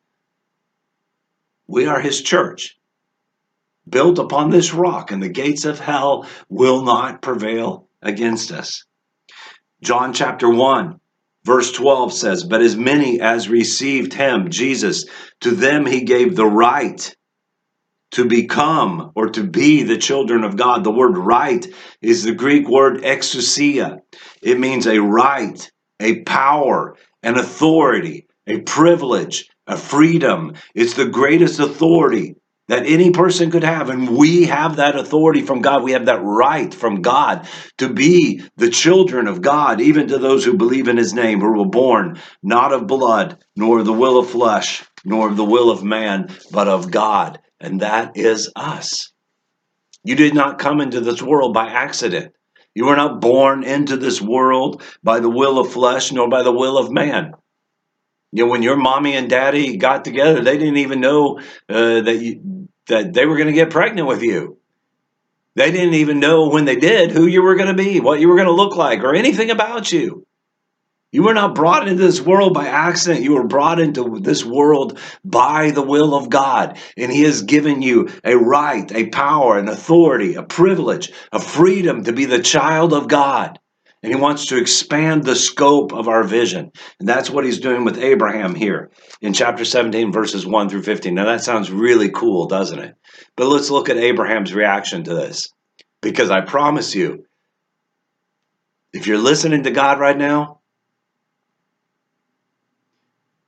We 1.66 1.84
are 1.84 2.00
His 2.00 2.22
church, 2.22 2.74
built 3.88 4.18
upon 4.18 4.50
this 4.50 4.72
rock, 4.72 5.10
and 5.10 5.22
the 5.22 5.28
gates 5.28 5.64
of 5.64 5.78
hell 5.78 6.26
will 6.48 6.82
not 6.82 7.22
prevail 7.22 7.88
against 8.00 8.52
us. 8.52 8.84
John 9.82 10.12
chapter 10.12 10.48
1, 10.48 11.00
verse 11.44 11.72
12 11.72 12.12
says, 12.12 12.44
But 12.44 12.62
as 12.62 12.76
many 12.76 13.20
as 13.20 13.48
received 13.48 14.12
Him, 14.12 14.50
Jesus, 14.50 15.04
to 15.40 15.50
them 15.50 15.86
He 15.86 16.02
gave 16.02 16.36
the 16.36 16.46
right 16.46 17.14
to 18.12 18.26
become 18.26 19.10
or 19.14 19.30
to 19.30 19.42
be 19.42 19.82
the 19.82 19.96
children 19.96 20.44
of 20.44 20.56
God. 20.56 20.84
The 20.84 20.92
word 20.92 21.16
right 21.16 21.66
is 22.00 22.22
the 22.22 22.34
Greek 22.34 22.68
word 22.68 23.02
exousia. 23.02 24.00
It 24.42 24.60
means 24.60 24.86
a 24.86 25.00
right, 25.00 25.70
a 25.98 26.20
power, 26.22 26.96
an 27.22 27.38
authority, 27.38 28.26
a 28.46 28.60
privilege, 28.60 29.48
a 29.66 29.76
freedom. 29.76 30.54
It's 30.74 30.94
the 30.94 31.06
greatest 31.06 31.58
authority 31.58 32.36
that 32.68 32.86
any 32.86 33.10
person 33.10 33.50
could 33.50 33.64
have. 33.64 33.90
And 33.90 34.16
we 34.16 34.44
have 34.44 34.76
that 34.76 34.96
authority 34.96 35.42
from 35.42 35.62
God. 35.62 35.82
We 35.82 35.92
have 35.92 36.06
that 36.06 36.22
right 36.22 36.72
from 36.72 37.02
God 37.02 37.48
to 37.78 37.92
be 37.92 38.42
the 38.56 38.70
children 38.70 39.26
of 39.26 39.42
God, 39.42 39.80
even 39.80 40.08
to 40.08 40.18
those 40.18 40.44
who 40.44 40.56
believe 40.56 40.88
in 40.88 40.96
his 40.96 41.14
name, 41.14 41.40
who 41.40 41.58
were 41.58 41.66
born 41.66 42.18
not 42.42 42.72
of 42.72 42.86
blood, 42.86 43.42
nor 43.56 43.80
of 43.80 43.86
the 43.86 43.92
will 43.92 44.18
of 44.18 44.30
flesh, 44.30 44.84
nor 45.04 45.28
of 45.28 45.36
the 45.36 45.44
will 45.44 45.70
of 45.70 45.82
man, 45.82 46.34
but 46.50 46.68
of 46.68 46.90
God 46.90 47.38
and 47.62 47.80
that 47.80 48.16
is 48.16 48.50
us. 48.56 49.12
You 50.04 50.16
did 50.16 50.34
not 50.34 50.58
come 50.58 50.80
into 50.80 51.00
this 51.00 51.22
world 51.22 51.54
by 51.54 51.68
accident. 51.68 52.34
You 52.74 52.86
were 52.86 52.96
not 52.96 53.20
born 53.20 53.62
into 53.62 53.96
this 53.96 54.20
world 54.20 54.82
by 55.02 55.20
the 55.20 55.30
will 55.30 55.58
of 55.58 55.72
flesh 55.72 56.10
nor 56.10 56.28
by 56.28 56.42
the 56.42 56.52
will 56.52 56.76
of 56.76 56.90
man. 56.90 57.32
You 58.32 58.44
know, 58.44 58.50
when 58.50 58.62
your 58.62 58.76
mommy 58.76 59.14
and 59.14 59.28
daddy 59.28 59.76
got 59.76 60.04
together, 60.04 60.42
they 60.42 60.58
didn't 60.58 60.78
even 60.78 61.00
know 61.00 61.38
uh, 61.68 62.00
that 62.00 62.18
you, 62.20 62.40
that 62.88 63.12
they 63.12 63.26
were 63.26 63.36
going 63.36 63.48
to 63.48 63.52
get 63.52 63.70
pregnant 63.70 64.08
with 64.08 64.22
you. 64.22 64.58
They 65.54 65.70
didn't 65.70 65.94
even 65.94 66.20
know 66.20 66.48
when 66.48 66.64
they 66.64 66.76
did 66.76 67.10
who 67.10 67.26
you 67.26 67.42
were 67.42 67.56
going 67.56 67.74
to 67.74 67.82
be, 67.82 68.00
what 68.00 68.20
you 68.20 68.28
were 68.28 68.36
going 68.36 68.48
to 68.48 68.54
look 68.54 68.74
like, 68.76 69.00
or 69.00 69.14
anything 69.14 69.50
about 69.50 69.92
you. 69.92 70.26
You 71.12 71.24
were 71.24 71.34
not 71.34 71.54
brought 71.54 71.88
into 71.88 72.02
this 72.02 72.22
world 72.22 72.54
by 72.54 72.68
accident. 72.68 73.22
You 73.22 73.34
were 73.34 73.46
brought 73.46 73.78
into 73.78 74.18
this 74.18 74.42
world 74.42 74.98
by 75.22 75.70
the 75.70 75.82
will 75.82 76.14
of 76.14 76.30
God. 76.30 76.78
And 76.96 77.12
He 77.12 77.24
has 77.24 77.42
given 77.42 77.82
you 77.82 78.08
a 78.24 78.34
right, 78.34 78.90
a 78.90 79.08
power, 79.10 79.58
an 79.58 79.68
authority, 79.68 80.34
a 80.34 80.42
privilege, 80.42 81.12
a 81.30 81.38
freedom 81.38 82.04
to 82.04 82.14
be 82.14 82.24
the 82.24 82.42
child 82.42 82.94
of 82.94 83.08
God. 83.08 83.58
And 84.02 84.12
He 84.12 84.20
wants 84.20 84.46
to 84.46 84.58
expand 84.58 85.24
the 85.24 85.36
scope 85.36 85.92
of 85.92 86.08
our 86.08 86.24
vision. 86.24 86.72
And 86.98 87.08
that's 87.08 87.30
what 87.30 87.44
He's 87.44 87.60
doing 87.60 87.84
with 87.84 87.98
Abraham 87.98 88.54
here 88.54 88.90
in 89.20 89.32
chapter 89.32 89.64
17, 89.64 90.12
verses 90.12 90.46
1 90.46 90.68
through 90.68 90.82
15. 90.82 91.14
Now, 91.14 91.26
that 91.26 91.42
sounds 91.42 91.70
really 91.70 92.10
cool, 92.10 92.46
doesn't 92.46 92.78
it? 92.78 92.94
But 93.36 93.48
let's 93.48 93.70
look 93.70 93.88
at 93.88 93.96
Abraham's 93.96 94.54
reaction 94.54 95.04
to 95.04 95.14
this. 95.14 95.48
Because 96.00 96.30
I 96.30 96.40
promise 96.40 96.94
you, 96.94 97.26
if 98.92 99.06
you're 99.06 99.18
listening 99.18 99.62
to 99.62 99.70
God 99.70 100.00
right 100.00 100.18
now, 100.18 100.60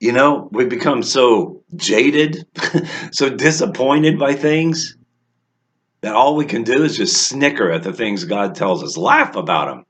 you 0.01 0.13
know, 0.13 0.49
we 0.53 0.67
become 0.67 1.03
so 1.03 1.63
jaded, 1.77 2.47
so 3.13 3.31
disappointed 3.31 4.19
by 4.19 4.35
things 4.35 4.97
that 6.03 6.15
all 6.15 6.37
we 6.37 6.45
can 6.45 6.63
do 6.63 6.85
is 6.85 6.97
just 6.97 7.27
snicker 7.27 7.71
at 7.71 7.83
the 7.83 7.93
things 7.93 8.25
God 8.25 8.55
tells 8.55 8.83
us, 8.83 8.97
laugh 8.97 9.37
about 9.37 9.69
them. 9.69 9.85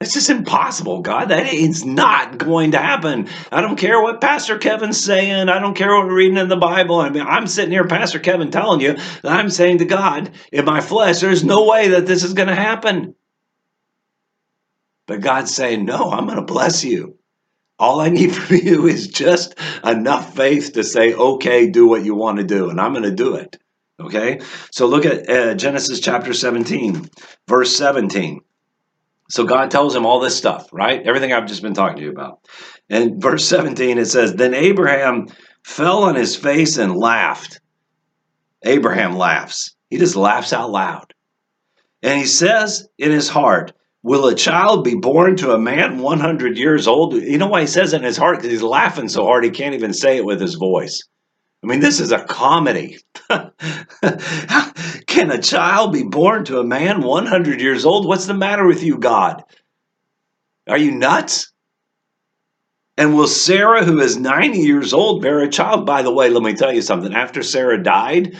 It's 0.00 0.14
just 0.14 0.30
impossible, 0.30 1.02
God. 1.02 1.28
That 1.28 1.52
is 1.52 1.84
not 1.84 2.38
going 2.38 2.70
to 2.70 2.78
happen. 2.78 3.28
I 3.52 3.60
don't 3.60 3.76
care 3.76 4.00
what 4.00 4.22
Pastor 4.22 4.56
Kevin's 4.56 4.98
saying. 4.98 5.50
I 5.50 5.58
don't 5.58 5.76
care 5.76 5.94
what 5.94 6.06
we're 6.06 6.14
reading 6.14 6.38
in 6.38 6.48
the 6.48 6.56
Bible. 6.56 6.98
I 6.98 7.10
mean, 7.10 7.26
I'm 7.26 7.46
sitting 7.46 7.70
here, 7.70 7.86
Pastor 7.86 8.18
Kevin, 8.18 8.50
telling 8.50 8.80
you 8.80 8.94
that 8.94 9.26
I'm 9.26 9.50
saying 9.50 9.78
to 9.78 9.84
God, 9.84 10.30
in 10.50 10.64
my 10.64 10.80
flesh, 10.80 11.20
there's 11.20 11.44
no 11.44 11.66
way 11.66 11.88
that 11.88 12.06
this 12.06 12.24
is 12.24 12.32
going 12.32 12.48
to 12.48 12.54
happen. 12.54 13.14
But 15.06 15.20
God's 15.20 15.54
saying, 15.54 15.84
no, 15.84 16.10
I'm 16.10 16.24
going 16.24 16.38
to 16.38 16.42
bless 16.42 16.82
you. 16.82 17.18
All 17.78 18.00
I 18.00 18.08
need 18.08 18.34
from 18.34 18.56
you 18.56 18.86
is 18.86 19.08
just 19.08 19.54
enough 19.84 20.34
faith 20.34 20.72
to 20.74 20.82
say, 20.82 21.12
okay, 21.12 21.68
do 21.68 21.86
what 21.86 22.04
you 22.04 22.14
want 22.14 22.38
to 22.38 22.44
do, 22.44 22.70
and 22.70 22.80
I'm 22.80 22.92
going 22.94 23.04
to 23.04 23.10
do 23.10 23.34
it. 23.34 23.58
Okay? 24.00 24.40
So 24.70 24.86
look 24.86 25.04
at 25.04 25.28
uh, 25.28 25.54
Genesis 25.56 26.00
chapter 26.00 26.32
17, 26.32 27.10
verse 27.46 27.76
17. 27.76 28.40
So 29.30 29.44
God 29.44 29.70
tells 29.70 29.94
him 29.94 30.04
all 30.04 30.20
this 30.20 30.36
stuff, 30.36 30.68
right? 30.72 31.02
Everything 31.06 31.32
I've 31.32 31.46
just 31.46 31.62
been 31.62 31.74
talking 31.74 31.98
to 31.98 32.02
you 32.02 32.10
about. 32.10 32.40
And 32.88 33.22
verse 33.22 33.46
17, 33.46 33.98
it 33.98 34.06
says, 34.06 34.34
Then 34.34 34.54
Abraham 34.54 35.28
fell 35.64 36.02
on 36.02 36.16
his 36.16 36.34
face 36.34 36.76
and 36.78 36.96
laughed. 36.96 37.60
Abraham 38.64 39.16
laughs. 39.16 39.76
He 39.88 39.98
just 39.98 40.16
laughs 40.16 40.52
out 40.52 40.70
loud. 40.70 41.14
And 42.02 42.18
he 42.18 42.26
says 42.26 42.88
in 42.98 43.10
his 43.10 43.28
heart, 43.28 43.72
Will 44.02 44.26
a 44.26 44.34
child 44.34 44.82
be 44.82 44.94
born 44.94 45.36
to 45.36 45.52
a 45.52 45.58
man 45.58 45.98
100 45.98 46.56
years 46.56 46.88
old? 46.88 47.14
You 47.14 47.36
know 47.36 47.48
why 47.48 47.60
he 47.60 47.66
says 47.66 47.92
it 47.92 47.98
in 47.98 48.02
his 48.02 48.16
heart? 48.16 48.38
Because 48.38 48.50
he's 48.50 48.62
laughing 48.62 49.08
so 49.08 49.24
hard 49.24 49.44
he 49.44 49.50
can't 49.50 49.74
even 49.74 49.92
say 49.92 50.16
it 50.16 50.24
with 50.24 50.40
his 50.40 50.54
voice. 50.54 50.98
I 51.62 51.66
mean, 51.66 51.80
this 51.80 52.00
is 52.00 52.10
a 52.10 52.24
comedy. 52.24 52.98
Can 55.06 55.30
a 55.30 55.42
child 55.42 55.92
be 55.92 56.02
born 56.02 56.44
to 56.46 56.58
a 56.58 56.64
man 56.64 57.02
100 57.02 57.60
years 57.60 57.84
old? 57.84 58.06
What's 58.06 58.26
the 58.26 58.34
matter 58.34 58.66
with 58.66 58.82
you, 58.82 58.96
God? 58.96 59.42
Are 60.68 60.78
you 60.78 60.92
nuts? 60.92 61.52
And 62.96 63.14
will 63.14 63.28
Sarah, 63.28 63.84
who 63.84 64.00
is 64.00 64.16
90 64.16 64.58
years 64.58 64.92
old, 64.92 65.22
bear 65.22 65.40
a 65.40 65.48
child? 65.50 65.84
By 65.84 66.02
the 66.02 66.12
way, 66.12 66.30
let 66.30 66.42
me 66.42 66.54
tell 66.54 66.72
you 66.72 66.82
something. 66.82 67.14
After 67.14 67.42
Sarah 67.42 67.82
died, 67.82 68.38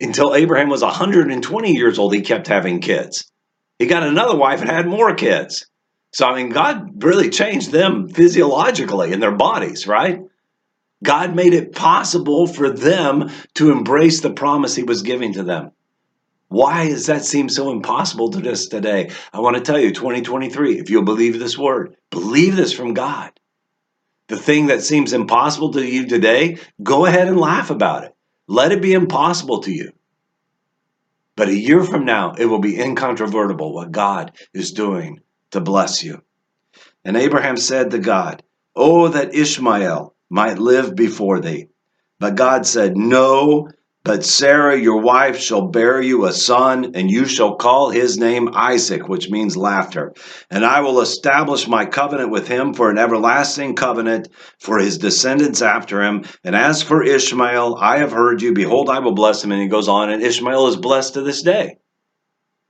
until 0.00 0.34
Abraham 0.34 0.68
was 0.68 0.82
120 0.82 1.72
years 1.72 1.98
old, 1.98 2.14
he 2.14 2.20
kept 2.20 2.46
having 2.46 2.80
kids. 2.80 3.30
He 3.78 3.86
got 3.86 4.02
another 4.02 4.36
wife 4.36 4.60
and 4.60 4.70
had 4.70 4.86
more 4.86 5.14
kids. 5.14 5.66
So, 6.12 6.26
I 6.26 6.34
mean, 6.34 6.50
God 6.50 7.02
really 7.02 7.28
changed 7.28 7.72
them 7.72 8.08
physiologically 8.08 9.12
in 9.12 9.20
their 9.20 9.34
bodies, 9.34 9.86
right? 9.86 10.20
God 11.06 11.36
made 11.36 11.54
it 11.54 11.72
possible 11.72 12.48
for 12.48 12.68
them 12.68 13.30
to 13.54 13.70
embrace 13.70 14.20
the 14.20 14.32
promise 14.32 14.74
He 14.74 14.82
was 14.82 15.02
giving 15.02 15.32
to 15.34 15.44
them. 15.44 15.70
Why 16.48 16.88
does 16.88 17.06
that 17.06 17.24
seem 17.24 17.48
so 17.48 17.70
impossible 17.70 18.30
to 18.30 18.50
us 18.50 18.66
today? 18.66 19.10
I 19.32 19.40
want 19.40 19.56
to 19.56 19.62
tell 19.62 19.78
you, 19.78 19.92
2023, 19.92 20.78
if 20.78 20.90
you'll 20.90 21.04
believe 21.04 21.38
this 21.38 21.56
word, 21.56 21.96
believe 22.10 22.56
this 22.56 22.72
from 22.72 22.92
God. 22.92 23.30
The 24.28 24.36
thing 24.36 24.66
that 24.66 24.82
seems 24.82 25.12
impossible 25.12 25.72
to 25.74 25.86
you 25.86 26.06
today, 26.06 26.58
go 26.82 27.06
ahead 27.06 27.28
and 27.28 27.38
laugh 27.38 27.70
about 27.70 28.04
it. 28.04 28.14
Let 28.48 28.72
it 28.72 28.82
be 28.82 28.92
impossible 28.92 29.60
to 29.62 29.72
you. 29.72 29.92
But 31.36 31.48
a 31.48 31.56
year 31.56 31.84
from 31.84 32.04
now, 32.04 32.34
it 32.36 32.46
will 32.46 32.60
be 32.60 32.80
incontrovertible 32.80 33.72
what 33.72 33.92
God 33.92 34.32
is 34.52 34.72
doing 34.72 35.20
to 35.52 35.60
bless 35.60 36.02
you. 36.02 36.22
And 37.04 37.16
Abraham 37.16 37.56
said 37.56 37.92
to 37.92 38.00
God, 38.00 38.42
Oh, 38.74 39.08
that 39.08 39.34
Ishmael 39.34 40.15
might 40.30 40.58
live 40.58 40.94
before 40.94 41.40
thee. 41.40 41.68
But 42.18 42.34
God 42.34 42.66
said, 42.66 42.96
No, 42.96 43.68
But 44.06 44.24
Sarah, 44.24 44.78
your 44.78 45.00
wife, 45.00 45.36
shall 45.36 45.66
bear 45.66 46.00
you 46.00 46.26
a 46.26 46.32
son, 46.32 46.92
and 46.94 47.10
you 47.10 47.26
shall 47.26 47.56
call 47.56 47.90
his 47.90 48.18
name 48.18 48.50
Isaac, 48.54 49.08
which 49.08 49.30
means 49.30 49.56
laughter. 49.56 50.12
And 50.48 50.64
I 50.64 50.80
will 50.80 51.00
establish 51.00 51.66
my 51.66 51.86
covenant 51.86 52.30
with 52.30 52.46
him 52.46 52.72
for 52.72 52.88
an 52.88 52.98
everlasting 52.98 53.74
covenant 53.74 54.28
for 54.60 54.78
his 54.78 54.96
descendants 54.96 55.60
after 55.60 56.02
him. 56.04 56.24
And 56.44 56.54
as 56.54 56.82
for 56.82 57.02
Ishmael, 57.02 57.78
I 57.80 57.98
have 57.98 58.12
heard 58.12 58.42
you. 58.42 58.52
Behold, 58.54 58.88
I 58.88 59.00
will 59.00 59.14
bless 59.14 59.42
him. 59.42 59.50
And 59.50 59.60
he 59.60 59.66
goes 59.66 59.88
on, 59.88 60.08
and 60.08 60.22
Ishmael 60.22 60.68
is 60.68 60.76
blessed 60.76 61.14
to 61.14 61.22
this 61.22 61.42
day. 61.42 61.78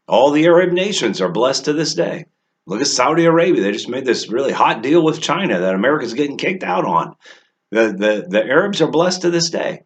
All 0.09 0.31
the 0.31 0.47
Arab 0.47 0.73
nations 0.73 1.21
are 1.21 1.31
blessed 1.31 1.67
to 1.67 1.75
this 1.75 1.93
day. 1.95 2.25
Look 2.67 2.81
at 2.81 2.87
Saudi 2.87 3.27
Arabia. 3.27 3.63
They 3.63 3.73
just 3.73 3.91
made 3.91 4.07
this 4.07 4.31
really 4.31 4.53
hot 4.53 4.83
deal 4.83 5.05
with 5.05 5.21
China 5.21 5.61
that 5.61 5.75
America's 5.75 6.15
getting 6.15 6.39
kicked 6.39 6.65
out 6.65 6.87
on. 6.87 7.15
The, 7.71 7.89
the, 7.89 8.27
the 8.29 8.45
Arabs 8.45 8.81
are 8.81 8.91
blessed 8.91 9.23
to 9.23 9.31
this 9.31 9.51
day. 9.51 9.83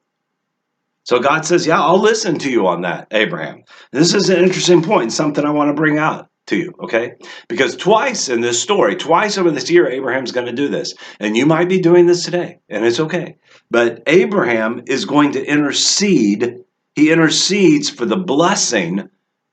So 1.04 1.18
God 1.18 1.44
says, 1.44 1.66
Yeah, 1.66 1.80
I'll 1.80 2.00
listen 2.00 2.38
to 2.40 2.50
you 2.50 2.66
on 2.66 2.82
that, 2.82 3.08
Abraham. 3.10 3.64
This 3.90 4.14
is 4.14 4.28
an 4.28 4.42
interesting 4.42 4.82
point, 4.82 5.12
something 5.12 5.44
I 5.44 5.50
want 5.50 5.68
to 5.68 5.74
bring 5.74 5.98
out 5.98 6.28
to 6.46 6.56
you, 6.56 6.74
okay? 6.82 7.14
Because 7.48 7.76
twice 7.76 8.28
in 8.28 8.40
this 8.40 8.60
story, 8.60 8.96
twice 8.96 9.38
over 9.38 9.50
this 9.50 9.70
year, 9.70 9.88
Abraham's 9.88 10.32
going 10.32 10.46
to 10.46 10.52
do 10.52 10.68
this. 10.68 10.94
And 11.18 11.36
you 11.36 11.46
might 11.46 11.68
be 11.68 11.80
doing 11.80 12.06
this 12.06 12.24
today, 12.24 12.58
and 12.68 12.84
it's 12.84 13.00
okay. 13.00 13.36
But 13.70 14.02
Abraham 14.06 14.82
is 14.86 15.04
going 15.04 15.32
to 15.32 15.44
intercede. 15.44 16.58
He 16.94 17.10
intercedes 17.10 17.88
for 17.88 18.04
the 18.04 18.16
blessing 18.16 19.08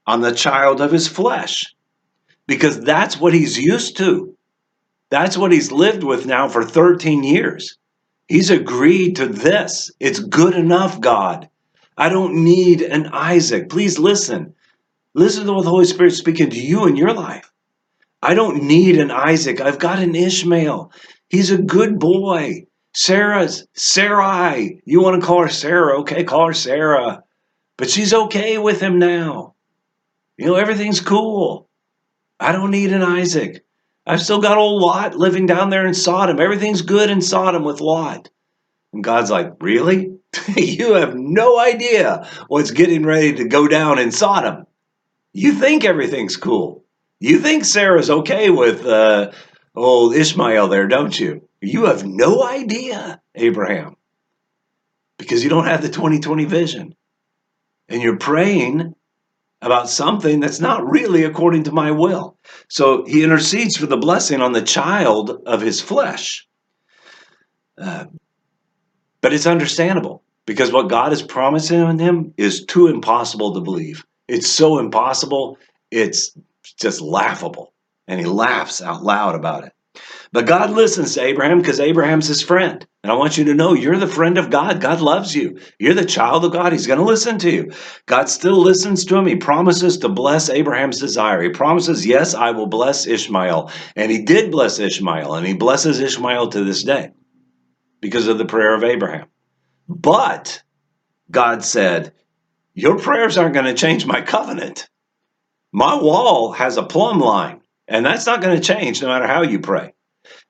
on 0.05 0.21
the 0.21 0.33
child 0.33 0.81
of 0.81 0.91
his 0.91 1.07
flesh 1.07 1.63
because 2.47 2.79
that's 2.81 3.19
what 3.19 3.33
he's 3.33 3.57
used 3.57 3.97
to. 3.97 4.35
That's 5.09 5.37
what 5.37 5.51
he's 5.51 5.71
lived 5.71 6.03
with 6.03 6.25
now 6.25 6.49
for 6.49 6.63
13 6.63 7.23
years. 7.23 7.77
He's 8.27 8.49
agreed 8.49 9.15
to 9.17 9.27
this. 9.27 9.91
It's 9.99 10.19
good 10.19 10.53
enough, 10.53 10.99
God. 10.99 11.49
I 11.97 12.09
don't 12.09 12.43
need 12.43 12.81
an 12.81 13.07
Isaac. 13.07 13.69
Please 13.69 13.97
listen. 13.97 14.53
Listen 15.13 15.45
to 15.45 15.53
what 15.53 15.63
the 15.63 15.69
Holy 15.69 15.85
Spirit 15.85 16.11
speaking 16.11 16.49
to 16.49 16.59
you 16.59 16.85
in 16.85 16.95
your 16.95 17.13
life. 17.13 17.51
I 18.21 18.33
don't 18.33 18.63
need 18.63 18.97
an 18.97 19.11
Isaac. 19.11 19.61
I've 19.61 19.79
got 19.79 19.99
an 19.99 20.15
Ishmael. 20.15 20.91
He's 21.29 21.51
a 21.51 21.57
good 21.57 21.99
boy. 21.99 22.65
Sarah's 22.93 23.67
Sarai. 23.73 24.81
You 24.85 25.01
want 25.01 25.21
to 25.21 25.25
call 25.25 25.43
her 25.43 25.49
Sarah? 25.49 25.99
Okay, 25.99 26.23
call 26.23 26.47
her 26.47 26.53
Sarah. 26.53 27.23
But 27.77 27.89
she's 27.89 28.13
okay 28.13 28.57
with 28.57 28.81
him 28.81 28.99
now. 28.99 29.53
You 30.37 30.47
know, 30.47 30.55
everything's 30.55 30.99
cool. 30.99 31.69
I 32.39 32.51
don't 32.51 32.71
need 32.71 32.91
an 32.91 33.03
Isaac. 33.03 33.63
I've 34.07 34.21
still 34.21 34.39
got 34.41 34.57
old 34.57 34.81
Lot 34.81 35.15
living 35.15 35.45
down 35.45 35.69
there 35.69 35.85
in 35.85 35.93
Sodom. 35.93 36.39
Everything's 36.39 36.81
good 36.81 37.09
in 37.09 37.21
Sodom 37.21 37.63
with 37.63 37.81
Lot. 37.81 38.29
And 38.93 39.03
God's 39.03 39.29
like, 39.29 39.53
Really? 39.59 40.17
you 40.55 40.93
have 40.93 41.15
no 41.15 41.59
idea 41.59 42.27
what's 42.47 42.71
getting 42.71 43.05
ready 43.05 43.33
to 43.35 43.47
go 43.47 43.67
down 43.67 43.99
in 43.99 44.11
Sodom. 44.11 44.65
You 45.33 45.53
think 45.53 45.83
everything's 45.83 46.37
cool. 46.37 46.85
You 47.19 47.39
think 47.39 47.65
Sarah's 47.65 48.09
okay 48.09 48.49
with 48.49 48.85
uh, 48.85 49.31
old 49.75 50.15
Ishmael 50.15 50.67
there, 50.67 50.87
don't 50.87 51.17
you? 51.17 51.47
You 51.61 51.85
have 51.85 52.05
no 52.05 52.43
idea, 52.43 53.21
Abraham, 53.35 53.97
because 55.17 55.43
you 55.43 55.49
don't 55.49 55.65
have 55.65 55.81
the 55.81 55.89
2020 55.89 56.45
vision. 56.45 56.95
And 57.89 58.01
you're 58.01 58.17
praying 58.17 58.93
about 59.61 59.89
something 59.89 60.39
that's 60.39 60.59
not 60.59 60.87
really 60.89 61.23
according 61.23 61.63
to 61.63 61.71
my 61.71 61.91
will. 61.91 62.37
So 62.69 63.05
he 63.05 63.23
intercedes 63.23 63.77
for 63.77 63.87
the 63.87 63.97
blessing 63.97 64.41
on 64.41 64.51
the 64.51 64.61
child 64.61 65.41
of 65.45 65.61
his 65.61 65.81
flesh. 65.81 66.47
Uh, 67.77 68.05
but 69.21 69.33
it's 69.33 69.47
understandable 69.47 70.23
because 70.45 70.71
what 70.71 70.89
God 70.89 71.11
is 71.11 71.21
promising 71.21 71.99
him 71.99 72.33
is 72.37 72.65
too 72.65 72.87
impossible 72.87 73.53
to 73.53 73.61
believe. 73.61 74.05
It's 74.27 74.47
so 74.47 74.79
impossible, 74.79 75.57
it's 75.91 76.37
just 76.79 77.01
laughable. 77.01 77.73
And 78.07 78.19
he 78.19 78.25
laughs 78.25 78.81
out 78.81 79.03
loud 79.03 79.35
about 79.35 79.65
it. 79.65 79.73
But 80.31 80.45
God 80.45 80.71
listens 80.71 81.13
to 81.13 81.21
Abraham 81.23 81.59
because 81.59 81.79
Abraham's 81.79 82.27
his 82.27 82.41
friend. 82.41 82.85
And 83.03 83.11
I 83.11 83.15
want 83.15 83.37
you 83.37 83.45
to 83.45 83.53
know 83.53 83.73
you're 83.73 83.97
the 83.97 84.07
friend 84.07 84.37
of 84.37 84.49
God. 84.49 84.81
God 84.81 84.99
loves 84.99 85.33
you. 85.33 85.59
You're 85.79 85.93
the 85.93 86.05
child 86.05 86.43
of 86.43 86.51
God. 86.51 86.73
He's 86.73 86.87
going 86.87 86.99
to 86.99 87.05
listen 87.05 87.39
to 87.39 87.49
you. 87.49 87.71
God 88.05 88.27
still 88.27 88.57
listens 88.57 89.05
to 89.05 89.15
him. 89.15 89.25
He 89.25 89.37
promises 89.37 89.97
to 89.99 90.09
bless 90.09 90.49
Abraham's 90.49 90.99
desire. 90.99 91.41
He 91.41 91.49
promises, 91.49 92.05
Yes, 92.05 92.33
I 92.33 92.51
will 92.51 92.67
bless 92.67 93.07
Ishmael. 93.07 93.71
And 93.95 94.11
he 94.11 94.23
did 94.23 94.51
bless 94.51 94.79
Ishmael. 94.79 95.35
And 95.35 95.47
he 95.47 95.53
blesses 95.53 95.99
Ishmael 95.99 96.49
to 96.49 96.63
this 96.63 96.83
day 96.83 97.11
because 98.01 98.27
of 98.27 98.37
the 98.37 98.45
prayer 98.45 98.75
of 98.75 98.83
Abraham. 98.83 99.27
But 99.87 100.61
God 101.31 101.63
said, 101.63 102.13
Your 102.73 102.99
prayers 102.99 103.37
aren't 103.37 103.53
going 103.53 103.65
to 103.65 103.73
change 103.73 104.05
my 104.05 104.21
covenant. 104.21 104.89
My 105.71 105.95
wall 105.95 106.51
has 106.53 106.77
a 106.77 106.83
plumb 106.83 107.19
line, 107.19 107.61
and 107.87 108.05
that's 108.05 108.25
not 108.25 108.41
going 108.41 108.59
to 108.59 108.63
change 108.63 109.01
no 109.01 109.09
matter 109.09 109.27
how 109.27 109.43
you 109.43 109.59
pray. 109.59 109.93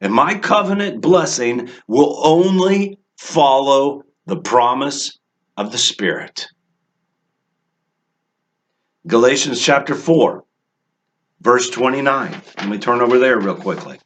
And 0.01 0.13
my 0.13 0.35
covenant 0.35 1.01
blessing 1.01 1.69
will 1.87 2.19
only 2.23 2.99
follow 3.17 4.03
the 4.25 4.37
promise 4.37 5.17
of 5.55 5.71
the 5.71 5.77
Spirit. 5.77 6.47
Galatians 9.07 9.61
chapter 9.61 9.95
4, 9.95 10.43
verse 11.41 11.69
29. 11.69 12.41
Let 12.57 12.69
me 12.69 12.77
turn 12.77 13.01
over 13.01 13.17
there 13.17 13.39
real 13.39 13.55
quickly. 13.55 13.99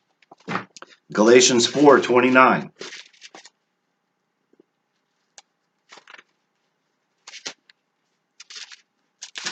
Galatians 1.11 1.67
4 1.67 1.99
29. 1.99 2.71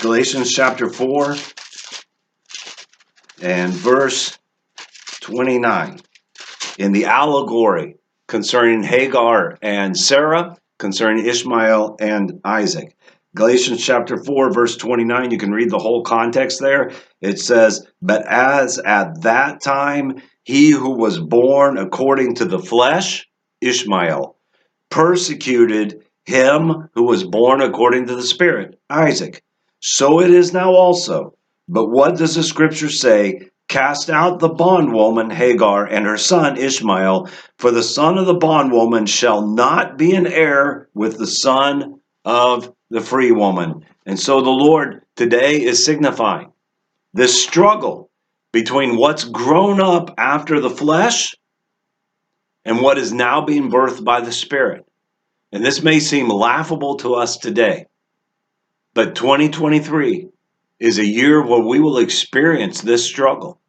Galatians 0.02 0.54
chapter 0.54 0.90
4 0.90 1.36
and 3.42 3.74
verse 3.74 4.38
29 5.22 6.00
in 6.80 6.94
the 6.94 7.06
allegory 7.06 7.98
concerning 8.28 8.82
Hagar 8.82 9.58
and 9.62 9.96
Sarah, 9.96 10.58
concerning 10.80 11.26
Ishmael 11.26 11.98
and 12.00 12.40
Isaac. 12.46 12.96
Galatians 13.36 13.86
chapter 13.86 14.18
4, 14.18 14.52
verse 14.52 14.78
29, 14.78 15.30
you 15.30 15.38
can 15.38 15.52
read 15.52 15.70
the 15.70 15.78
whole 15.78 16.04
context 16.04 16.60
there. 16.62 16.92
It 17.22 17.40
says, 17.40 17.86
But 18.02 18.26
as 18.28 18.80
at 18.80 19.22
that 19.22 19.62
time 19.62 20.22
he 20.44 20.72
who 20.72 20.92
was 20.92 21.20
born 21.20 21.78
according 21.78 22.36
to 22.36 22.46
the 22.46 22.60
flesh, 22.60 23.28
Ishmael, 23.62 24.36
persecuted 24.90 26.04
him 26.26 26.90
who 26.94 27.04
was 27.04 27.24
born 27.24 27.62
according 27.62 28.08
to 28.08 28.16
the 28.16 28.24
Spirit, 28.24 28.80
Isaac. 28.90 29.44
So 29.82 30.22
it 30.22 30.32
is 30.32 30.54
now 30.54 30.72
also. 30.72 31.36
But 31.68 31.90
what 31.90 32.18
does 32.18 32.36
the 32.36 32.44
scripture 32.44 32.90
say? 32.90 33.50
Cast 33.70 34.10
out 34.10 34.40
the 34.40 34.50
bondwoman 34.50 35.30
Hagar 35.30 35.86
and 35.86 36.04
her 36.06 36.18
son 36.18 36.58
Ishmael, 36.58 37.30
for 37.60 37.70
the 37.70 37.84
son 37.84 38.18
of 38.18 38.26
the 38.26 38.34
bondwoman 38.34 39.06
shall 39.06 39.46
not 39.46 39.96
be 39.96 40.16
an 40.16 40.26
heir 40.26 40.90
with 40.96 41.20
the 41.20 41.28
son 41.28 42.02
of 42.26 42.74
the 42.90 43.00
free 43.00 43.32
woman. 43.32 43.86
And 44.08 44.20
so 44.20 44.42
the 44.42 44.50
Lord 44.50 45.04
today 45.16 45.62
is 45.62 45.86
signifying 45.86 46.52
this 47.14 47.44
struggle 47.44 48.10
between 48.52 48.98
what's 48.98 49.24
grown 49.24 49.80
up 49.80 50.16
after 50.18 50.60
the 50.60 50.72
flesh 50.72 51.36
and 52.66 52.82
what 52.82 52.98
is 52.98 53.14
now 53.14 53.46
being 53.46 53.70
birthed 53.70 54.04
by 54.04 54.20
the 54.20 54.32
Spirit. 54.32 54.84
And 55.52 55.64
this 55.64 55.84
may 55.84 56.00
seem 56.00 56.28
laughable 56.28 56.96
to 56.98 57.14
us 57.14 57.38
today, 57.38 57.86
but 58.96 59.14
2023 59.14 60.28
is 60.80 60.98
a 60.98 61.06
year 61.06 61.46
where 61.46 61.60
we 61.62 61.80
will 61.80 61.98
experience 61.98 62.82
this 62.82 63.06
struggle 63.06 63.60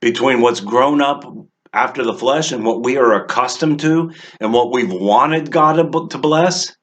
between 0.00 0.40
what's 0.40 0.60
grown 0.60 1.02
up 1.02 1.24
after 1.72 2.02
the 2.02 2.14
flesh 2.14 2.52
and 2.52 2.64
what 2.64 2.82
we 2.82 2.96
are 2.96 3.12
accustomed 3.12 3.80
to 3.80 4.12
and 4.40 4.52
what 4.52 4.72
we've 4.72 4.92
wanted 4.92 5.50
God 5.50 5.76
to 6.10 6.18
bless. 6.18 6.76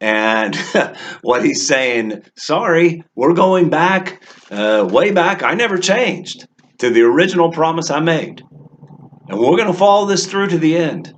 And 0.00 0.54
what 1.22 1.44
he's 1.44 1.66
saying, 1.66 2.24
sorry, 2.36 3.04
we're 3.14 3.34
going 3.34 3.70
back, 3.70 4.22
uh, 4.50 4.86
way 4.90 5.10
back. 5.10 5.42
I 5.42 5.54
never 5.54 5.78
changed 5.78 6.46
to 6.78 6.90
the 6.90 7.02
original 7.02 7.50
promise 7.50 7.90
I 7.90 8.00
made. 8.00 8.42
And 9.28 9.38
we're 9.38 9.56
going 9.56 9.72
to 9.72 9.78
follow 9.78 10.06
this 10.06 10.26
through 10.26 10.48
to 10.48 10.58
the 10.58 10.76
end 10.76 11.14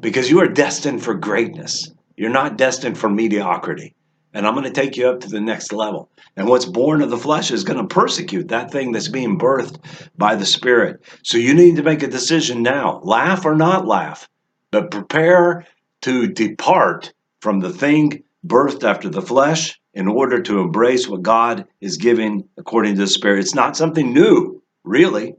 because 0.00 0.30
you 0.30 0.40
are 0.40 0.48
destined 0.48 1.02
for 1.02 1.14
greatness. 1.14 1.90
You're 2.16 2.30
not 2.30 2.56
destined 2.56 2.96
for 2.96 3.08
mediocrity 3.08 3.96
and 4.34 4.46
I'm 4.46 4.54
going 4.54 4.64
to 4.64 4.70
take 4.70 4.96
you 4.96 5.08
up 5.08 5.20
to 5.20 5.28
the 5.28 5.40
next 5.40 5.72
level. 5.72 6.10
And 6.36 6.48
what's 6.48 6.64
born 6.64 7.00
of 7.00 7.10
the 7.10 7.16
flesh 7.16 7.52
is 7.52 7.62
going 7.62 7.78
to 7.78 7.94
persecute 7.94 8.48
that 8.48 8.72
thing 8.72 8.90
that's 8.90 9.08
being 9.08 9.38
birthed 9.38 9.78
by 10.18 10.34
the 10.34 10.44
Spirit. 10.44 11.00
So 11.22 11.38
you 11.38 11.54
need 11.54 11.76
to 11.76 11.82
make 11.84 12.02
a 12.02 12.08
decision 12.08 12.62
now 12.62 13.00
laugh 13.04 13.44
or 13.44 13.54
not 13.54 13.86
laugh, 13.86 14.28
but 14.72 14.90
prepare 14.90 15.64
to 16.02 16.26
depart 16.26 17.12
from 17.40 17.60
the 17.60 17.72
thing 17.72 18.24
birthed 18.46 18.82
after 18.82 19.08
the 19.08 19.22
flesh 19.22 19.80
in 19.94 20.08
order 20.08 20.42
to 20.42 20.58
embrace 20.58 21.08
what 21.08 21.22
God 21.22 21.66
is 21.80 21.96
giving 21.96 22.48
according 22.58 22.96
to 22.96 23.02
the 23.02 23.06
Spirit. 23.06 23.38
It's 23.38 23.54
not 23.54 23.76
something 23.76 24.12
new, 24.12 24.60
really. 24.82 25.36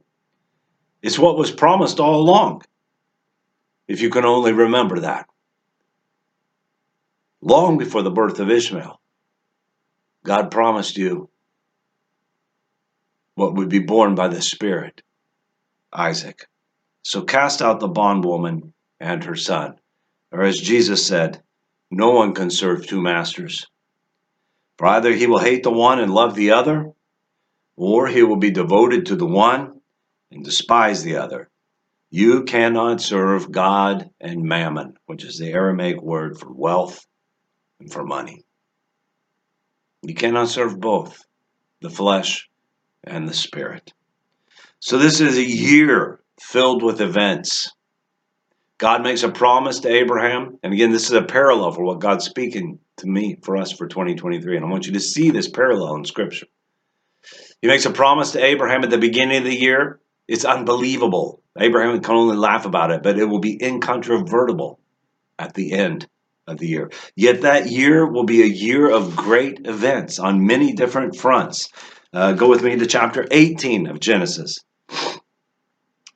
It's 1.02 1.20
what 1.20 1.38
was 1.38 1.52
promised 1.52 2.00
all 2.00 2.22
along, 2.22 2.64
if 3.89 4.02
you 4.02 4.10
can 4.10 4.26
only 4.26 4.54
remember 4.54 5.02
that. 5.02 5.28
Long 7.41 7.77
before 7.77 8.01
the 8.01 8.11
birth 8.11 8.39
of 8.39 8.49
Ishmael, 8.49 8.99
God 10.23 10.49
promised 10.49 10.97
you 10.97 11.29
what 13.36 13.53
would 13.55 13.69
be 13.69 13.79
born 13.79 14.15
by 14.15 14.27
the 14.27 14.41
Spirit, 14.41 15.01
Isaac. 15.93 16.47
So 17.03 17.21
cast 17.21 17.61
out 17.61 17.79
the 17.79 17.88
bondwoman 17.88 18.73
and 18.99 19.23
her 19.23 19.36
son. 19.36 19.75
Or 20.31 20.41
as 20.41 20.57
Jesus 20.57 21.05
said, 21.05 21.43
no 21.91 22.11
one 22.11 22.33
can 22.33 22.49
serve 22.49 22.88
two 22.88 23.01
masters. 23.01 23.67
For 24.77 24.88
either 24.88 25.13
he 25.13 25.27
will 25.27 25.39
hate 25.39 25.63
the 25.63 25.71
one 25.71 25.99
and 25.99 26.13
love 26.13 26.36
the 26.36 26.51
other, 26.51 26.91
or 27.77 28.07
he 28.07 28.23
will 28.23 28.38
be 28.38 28.51
devoted 28.51 29.05
to 29.05 29.15
the 29.15 29.27
one 29.27 29.79
and 30.31 30.43
despise 30.43 31.03
the 31.03 31.17
other. 31.17 31.49
You 32.09 32.43
cannot 32.43 33.01
serve 33.01 33.51
God 33.51 34.09
and 34.19 34.43
mammon, 34.43 34.97
which 35.05 35.23
is 35.23 35.38
the 35.38 35.51
Aramaic 35.51 36.01
word 36.01 36.39
for 36.39 36.51
wealth 36.51 37.05
for 37.88 38.03
money. 38.03 38.43
You 40.01 40.13
cannot 40.13 40.49
serve 40.49 40.79
both 40.79 41.23
the 41.81 41.89
flesh 41.89 42.47
and 43.03 43.27
the 43.27 43.33
spirit. 43.33 43.93
So, 44.79 44.97
this 44.97 45.19
is 45.19 45.38
a 45.38 45.43
year 45.43 46.21
filled 46.39 46.83
with 46.83 47.01
events. 47.01 47.71
God 48.77 49.03
makes 49.03 49.23
a 49.23 49.29
promise 49.29 49.79
to 49.79 49.89
Abraham. 49.89 50.59
And 50.61 50.73
again, 50.73 50.91
this 50.91 51.05
is 51.05 51.13
a 51.13 51.23
parallel 51.23 51.71
for 51.71 51.83
what 51.83 52.01
God's 52.01 52.25
speaking 52.25 52.79
to 52.97 53.07
me 53.07 53.38
for 53.41 53.57
us 53.57 53.71
for 53.71 53.88
2023. 53.88 54.57
And 54.57 54.65
I 54.65 54.69
want 54.69 54.86
you 54.86 54.93
to 54.93 54.99
see 54.99 55.31
this 55.31 55.49
parallel 55.49 55.95
in 55.95 56.05
Scripture. 56.05 56.47
He 57.61 57.67
makes 57.67 57.86
a 57.86 57.91
promise 57.91 58.31
to 58.33 58.43
Abraham 58.43 58.83
at 58.83 58.89
the 58.89 58.97
beginning 58.97 59.39
of 59.39 59.43
the 59.45 59.55
year. 59.55 59.99
It's 60.27 60.45
unbelievable. 60.45 61.41
Abraham 61.57 61.99
can 62.01 62.15
only 62.15 62.36
laugh 62.36 62.65
about 62.65 62.91
it, 62.91 63.01
but 63.01 63.17
it 63.17 63.25
will 63.25 63.39
be 63.39 63.57
incontrovertible 63.63 64.79
at 65.39 65.53
the 65.53 65.71
end 65.71 66.07
of 66.48 66.58
the 66.58 66.68
year. 66.68 66.91
Yet 67.16 67.41
that 67.41 67.70
year 67.70 68.06
will 68.06 68.24
be 68.24 68.43
a 68.43 68.48
year 68.48 68.89
of 68.89 69.16
great 69.16 69.66
events 69.66 70.20
on 70.20 70.46
many 70.46 70.74
different 70.74 71.16
fronts. 71.16 71.70
Uh, 72.14 72.34
go 72.34 72.50
with 72.50 72.64
me 72.64 72.76
to 72.76 72.86
chapter 72.86 73.28
18 73.30 73.88
of 73.88 74.00
Genesis. 74.00 74.60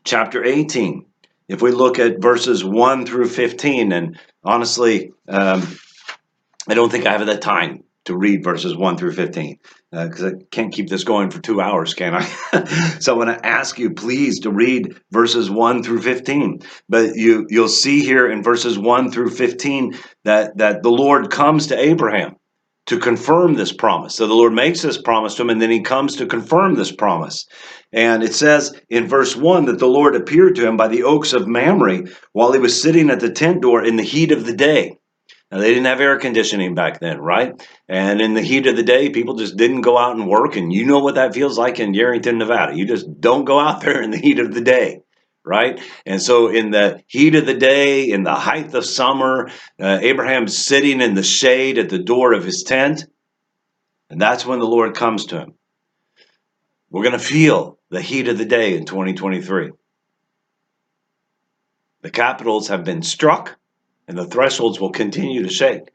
Chapter 0.04 0.44
18. 0.44 1.06
If 1.48 1.62
we 1.62 1.72
look 1.72 1.98
at 1.98 2.22
verses 2.22 2.64
1 2.64 3.06
through 3.06 3.28
15, 3.28 3.92
and 3.92 4.20
honestly, 4.44 5.12
um, 5.28 5.68
I 6.68 6.76
don't 6.76 6.92
think 6.92 7.08
I 7.08 7.12
have 7.12 7.26
the 7.26 7.38
time 7.38 7.84
to 8.10 8.18
read 8.18 8.44
verses 8.44 8.76
1 8.76 8.98
through 8.98 9.14
15 9.14 9.58
because 9.92 10.24
uh, 10.24 10.28
I 10.28 10.32
can't 10.52 10.74
keep 10.74 10.90
this 10.90 11.04
going 11.04 11.30
for 11.32 11.40
two 11.40 11.62
hours, 11.62 11.94
can 11.94 12.16
I? 12.16 12.24
so 13.00 13.14
I'm 13.14 13.26
going 13.26 13.36
to 13.36 13.46
ask 13.46 13.80
you, 13.80 13.92
please, 13.92 14.40
to 14.42 14.52
read 14.52 15.00
verses 15.12 15.50
1 15.50 15.84
through 15.84 16.02
15. 16.02 16.60
But 16.90 17.16
you, 17.16 17.46
you'll 17.50 17.70
see 17.70 18.02
here 18.02 18.30
in 18.30 18.44
verses 18.44 18.78
1 18.78 19.12
through 19.12 19.30
15 19.30 19.98
that, 20.26 20.58
that 20.58 20.84
the 20.84 20.92
Lord 20.92 21.32
comes 21.32 21.68
to 21.68 21.80
Abraham 21.80 22.36
to 22.88 22.98
confirm 22.98 23.54
this 23.54 23.72
promise. 23.72 24.16
So 24.16 24.26
the 24.26 24.34
Lord 24.34 24.54
makes 24.54 24.82
this 24.82 25.00
promise 25.00 25.36
to 25.36 25.44
him, 25.44 25.52
and 25.52 25.62
then 25.62 25.70
he 25.70 25.82
comes 25.82 26.16
to 26.16 26.26
confirm 26.26 26.74
this 26.74 26.92
promise. 26.92 27.46
And 27.94 28.24
it 28.24 28.34
says 28.34 28.76
in 28.90 29.08
verse 29.08 29.36
1 29.36 29.66
that 29.66 29.78
the 29.78 29.88
Lord 29.88 30.16
appeared 30.16 30.56
to 30.56 30.68
him 30.68 30.78
by 30.78 30.88
the 30.88 31.04
oaks 31.04 31.32
of 31.32 31.48
Mamre 31.48 32.06
while 32.34 32.52
he 32.52 32.60
was 32.60 32.82
sitting 32.82 33.12
at 33.12 33.20
the 33.20 33.32
tent 33.32 33.62
door 33.62 33.84
in 33.84 33.96
the 33.96 34.04
heat 34.04 34.32
of 34.32 34.48
the 34.48 34.56
day. 34.56 34.98
Now, 35.52 35.58
they 35.58 35.70
didn't 35.70 35.86
have 35.86 36.00
air 36.00 36.20
conditioning 36.20 36.76
back 36.76 37.00
then, 37.00 37.20
right? 37.20 37.60
And 37.88 38.22
in 38.22 38.36
the 38.36 38.42
heat 38.42 38.68
of 38.68 38.76
the 38.76 38.84
day, 38.84 39.10
people 39.10 39.34
just 39.34 39.58
didn't 39.58 39.82
go 39.82 39.98
out 39.98 40.16
and 40.16 40.28
work. 40.28 40.56
And 40.56 40.72
you 40.72 40.86
know 40.86 41.00
what 41.00 41.16
that 41.16 41.34
feels 41.34 41.58
like 41.58 41.80
in 41.80 41.94
Yerington, 41.94 42.38
Nevada. 42.38 42.76
You 42.76 42.86
just 42.86 43.20
don't 43.20 43.46
go 43.46 43.60
out 43.60 43.82
there 43.82 44.02
in 44.02 44.12
the 44.12 44.18
heat 44.18 44.40
of 44.40 44.54
the 44.54 44.62
day, 44.62 45.02
right? 45.44 45.82
And 46.06 46.22
so, 46.22 46.50
in 46.50 46.70
the 46.70 47.04
heat 47.08 47.34
of 47.34 47.48
the 47.48 47.56
day, 47.56 48.12
in 48.12 48.24
the 48.24 48.36
height 48.36 48.74
of 48.76 48.86
summer, 48.86 49.50
uh, 49.82 50.00
Abraham's 50.02 50.56
sitting 50.56 51.02
in 51.02 51.16
the 51.16 51.24
shade 51.24 51.80
at 51.80 51.90
the 51.90 52.04
door 52.04 52.34
of 52.34 52.44
his 52.44 52.62
tent. 52.62 53.06
And 54.12 54.22
that's 54.22 54.46
when 54.46 54.60
the 54.60 54.68
Lord 54.68 54.96
comes 54.96 55.26
to 55.28 55.40
him. 55.40 55.54
We're 56.92 57.04
going 57.04 57.14
to 57.14 57.20
feel 57.20 57.80
the 57.90 58.02
heat 58.02 58.28
of 58.28 58.38
the 58.38 58.46
day 58.46 58.76
in 58.76 58.86
2023. 58.86 59.72
The 62.02 62.12
capitals 62.12 62.70
have 62.70 62.84
been 62.84 63.02
struck 63.02 63.59
and 64.10 64.18
the 64.18 64.26
thresholds 64.26 64.80
will 64.80 64.92
continue 64.92 65.44
to 65.44 65.50
shake. 65.50 65.92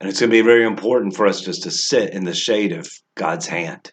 And 0.00 0.08
it's 0.08 0.18
going 0.18 0.30
to 0.30 0.36
be 0.36 0.40
very 0.40 0.64
important 0.64 1.14
for 1.14 1.26
us 1.26 1.42
just 1.42 1.64
to 1.64 1.70
sit 1.70 2.14
in 2.14 2.24
the 2.24 2.34
shade 2.34 2.72
of 2.72 2.90
God's 3.14 3.46
hand, 3.46 3.92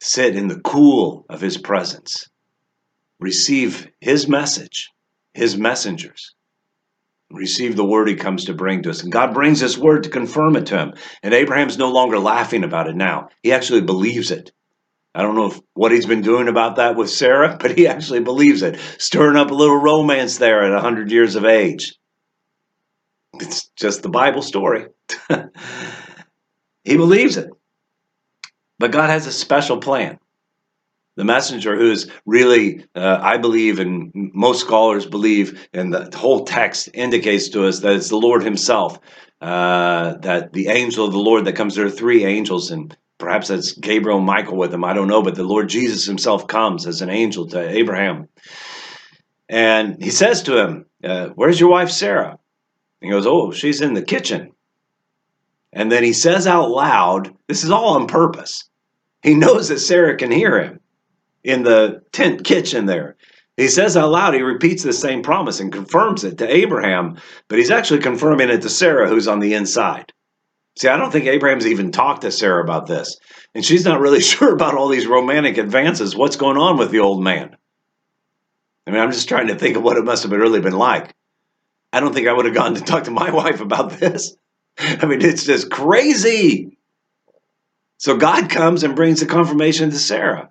sit 0.00 0.36
in 0.36 0.46
the 0.46 0.60
cool 0.60 1.26
of 1.28 1.40
His 1.40 1.58
presence, 1.58 2.28
receive 3.18 3.88
His 4.00 4.28
message, 4.28 4.88
His 5.34 5.56
messengers, 5.56 6.36
receive 7.32 7.74
the 7.74 7.84
word 7.84 8.06
He 8.06 8.14
comes 8.14 8.44
to 8.44 8.54
bring 8.54 8.82
to 8.84 8.90
us. 8.90 9.02
And 9.02 9.10
God 9.10 9.34
brings 9.34 9.58
this 9.58 9.76
word 9.76 10.04
to 10.04 10.10
confirm 10.10 10.54
it 10.54 10.66
to 10.66 10.78
him. 10.78 10.94
And 11.24 11.34
Abraham's 11.34 11.76
no 11.76 11.90
longer 11.90 12.20
laughing 12.20 12.62
about 12.62 12.88
it 12.88 12.94
now, 12.94 13.30
he 13.42 13.52
actually 13.52 13.82
believes 13.82 14.30
it. 14.30 14.52
I 15.14 15.22
don't 15.22 15.34
know 15.34 15.46
if, 15.46 15.60
what 15.74 15.92
he's 15.92 16.06
been 16.06 16.22
doing 16.22 16.48
about 16.48 16.76
that 16.76 16.96
with 16.96 17.10
Sarah, 17.10 17.56
but 17.60 17.76
he 17.76 17.86
actually 17.86 18.20
believes 18.20 18.62
it, 18.62 18.78
stirring 18.98 19.36
up 19.36 19.50
a 19.50 19.54
little 19.54 19.76
romance 19.76 20.38
there 20.38 20.64
at 20.64 20.72
100 20.72 21.10
years 21.10 21.36
of 21.36 21.44
age. 21.44 21.94
It's 23.34 23.68
just 23.76 24.02
the 24.02 24.08
Bible 24.08 24.42
story. 24.42 24.86
he 26.84 26.96
believes 26.96 27.36
it. 27.36 27.50
But 28.78 28.92
God 28.92 29.10
has 29.10 29.26
a 29.26 29.32
special 29.32 29.78
plan. 29.78 30.18
The 31.16 31.24
messenger, 31.24 31.76
who 31.76 31.90
is 31.90 32.10
really, 32.24 32.86
uh, 32.94 33.18
I 33.20 33.36
believe, 33.36 33.78
and 33.78 34.10
most 34.14 34.60
scholars 34.60 35.04
believe, 35.04 35.68
and 35.72 35.92
the 35.92 36.16
whole 36.16 36.44
text 36.44 36.88
indicates 36.94 37.50
to 37.50 37.66
us 37.66 37.80
that 37.80 37.92
it's 37.92 38.08
the 38.08 38.16
Lord 38.16 38.42
Himself, 38.42 38.98
uh, 39.42 40.14
that 40.18 40.52
the 40.52 40.68
angel 40.68 41.04
of 41.04 41.12
the 41.12 41.18
Lord 41.18 41.44
that 41.44 41.56
comes, 41.56 41.74
there 41.74 41.84
are 41.84 41.90
three 41.90 42.24
angels, 42.24 42.70
and 42.70 42.96
perhaps 43.20 43.48
that's 43.48 43.72
Gabriel 43.72 44.18
and 44.18 44.26
Michael 44.26 44.56
with 44.56 44.74
him. 44.74 44.84
I 44.84 44.94
don't 44.94 45.06
know, 45.06 45.22
but 45.22 45.36
the 45.36 45.44
Lord 45.44 45.68
Jesus 45.68 46.04
himself 46.04 46.48
comes 46.48 46.86
as 46.86 47.02
an 47.02 47.10
angel 47.10 47.46
to 47.48 47.68
Abraham. 47.68 48.28
And 49.48 50.02
he 50.02 50.10
says 50.10 50.42
to 50.44 50.58
him, 50.58 50.86
uh, 51.04 51.28
Where's 51.34 51.60
your 51.60 51.70
wife 51.70 51.90
Sarah? 51.90 52.38
he 53.00 53.10
goes, 53.10 53.26
Oh, 53.26 53.52
she's 53.52 53.80
in 53.80 53.94
the 53.94 54.02
kitchen. 54.02 54.52
And 55.72 55.92
then 55.92 56.02
he 56.02 56.12
says 56.12 56.46
out 56.46 56.70
loud, 56.70 57.32
This 57.46 57.62
is 57.62 57.70
all 57.70 57.94
on 57.96 58.08
purpose. 58.08 58.68
He 59.22 59.34
knows 59.34 59.68
that 59.68 59.78
Sarah 59.78 60.16
can 60.16 60.30
hear 60.30 60.60
him 60.60 60.80
in 61.44 61.62
the 61.62 62.02
tent 62.12 62.44
kitchen 62.44 62.86
there. 62.86 63.16
He 63.56 63.68
says 63.68 63.96
out 63.96 64.10
loud, 64.10 64.32
he 64.32 64.40
repeats 64.40 64.82
the 64.82 64.92
same 64.92 65.22
promise 65.22 65.60
and 65.60 65.70
confirms 65.70 66.24
it 66.24 66.38
to 66.38 66.50
Abraham, 66.50 67.18
but 67.48 67.58
he's 67.58 67.70
actually 67.70 68.00
confirming 68.00 68.48
it 68.48 68.62
to 68.62 68.70
Sarah, 68.70 69.06
who's 69.06 69.28
on 69.28 69.40
the 69.40 69.52
inside. 69.52 70.12
See, 70.80 70.88
I 70.88 70.96
don't 70.96 71.10
think 71.10 71.26
Abraham's 71.26 71.66
even 71.66 71.92
talked 71.92 72.22
to 72.22 72.32
Sarah 72.32 72.64
about 72.64 72.86
this. 72.86 73.18
And 73.54 73.62
she's 73.62 73.84
not 73.84 74.00
really 74.00 74.20
sure 74.22 74.54
about 74.54 74.74
all 74.74 74.88
these 74.88 75.06
romantic 75.06 75.58
advances. 75.58 76.16
What's 76.16 76.36
going 76.36 76.56
on 76.56 76.78
with 76.78 76.90
the 76.90 77.00
old 77.00 77.22
man? 77.22 77.54
I 78.86 78.90
mean, 78.90 78.98
I'm 78.98 79.12
just 79.12 79.28
trying 79.28 79.48
to 79.48 79.56
think 79.56 79.76
of 79.76 79.82
what 79.82 79.98
it 79.98 80.06
must 80.06 80.22
have 80.22 80.32
really 80.32 80.62
been 80.62 80.72
like. 80.72 81.14
I 81.92 82.00
don't 82.00 82.14
think 82.14 82.28
I 82.28 82.32
would 82.32 82.46
have 82.46 82.54
gone 82.54 82.76
to 82.76 82.80
talk 82.80 83.04
to 83.04 83.10
my 83.10 83.30
wife 83.42 83.60
about 83.60 83.90
this. 83.90 84.34
I 84.78 85.04
mean, 85.04 85.20
it's 85.20 85.44
just 85.44 85.70
crazy. 85.70 86.78
So 87.98 88.16
God 88.16 88.48
comes 88.48 88.82
and 88.82 88.96
brings 88.96 89.20
the 89.20 89.26
confirmation 89.26 89.90
to 89.90 89.98
Sarah. 89.98 90.48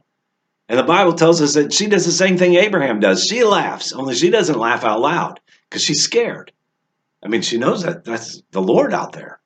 And 0.68 0.78
the 0.78 0.84
Bible 0.84 1.14
tells 1.14 1.42
us 1.42 1.56
that 1.56 1.74
she 1.74 1.88
does 1.88 2.06
the 2.06 2.12
same 2.12 2.38
thing 2.38 2.54
Abraham 2.54 3.00
does. 3.00 3.26
She 3.26 3.44
laughs, 3.44 3.94
only 3.94 4.14
she 4.14 4.30
doesn't 4.30 4.60
laugh 4.60 4.84
out 4.84 5.02
loud 5.02 5.40
because 5.68 5.84
she's 5.84 6.04
scared. 6.04 6.52
I 7.24 7.30
mean, 7.30 7.42
she 7.42 7.58
knows 7.58 7.82
that 7.82 8.06
that's 8.06 8.44
the 8.52 8.62
Lord 8.62 8.94
out 8.94 9.14
there. 9.14 9.39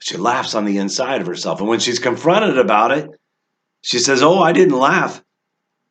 She 0.00 0.16
laughs 0.16 0.54
on 0.54 0.64
the 0.64 0.78
inside 0.78 1.20
of 1.20 1.26
herself. 1.26 1.60
And 1.60 1.68
when 1.68 1.80
she's 1.80 1.98
confronted 1.98 2.58
about 2.58 2.92
it, 2.92 3.08
she 3.82 3.98
says, 3.98 4.22
Oh, 4.22 4.40
I 4.40 4.52
didn't 4.52 4.78
laugh. 4.78 5.22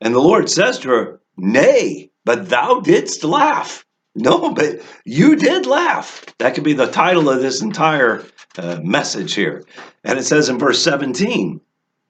And 0.01 0.13
the 0.13 0.19
Lord 0.19 0.49
says 0.49 0.79
to 0.79 0.89
her, 0.89 1.21
Nay, 1.37 2.11
but 2.23 2.49
thou 2.49 2.79
didst 2.81 3.23
laugh. 3.23 3.85
No, 4.15 4.51
but 4.51 4.81
you 5.03 5.35
did 5.35 5.65
laugh. 5.65 6.25
That 6.37 6.55
could 6.55 6.63
be 6.63 6.73
the 6.73 6.87
title 6.87 7.29
of 7.29 7.41
this 7.41 7.61
entire 7.61 8.23
uh, 8.57 8.79
message 8.81 9.33
here. 9.33 9.63
And 10.03 10.17
it 10.17 10.23
says 10.23 10.47
in 10.47 10.57
verse 10.57 10.81
17, 10.81 11.59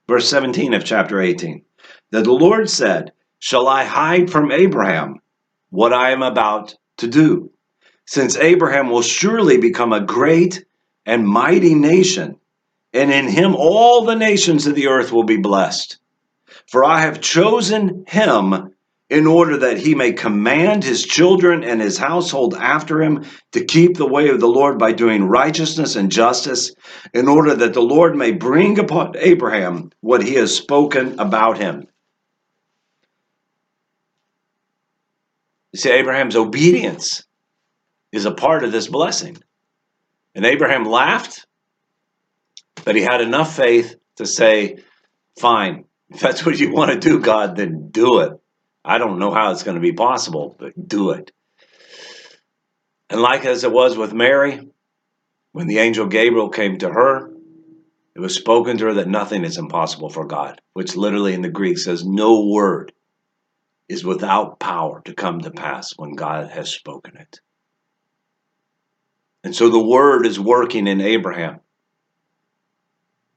verse 0.08 0.30
17 0.30 0.74
of 0.74 0.86
chapter 0.86 1.20
18, 1.20 1.64
that 2.12 2.24
the 2.24 2.32
Lord 2.32 2.70
said, 2.70 3.12
Shall 3.40 3.68
I 3.68 3.84
hide 3.84 4.30
from 4.30 4.52
Abraham 4.52 5.20
what 5.70 5.94
I 5.94 6.12
am 6.12 6.22
about 6.22 6.76
to 6.98 7.08
do? 7.08 7.52
Since 8.06 8.38
Abraham 8.38 8.90
will 8.90 9.02
surely 9.02 9.58
become 9.58 9.92
a 9.92 10.00
great 10.00 10.66
and 11.06 11.28
mighty 11.28 11.74
nation, 11.74 12.38
and 12.94 13.12
in 13.12 13.28
him 13.28 13.56
all 13.56 14.06
the 14.06 14.16
nations 14.16 14.68
of 14.68 14.76
the 14.76 14.88
earth 14.88 15.12
will 15.12 15.24
be 15.24 15.38
blessed. 15.38 15.98
For 16.68 16.84
I 16.84 17.02
have 17.02 17.22
chosen 17.22 18.06
him 18.08 18.72
in 19.10 19.28
order 19.28 19.58
that 19.58 19.78
he 19.78 19.94
may 19.94 20.12
command 20.12 20.84
his 20.84 21.04
children 21.04 21.64
and 21.64 21.80
his 21.80 21.98
household 21.98 22.56
after 22.56 23.02
him 23.02 23.24
to 23.52 23.64
keep 23.64 23.98
the 23.98 24.08
way 24.08 24.30
of 24.30 24.40
the 24.40 24.48
Lord 24.48 24.80
by 24.80 24.94
doing 24.94 25.26
righteousness 25.26 25.96
and 25.96 26.12
justice, 26.12 26.74
in 27.14 27.28
order 27.28 27.56
that 27.56 27.74
the 27.74 27.84
Lord 27.84 28.16
may 28.16 28.32
bring 28.32 28.80
upon 28.80 29.16
Abraham 29.18 29.92
what 30.02 30.24
he 30.24 30.34
has 30.36 30.56
spoken 30.56 31.20
about 31.20 31.60
him. 31.60 31.88
You 35.72 35.80
see, 35.80 35.92
Abraham's 35.92 36.36
obedience 36.36 37.26
is 38.12 38.26
a 38.26 38.32
part 38.32 38.64
of 38.64 38.72
this 38.72 38.88
blessing. 38.88 39.38
And 40.36 40.46
Abraham 40.46 40.84
laughed, 40.84 41.48
but 42.84 42.96
he 42.96 43.02
had 43.02 43.22
enough 43.22 43.56
faith 43.56 43.96
to 44.18 44.26
say, 44.26 44.84
Fine, 45.40 45.86
if 46.10 46.20
that's 46.20 46.46
what 46.46 46.60
you 46.60 46.72
want 46.72 46.92
to 46.92 47.00
do, 47.00 47.20
God, 47.20 47.56
then 47.56 47.90
do 47.90 48.20
it. 48.20 48.34
I 48.84 48.98
don't 48.98 49.20
know 49.20 49.34
how 49.34 49.52
it's 49.52 49.64
going 49.64 49.76
to 49.76 49.82
be 49.82 49.94
possible, 49.94 50.56
but 50.60 50.88
do 50.88 51.12
it. 51.12 51.32
And 53.10 53.22
like 53.22 53.46
as 53.46 53.64
it 53.64 53.72
was 53.72 53.98
with 53.98 54.14
Mary, 54.14 54.70
when 55.52 55.68
the 55.68 55.80
angel 55.80 56.06
Gabriel 56.08 56.50
came 56.50 56.78
to 56.80 56.90
her, 56.90 57.32
it 58.16 58.20
was 58.20 58.36
spoken 58.36 58.78
to 58.78 58.86
her 58.86 58.94
that 58.96 59.08
nothing 59.08 59.44
is 59.44 59.58
impossible 59.58 60.10
for 60.10 60.26
God, 60.26 60.62
which 60.74 60.96
literally 60.96 61.34
in 61.34 61.42
the 61.42 61.50
Greek 61.50 61.78
says, 61.78 62.06
No 62.06 62.46
word 62.46 62.94
is 63.88 64.04
without 64.06 64.60
power 64.60 65.02
to 65.06 65.14
come 65.14 65.42
to 65.42 65.52
pass 65.52 65.94
when 65.98 66.16
God 66.16 66.50
has 66.50 66.72
spoken 66.72 67.18
it. 67.18 67.40
And 69.46 69.56
so 69.56 69.70
the 69.70 69.80
word 69.80 70.26
is 70.26 70.40
working 70.40 70.88
in 70.88 71.00
Abraham. 71.00 71.60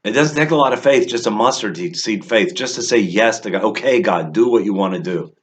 It 0.05 0.13
doesn't 0.13 0.37
take 0.37 0.53
a 0.53 0.57
lot 0.57 0.73
of 0.73 0.83
faith, 0.83 1.07
just 1.07 1.27
a 1.27 1.31
mustard 1.31 1.77
seed 1.97 2.25
faith, 2.25 2.55
just 2.55 2.77
to 2.77 2.83
say 2.83 2.97
yes 2.97 3.41
to 3.41 3.51
God. 3.51 3.63
Okay, 3.63 4.01
God, 4.01 4.33
do 4.33 4.49
what 4.49 4.65
you 4.65 4.73
want 4.73 4.95
to 4.95 5.01
do. 5.01 5.35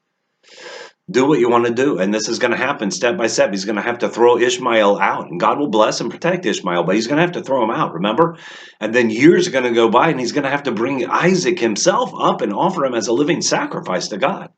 Do 1.11 1.27
what 1.27 1.37
you 1.37 1.51
want 1.51 1.67
to 1.67 1.73
do. 1.73 1.99
And 1.99 2.11
this 2.11 2.27
is 2.27 2.39
going 2.39 2.49
to 2.49 2.57
happen 2.57 2.89
step 2.89 3.15
by 3.15 3.27
step. 3.27 3.51
He's 3.51 3.65
going 3.65 3.75
to 3.75 3.83
have 3.83 3.99
to 3.99 4.09
throw 4.09 4.39
Ishmael 4.39 4.97
out, 4.97 5.29
and 5.29 5.39
God 5.39 5.59
will 5.59 5.69
bless 5.69 6.01
and 6.01 6.09
protect 6.09 6.47
Ishmael, 6.47 6.83
but 6.83 6.95
he's 6.95 7.05
going 7.05 7.17
to 7.17 7.21
have 7.21 7.33
to 7.33 7.43
throw 7.43 7.63
him 7.63 7.69
out, 7.69 7.93
remember? 7.93 8.39
And 8.79 8.91
then 8.91 9.11
years 9.11 9.47
are 9.47 9.51
going 9.51 9.65
to 9.65 9.71
go 9.71 9.87
by, 9.87 10.09
and 10.09 10.19
he's 10.19 10.31
going 10.31 10.45
to 10.45 10.49
have 10.49 10.63
to 10.63 10.71
bring 10.71 11.07
Isaac 11.07 11.59
himself 11.59 12.11
up 12.19 12.41
and 12.41 12.51
offer 12.51 12.83
him 12.85 12.95
as 12.95 13.05
a 13.05 13.13
living 13.13 13.41
sacrifice 13.41 14.07
to 14.07 14.17
God. 14.17 14.49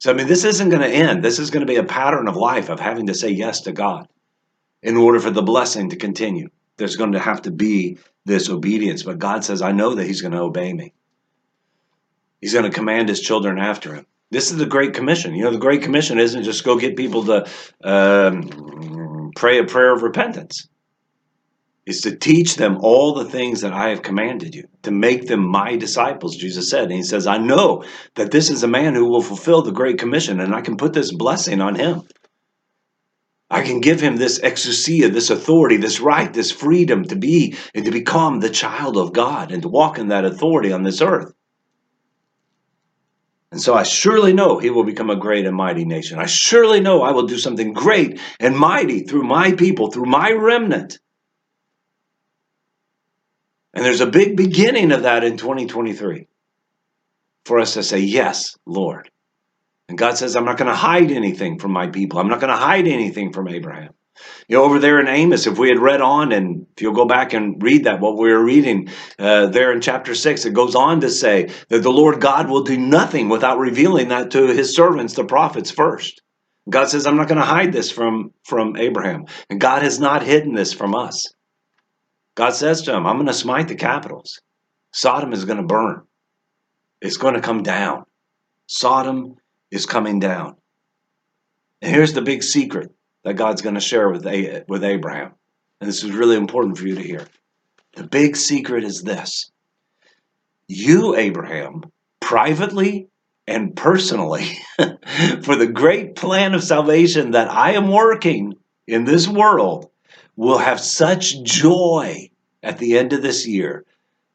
So, 0.00 0.12
I 0.12 0.14
mean, 0.14 0.26
this 0.26 0.44
isn't 0.44 0.68
going 0.68 0.82
to 0.82 0.88
end. 0.94 1.24
This 1.24 1.38
is 1.38 1.50
going 1.50 1.66
to 1.66 1.72
be 1.72 1.78
a 1.78 1.84
pattern 1.84 2.28
of 2.28 2.36
life 2.36 2.68
of 2.68 2.78
having 2.78 3.06
to 3.06 3.14
say 3.14 3.30
yes 3.30 3.62
to 3.62 3.72
God 3.72 4.06
in 4.82 4.96
order 4.96 5.20
for 5.20 5.30
the 5.30 5.42
blessing 5.42 5.90
to 5.90 5.96
continue. 5.96 6.48
There's 6.76 6.96
going 6.96 7.12
to 7.12 7.18
have 7.18 7.42
to 7.42 7.50
be 7.50 7.98
this 8.24 8.48
obedience. 8.48 9.02
But 9.02 9.18
God 9.18 9.44
says, 9.44 9.62
I 9.62 9.72
know 9.72 9.94
that 9.94 10.06
He's 10.06 10.22
going 10.22 10.32
to 10.32 10.40
obey 10.40 10.72
me. 10.72 10.94
He's 12.40 12.54
going 12.54 12.64
to 12.64 12.70
command 12.70 13.08
His 13.08 13.20
children 13.20 13.58
after 13.58 13.94
Him. 13.94 14.06
This 14.30 14.50
is 14.50 14.58
the 14.58 14.66
Great 14.66 14.94
Commission. 14.94 15.34
You 15.34 15.44
know, 15.44 15.50
the 15.50 15.58
Great 15.58 15.82
Commission 15.82 16.18
isn't 16.18 16.44
just 16.44 16.64
go 16.64 16.78
get 16.78 16.96
people 16.96 17.24
to 17.24 17.48
um, 17.82 19.32
pray 19.34 19.58
a 19.58 19.64
prayer 19.64 19.92
of 19.92 20.02
repentance. 20.02 20.68
It's 21.86 22.02
to 22.02 22.14
teach 22.14 22.56
them 22.56 22.78
all 22.82 23.14
the 23.14 23.24
things 23.24 23.62
that 23.62 23.72
I 23.72 23.88
have 23.88 24.02
commanded 24.02 24.54
you, 24.54 24.68
to 24.82 24.92
make 24.92 25.26
them 25.26 25.44
my 25.44 25.76
disciples, 25.76 26.36
Jesus 26.36 26.70
said. 26.70 26.84
And 26.84 26.92
he 26.92 27.02
says, 27.02 27.26
I 27.26 27.38
know 27.38 27.84
that 28.14 28.30
this 28.30 28.50
is 28.50 28.62
a 28.62 28.68
man 28.68 28.94
who 28.94 29.06
will 29.06 29.22
fulfill 29.22 29.62
the 29.62 29.72
Great 29.72 29.98
Commission, 29.98 30.40
and 30.40 30.54
I 30.54 30.60
can 30.60 30.76
put 30.76 30.92
this 30.92 31.12
blessing 31.12 31.60
on 31.60 31.74
him. 31.74 32.02
I 33.50 33.62
can 33.62 33.80
give 33.80 34.00
him 34.00 34.16
this 34.16 34.38
exousia, 34.38 35.12
this 35.12 35.30
authority, 35.30 35.76
this 35.76 36.00
right, 36.00 36.32
this 36.32 36.52
freedom 36.52 37.04
to 37.06 37.16
be 37.16 37.56
and 37.74 37.84
to 37.84 37.90
become 37.90 38.38
the 38.38 38.50
child 38.50 38.96
of 38.96 39.12
God 39.12 39.50
and 39.50 39.62
to 39.62 39.68
walk 39.68 39.98
in 39.98 40.08
that 40.08 40.24
authority 40.24 40.72
on 40.72 40.84
this 40.84 41.00
earth. 41.00 41.34
And 43.50 43.60
so 43.60 43.74
I 43.74 43.82
surely 43.82 44.32
know 44.32 44.58
he 44.58 44.70
will 44.70 44.84
become 44.84 45.10
a 45.10 45.16
great 45.16 45.44
and 45.46 45.56
mighty 45.56 45.84
nation. 45.84 46.20
I 46.20 46.26
surely 46.26 46.78
know 46.80 47.02
I 47.02 47.10
will 47.10 47.26
do 47.26 47.38
something 47.38 47.72
great 47.72 48.20
and 48.38 48.56
mighty 48.56 49.00
through 49.00 49.24
my 49.24 49.52
people, 49.52 49.90
through 49.90 50.06
my 50.06 50.30
remnant. 50.30 51.00
And 53.74 53.84
there's 53.84 54.00
a 54.00 54.06
big 54.06 54.36
beginning 54.36 54.92
of 54.92 55.02
that 55.02 55.24
in 55.24 55.36
2023 55.36 56.28
for 57.44 57.58
us 57.58 57.74
to 57.74 57.82
say, 57.82 57.98
Yes, 57.98 58.56
Lord. 58.66 59.10
And 59.90 59.98
God 59.98 60.16
says, 60.16 60.36
I'm 60.36 60.44
not 60.44 60.56
going 60.56 60.70
to 60.70 60.74
hide 60.76 61.10
anything 61.10 61.58
from 61.58 61.72
my 61.72 61.88
people. 61.88 62.20
I'm 62.20 62.28
not 62.28 62.38
going 62.38 62.52
to 62.52 62.56
hide 62.56 62.86
anything 62.86 63.32
from 63.32 63.48
Abraham. 63.48 63.92
You 64.46 64.56
know, 64.56 64.62
over 64.62 64.78
there 64.78 65.00
in 65.00 65.08
Amos, 65.08 65.48
if 65.48 65.58
we 65.58 65.68
had 65.68 65.80
read 65.80 66.00
on, 66.00 66.30
and 66.30 66.66
if 66.76 66.80
you'll 66.80 66.94
go 66.94 67.06
back 67.06 67.32
and 67.32 67.60
read 67.60 67.84
that, 67.84 67.98
what 67.98 68.16
we 68.16 68.30
were 68.30 68.44
reading 68.44 68.88
uh, 69.18 69.46
there 69.46 69.72
in 69.72 69.80
chapter 69.80 70.14
6, 70.14 70.44
it 70.44 70.54
goes 70.54 70.76
on 70.76 71.00
to 71.00 71.10
say 71.10 71.50
that 71.70 71.82
the 71.82 71.90
Lord 71.90 72.20
God 72.20 72.48
will 72.48 72.62
do 72.62 72.78
nothing 72.78 73.28
without 73.28 73.58
revealing 73.58 74.10
that 74.10 74.30
to 74.30 74.46
his 74.46 74.76
servants, 74.76 75.14
the 75.14 75.24
prophets, 75.24 75.72
first. 75.72 76.22
God 76.68 76.88
says, 76.88 77.04
I'm 77.04 77.16
not 77.16 77.26
going 77.26 77.40
to 77.40 77.44
hide 77.44 77.72
this 77.72 77.90
from, 77.90 78.30
from 78.44 78.76
Abraham. 78.76 79.24
And 79.48 79.60
God 79.60 79.82
has 79.82 79.98
not 79.98 80.22
hidden 80.22 80.54
this 80.54 80.72
from 80.72 80.94
us. 80.94 81.20
God 82.36 82.50
says 82.50 82.82
to 82.82 82.94
him, 82.94 83.08
I'm 83.08 83.16
going 83.16 83.26
to 83.26 83.32
smite 83.32 83.66
the 83.66 83.74
capitals. 83.74 84.40
Sodom 84.92 85.32
is 85.32 85.44
going 85.44 85.58
to 85.58 85.66
burn, 85.66 86.02
it's 87.00 87.16
going 87.16 87.34
to 87.34 87.40
come 87.40 87.64
down. 87.64 88.04
Sodom 88.68 89.34
is 89.70 89.86
coming 89.86 90.18
down. 90.18 90.56
And 91.82 91.94
here's 91.94 92.12
the 92.12 92.22
big 92.22 92.42
secret 92.42 92.90
that 93.24 93.34
God's 93.34 93.62
going 93.62 93.74
to 93.74 93.80
share 93.80 94.08
with, 94.08 94.24
with 94.68 94.84
Abraham. 94.84 95.32
And 95.80 95.88
this 95.88 96.04
is 96.04 96.12
really 96.12 96.36
important 96.36 96.78
for 96.78 96.86
you 96.86 96.94
to 96.94 97.02
hear. 97.02 97.26
The 97.96 98.04
big 98.04 98.36
secret 98.36 98.84
is 98.84 99.02
this 99.02 99.50
You, 100.68 101.16
Abraham, 101.16 101.84
privately 102.20 103.08
and 103.46 103.74
personally, 103.74 104.46
for 104.76 105.56
the 105.56 105.70
great 105.72 106.14
plan 106.14 106.54
of 106.54 106.62
salvation 106.62 107.32
that 107.32 107.50
I 107.50 107.72
am 107.72 107.88
working 107.88 108.54
in 108.86 109.04
this 109.04 109.26
world, 109.26 109.90
will 110.36 110.58
have 110.58 110.80
such 110.80 111.42
joy 111.42 112.30
at 112.62 112.78
the 112.78 112.96
end 112.96 113.12
of 113.12 113.22
this 113.22 113.46
year. 113.46 113.84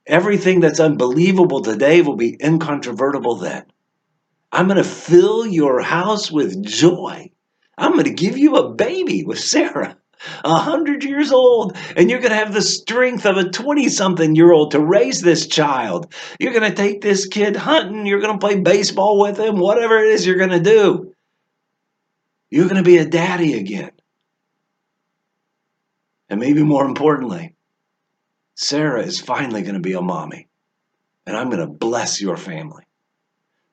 Everything 0.06 0.60
that's 0.60 0.80
unbelievable 0.80 1.62
today 1.62 2.02
will 2.02 2.16
be 2.16 2.38
incontrovertible 2.44 3.36
then. 3.36 3.66
I'm 4.56 4.68
going 4.68 4.78
to 4.78 4.86
fill 4.86 5.46
your 5.46 5.82
house 5.82 6.32
with 6.32 6.64
joy. 6.64 7.30
I'm 7.78 7.92
going 7.92 8.06
to 8.06 8.14
give 8.14 8.38
you 8.38 8.56
a 8.56 8.74
baby 8.74 9.26
with 9.26 9.38
Sarah, 9.38 9.98
a 10.46 10.56
hundred 10.56 11.04
years 11.04 11.34
old, 11.34 11.76
and 11.98 12.10
you're 12.10 12.22
going 12.22 12.32
to 12.32 12.38
have 12.38 12.54
the 12.54 12.62
strength 12.62 13.26
of 13.26 13.36
a 13.36 13.50
20 13.50 13.90
something 13.90 14.34
year 14.34 14.54
old 14.54 14.72
to 14.72 14.80
raise 14.80 15.20
this 15.20 15.48
child. 15.48 16.14
You're 16.40 16.54
going 16.54 16.72
to 16.72 16.74
take 16.74 17.02
this 17.02 17.28
kid 17.28 17.58
hunting. 17.58 18.06
You're 18.06 18.22
going 18.22 18.40
to 18.40 18.48
play 18.48 18.58
baseball 18.58 19.20
with 19.20 19.38
him, 19.38 19.60
whatever 19.60 20.00
it 20.00 20.14
is 20.14 20.26
you're 20.26 20.38
going 20.38 20.52
to 20.52 20.62
do. 20.62 21.14
You're 22.50 22.70
going 22.70 22.82
to 22.82 22.90
be 22.90 23.00
a 23.00 23.06
daddy 23.06 23.60
again. 23.60 23.92
And 26.30 26.40
maybe 26.40 26.64
more 26.64 26.86
importantly, 26.86 27.56
Sarah 28.56 29.04
is 29.04 29.20
finally 29.20 29.64
going 29.64 29.76
to 29.76 29.82
be 29.82 29.96
a 29.96 30.02
mommy. 30.02 30.48
And 31.28 31.36
I'm 31.36 31.50
going 31.50 31.60
to 31.60 31.68
bless 31.68 32.22
your 32.22 32.38
family 32.38 32.85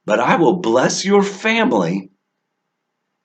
but 0.05 0.21
I 0.21 0.37
will 0.37 0.57
bless 0.57 1.05
your 1.05 1.23
family 1.23 2.11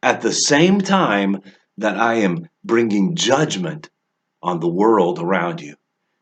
at 0.03 0.21
the 0.21 0.31
same 0.31 0.81
time 0.81 1.41
that 1.77 1.97
I 1.97 2.15
am 2.15 2.47
bringing 2.63 3.15
judgment 3.15 3.89
on 4.41 4.59
the 4.59 4.69
world 4.69 5.19
around 5.19 5.61
you. 5.61 5.75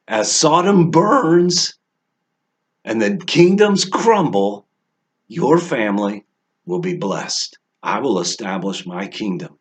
As 0.07 0.31
Sodom 0.31 0.91
burns 0.91 1.77
and 2.83 3.01
the 3.01 3.17
kingdoms 3.17 3.85
crumble, 3.85 4.67
your 5.27 5.57
family 5.57 6.25
will 6.65 6.79
be 6.79 6.95
blessed. 6.95 7.57
I 7.83 7.99
will 7.99 8.19
establish 8.19 8.85
my 8.85 9.07
kingdom. 9.07 9.57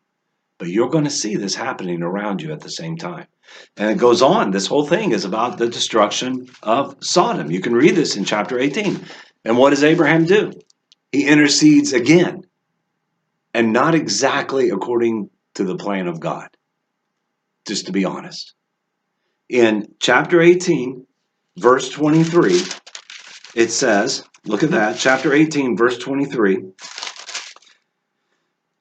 But 0.57 0.69
you're 0.69 0.89
going 0.89 1.03
to 1.03 1.09
see 1.09 1.35
this 1.35 1.55
happening 1.55 2.01
around 2.01 2.41
you 2.41 2.53
at 2.53 2.61
the 2.61 2.69
same 2.69 2.97
time. 2.97 3.27
And 3.77 3.91
it 3.91 3.97
goes 3.97 4.21
on. 4.21 4.51
This 4.51 4.67
whole 4.67 4.87
thing 4.87 5.11
is 5.11 5.25
about 5.25 5.57
the 5.57 5.67
destruction 5.67 6.49
of 6.63 6.95
Sodom. 7.01 7.51
You 7.51 7.59
can 7.59 7.73
read 7.73 7.95
this 7.95 8.15
in 8.15 8.23
chapter 8.23 8.57
18. 8.57 9.03
And 9.43 9.57
what 9.57 9.71
does 9.71 9.83
Abraham 9.83 10.25
do? 10.25 10.53
He 11.15 11.25
intercedes 11.27 11.93
again, 11.93 12.45
and 13.53 13.71
not 13.71 13.95
exactly 13.95 14.69
according 14.69 15.29
to 15.53 15.63
the 15.63 15.77
plan 15.77 16.07
of 16.07 16.19
God, 16.19 16.49
just 17.65 17.85
to 17.85 17.93
be 17.93 18.03
honest. 18.03 18.53
In 19.47 19.93
chapter 19.99 20.41
18, 20.41 21.07
verse 21.57 21.89
23, 21.89 22.61
it 23.55 23.71
says, 23.71 24.25
look 24.43 24.63
at 24.63 24.71
that, 24.71 24.97
chapter 24.97 25.33
18, 25.33 25.77
verse 25.77 25.97
23. 25.99 26.57
Uh, 26.57 26.61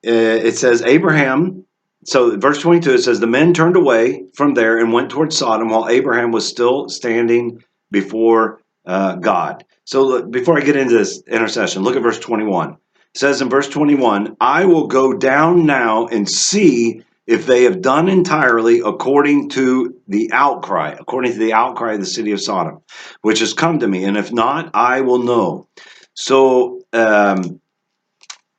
it 0.03 0.57
says, 0.57 0.82
Abraham, 0.82 1.64
so 2.05 2.37
verse 2.37 2.61
22, 2.61 2.95
it 2.95 2.99
says, 2.99 3.20
the 3.20 3.28
men 3.28 3.55
turned 3.55 3.76
away 3.76 4.24
from 4.35 4.55
there 4.55 4.78
and 4.78 4.93
went 4.93 5.11
towards 5.11 5.39
Sodom 5.39 5.68
while 5.68 5.89
Abraham 5.89 6.32
was 6.32 6.49
still 6.49 6.89
standing 6.89 7.62
before 7.93 8.61
uh, 8.85 9.14
God. 9.14 9.64
So 9.85 10.03
look, 10.03 10.30
before 10.30 10.59
I 10.59 10.62
get 10.62 10.76
into 10.76 10.97
this 10.97 11.22
intercession, 11.26 11.82
look 11.82 11.97
at 11.97 12.03
verse 12.03 12.18
21. 12.18 12.72
It 12.72 12.78
says 13.14 13.41
in 13.41 13.49
verse 13.49 13.68
21, 13.68 14.37
I 14.41 14.64
will 14.64 14.87
go 14.87 15.12
down 15.12 15.66
now 15.66 16.07
and 16.07 16.28
see 16.28 17.03
if 17.26 17.47
they 17.47 17.64
have 17.64 17.80
done 17.80 18.09
entirely 18.09 18.80
according 18.80 19.51
to 19.51 19.95
the 20.09 20.30
outcry, 20.32 20.97
according 20.99 21.32
to 21.32 21.39
the 21.39 21.53
outcry 21.53 21.95
of 21.95 22.01
the 22.01 22.07
city 22.07 22.32
of 22.32 22.41
Sodom, 22.41 22.80
which 23.22 23.39
has 23.41 23.55
come 23.55 23.78
to 23.78 23.89
me. 23.89 24.05
And 24.05 24.16
if 24.16 24.32
not, 24.32 24.70
I 24.74 25.03
will 25.03 25.22
know. 25.22 25.68
So 26.14 26.82
um, 26.93 27.61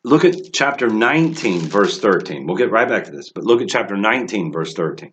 look 0.03 0.26
at 0.26 0.53
chapter 0.53 0.89
19, 0.89 1.61
verse 1.61 1.99
13. 1.99 2.47
We'll 2.47 2.57
get 2.57 2.71
right 2.71 2.88
back 2.88 3.05
to 3.05 3.11
this, 3.11 3.32
but 3.32 3.43
look 3.43 3.61
at 3.61 3.69
chapter 3.69 3.97
19, 3.97 4.51
verse 4.51 4.73
13. 4.73 5.11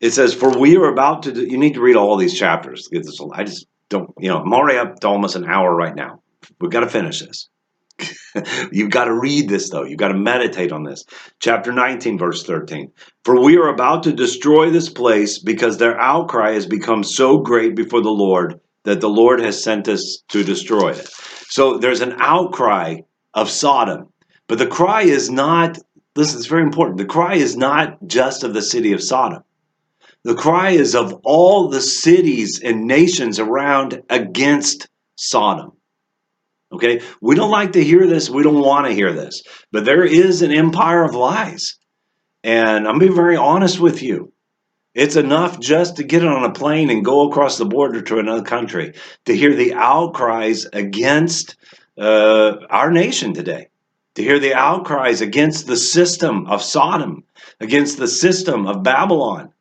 It 0.00 0.10
says, 0.10 0.34
For 0.34 0.58
we 0.58 0.76
are 0.76 0.88
about 0.88 1.24
to, 1.24 1.32
do, 1.32 1.44
you 1.46 1.56
need 1.56 1.74
to 1.74 1.80
read 1.80 1.96
all 1.96 2.16
these 2.16 2.38
chapters. 2.38 2.88
Get 2.88 3.04
this, 3.04 3.20
I 3.32 3.44
just 3.44 3.66
don't, 3.94 4.10
you 4.18 4.28
know, 4.28 4.38
already 4.38 4.78
up 4.78 5.00
to 5.00 5.08
almost 5.08 5.36
an 5.36 5.46
hour 5.46 5.74
right 5.74 5.94
now. 5.94 6.20
We've 6.60 6.70
got 6.70 6.80
to 6.80 6.88
finish 6.88 7.20
this. 7.20 7.48
You've 8.72 8.90
got 8.90 9.04
to 9.04 9.18
read 9.18 9.48
this, 9.48 9.70
though. 9.70 9.84
You've 9.84 9.98
got 9.98 10.08
to 10.08 10.18
meditate 10.18 10.72
on 10.72 10.82
this. 10.82 11.04
Chapter 11.40 11.72
19, 11.72 12.18
verse 12.18 12.44
13. 12.44 12.90
For 13.24 13.40
we 13.40 13.56
are 13.56 13.68
about 13.68 14.02
to 14.02 14.12
destroy 14.12 14.70
this 14.70 14.90
place 14.90 15.38
because 15.38 15.78
their 15.78 15.98
outcry 15.98 16.52
has 16.52 16.66
become 16.66 17.04
so 17.04 17.38
great 17.38 17.76
before 17.76 18.02
the 18.02 18.10
Lord 18.10 18.60
that 18.84 19.00
the 19.00 19.08
Lord 19.08 19.40
has 19.40 19.62
sent 19.62 19.88
us 19.88 20.22
to 20.28 20.44
destroy 20.44 20.90
it. 20.90 21.08
So 21.48 21.78
there's 21.78 22.00
an 22.00 22.16
outcry 22.18 22.96
of 23.32 23.48
Sodom. 23.48 24.08
But 24.48 24.58
the 24.58 24.66
cry 24.66 25.02
is 25.02 25.30
not, 25.30 25.78
listen, 26.16 26.38
it's 26.38 26.48
very 26.48 26.62
important. 26.62 26.98
The 26.98 27.06
cry 27.06 27.36
is 27.36 27.56
not 27.56 27.96
just 28.06 28.44
of 28.44 28.52
the 28.52 28.62
city 28.62 28.92
of 28.92 29.02
Sodom. 29.02 29.42
The 30.24 30.34
cry 30.34 30.70
is 30.70 30.94
of 30.94 31.20
all 31.22 31.68
the 31.68 31.82
cities 31.82 32.60
and 32.64 32.86
nations 32.86 33.38
around 33.38 34.02
against 34.08 34.88
Sodom. 35.16 35.72
Okay? 36.72 37.02
We 37.20 37.34
don't 37.34 37.50
like 37.50 37.72
to 37.72 37.84
hear 37.84 38.06
this. 38.06 38.30
We 38.30 38.42
don't 38.42 38.60
want 38.60 38.86
to 38.86 38.92
hear 38.92 39.12
this. 39.12 39.42
But 39.70 39.84
there 39.84 40.04
is 40.04 40.42
an 40.42 40.50
empire 40.50 41.04
of 41.04 41.14
lies. 41.14 41.76
And 42.42 42.88
I'm 42.88 42.98
being 42.98 43.14
very 43.14 43.36
honest 43.36 43.78
with 43.78 44.02
you. 44.02 44.32
It's 44.94 45.16
enough 45.16 45.58
just 45.58 45.96
to 45.96 46.04
get 46.04 46.24
on 46.24 46.44
a 46.44 46.52
plane 46.52 46.88
and 46.88 47.04
go 47.04 47.28
across 47.28 47.58
the 47.58 47.64
border 47.64 48.00
to 48.02 48.18
another 48.18 48.44
country 48.44 48.94
to 49.24 49.36
hear 49.36 49.54
the 49.54 49.74
outcries 49.74 50.66
against 50.72 51.56
uh, 51.98 52.56
our 52.70 52.90
nation 52.90 53.34
today, 53.34 53.68
to 54.14 54.22
hear 54.22 54.38
the 54.38 54.54
outcries 54.54 55.20
against 55.20 55.66
the 55.66 55.76
system 55.76 56.46
of 56.46 56.62
Sodom, 56.62 57.24
against 57.60 57.98
the 57.98 58.06
system 58.06 58.66
of 58.66 58.84
Babylon. 58.84 59.53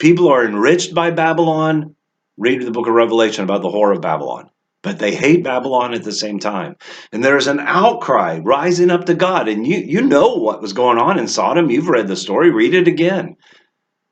People 0.00 0.28
are 0.28 0.44
enriched 0.44 0.94
by 0.94 1.12
Babylon. 1.12 1.94
Read 2.36 2.62
the 2.62 2.72
book 2.72 2.88
of 2.88 2.94
Revelation 2.94 3.44
about 3.44 3.62
the 3.62 3.70
horror 3.70 3.92
of 3.92 4.00
Babylon 4.00 4.50
but 4.82 4.98
they 4.98 5.14
hate 5.14 5.44
Babylon 5.44 5.94
at 5.94 6.04
the 6.04 6.12
same 6.12 6.38
time. 6.38 6.76
And 7.12 7.22
there's 7.22 7.46
an 7.46 7.60
outcry 7.60 8.38
rising 8.38 8.90
up 8.90 9.06
to 9.06 9.14
God. 9.14 9.48
And 9.48 9.66
you, 9.66 9.78
you 9.78 10.00
know 10.00 10.36
what 10.36 10.62
was 10.62 10.72
going 10.72 10.98
on 10.98 11.18
in 11.18 11.28
Sodom. 11.28 11.70
You've 11.70 11.88
read 11.88 12.08
the 12.08 12.16
story, 12.16 12.50
read 12.50 12.74
it 12.74 12.88
again. 12.88 13.36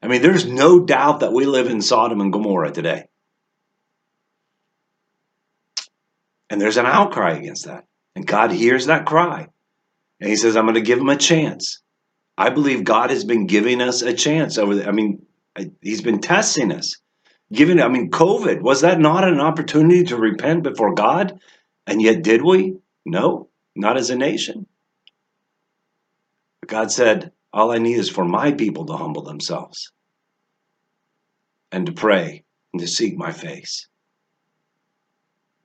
I 0.03 0.09
mean, 0.09 0.23
there's 0.23 0.47
no 0.47 0.81
doubt 0.81 1.21
that 1.21 1.33
we 1.33 1.47
live 1.47 1.69
in 1.69 1.81
Sodom 1.81 2.21
and 2.21 2.33
Gomorrah 2.33 2.71
today. 2.71 3.05
And 6.51 6.61
there's 6.61 6.77
an 6.77 6.87
outcry 6.87 7.33
against 7.33 7.67
that. 7.67 7.85
And 8.15 8.27
God 8.27 8.53
hears 8.53 8.87
that 8.87 9.07
cry. 9.07 9.49
And 10.21 10.31
He 10.31 10.37
says, 10.37 10.57
I'm 10.57 10.65
going 10.65 10.75
to 10.75 10.81
give 10.81 10.99
them 10.99 11.09
a 11.09 11.17
chance. 11.17 11.83
I 12.37 12.51
believe 12.51 12.85
God 12.85 13.11
has 13.11 13.25
been 13.25 13.47
giving 13.47 13.81
us 13.81 14.03
a 14.03 14.13
chance 14.13 14.59
over 14.59 14.77
the, 14.77 14.87
I 14.89 14.93
mean, 14.93 15.27
He's 15.83 16.03
been 16.03 16.21
testing 16.21 16.73
us 16.73 16.97
given 17.53 17.81
i 17.81 17.89
mean 17.89 18.11
covid 18.11 18.61
was 18.61 18.83
that 18.83 19.01
not 19.01 19.27
an 19.27 19.41
opportunity 19.41 20.05
to 20.05 20.17
repent 20.17 20.63
before 20.63 20.95
god? 20.95 21.41
And 21.87 22.03
yet 22.03 22.23
did 22.23 22.43
we? 22.43 22.77
No 23.07 23.49
not 23.75 23.97
as 23.97 24.11
a 24.11 24.17
nation. 24.17 24.67
But 26.61 26.69
god 26.69 26.93
said 26.93 27.33
all 27.53 27.73
i 27.73 27.79
need 27.79 27.99
is 27.99 28.11
for 28.11 28.25
my 28.25 28.53
people 28.53 28.87
to 28.87 28.97
humble 28.97 29.23
themselves 29.23 29.93
and 31.73 31.87
to 31.87 31.93
pray 31.93 32.45
and 32.73 32.81
to 32.81 32.89
seek 32.89 33.17
my 33.17 33.33
face. 33.33 33.89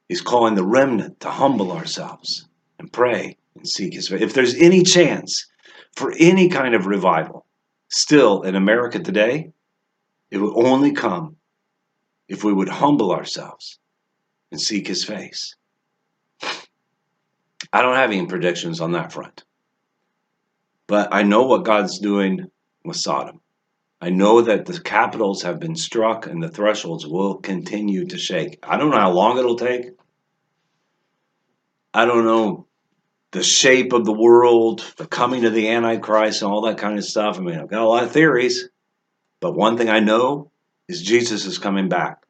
He's 0.08 0.22
calling 0.22 0.56
the 0.56 0.66
remnant 0.66 1.22
to 1.22 1.30
humble 1.30 1.72
ourselves 1.72 2.48
and 2.78 2.92
pray 2.92 3.38
and 3.56 3.68
seek 3.68 3.94
his 3.94 4.10
face. 4.10 4.22
If 4.22 4.34
there's 4.34 4.56
any 4.56 4.84
chance 4.84 5.48
for 5.96 6.14
any 6.18 6.50
kind 6.50 6.76
of 6.76 6.88
revival 6.88 7.46
still 7.90 8.42
in 8.42 8.56
america 8.56 9.00
today 9.00 9.52
it 10.34 10.42
will 10.42 10.68
only 10.68 10.92
come 10.92 11.36
if 12.28 12.44
we 12.44 12.52
would 12.52 12.68
humble 12.68 13.12
ourselves 13.12 13.78
and 14.52 14.60
seek 14.60 14.88
his 14.88 15.06
face. 15.06 15.56
I 17.72 17.84
don't 17.84 17.96
have 17.96 18.10
any 18.10 18.26
predictions 18.26 18.82
on 18.82 18.94
that 18.94 19.14
front. 19.14 19.44
But 20.88 21.14
I 21.14 21.22
know 21.22 21.44
what 21.44 21.66
God's 21.66 22.00
doing 22.00 22.48
with 22.84 22.98
Sodom. 22.98 23.42
I 24.02 24.10
know 24.10 24.42
that 24.42 24.66
the 24.66 24.80
capitals 24.80 25.44
have 25.44 25.60
been 25.60 25.76
struck 25.76 26.26
and 26.26 26.42
the 26.42 26.50
thresholds 26.50 27.06
will 27.06 27.36
continue 27.36 28.06
to 28.08 28.18
shake. 28.18 28.58
I 28.64 28.78
don't 28.78 28.90
know 28.90 28.98
how 28.98 29.12
long 29.12 29.38
it'll 29.38 29.56
take. 29.56 29.92
I 31.94 32.06
don't 32.06 32.26
know 32.26 32.66
the 33.34 33.44
shape 33.44 33.94
of 33.94 34.06
the 34.06 34.12
world, 34.12 34.84
the 34.98 35.06
coming 35.06 35.46
of 35.46 35.54
the 35.54 35.70
Antichrist, 35.70 36.42
and 36.42 36.52
all 36.52 36.62
that 36.62 36.80
kind 36.80 36.98
of 36.98 37.06
stuff. 37.06 37.38
I 37.38 37.42
mean, 37.42 37.60
I've 37.60 37.70
got 37.70 37.84
a 37.84 37.88
lot 37.88 38.04
of 38.04 38.12
theories. 38.12 38.68
But 39.44 39.56
one 39.56 39.78
thing 39.78 39.90
I 39.90 40.00
know 40.00 40.52
is 40.88 41.02
Jesus 41.02 41.46
is 41.46 41.58
coming 41.58 41.90
back. 41.90 42.24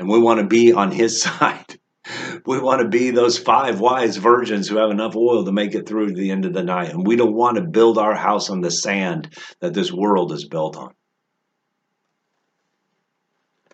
And 0.00 0.08
we 0.08 0.18
want 0.18 0.40
to 0.40 0.46
be 0.46 0.72
on 0.72 0.90
his 0.90 1.22
side. 1.22 1.78
We 2.44 2.58
want 2.58 2.82
to 2.82 2.88
be 2.88 3.10
those 3.10 3.38
five 3.38 3.78
wise 3.78 4.16
virgins 4.16 4.66
who 4.66 4.78
have 4.78 4.90
enough 4.90 5.14
oil 5.14 5.44
to 5.44 5.52
make 5.52 5.76
it 5.76 5.86
through 5.88 6.08
to 6.08 6.14
the 6.14 6.32
end 6.32 6.44
of 6.44 6.54
the 6.54 6.64
night. 6.64 6.90
And 6.90 7.06
we 7.06 7.14
don't 7.14 7.36
want 7.36 7.56
to 7.56 7.62
build 7.62 7.98
our 7.98 8.16
house 8.16 8.50
on 8.50 8.62
the 8.62 8.70
sand 8.72 9.32
that 9.60 9.74
this 9.74 9.92
world 9.92 10.32
is 10.32 10.44
built 10.44 10.76
on. 10.76 10.92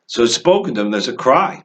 So 0.05 0.25
it's 0.25 0.35
spoken 0.35 0.75
to 0.75 0.83
them, 0.83 0.91
there's 0.91 1.09
a 1.09 1.17
cry. 1.17 1.65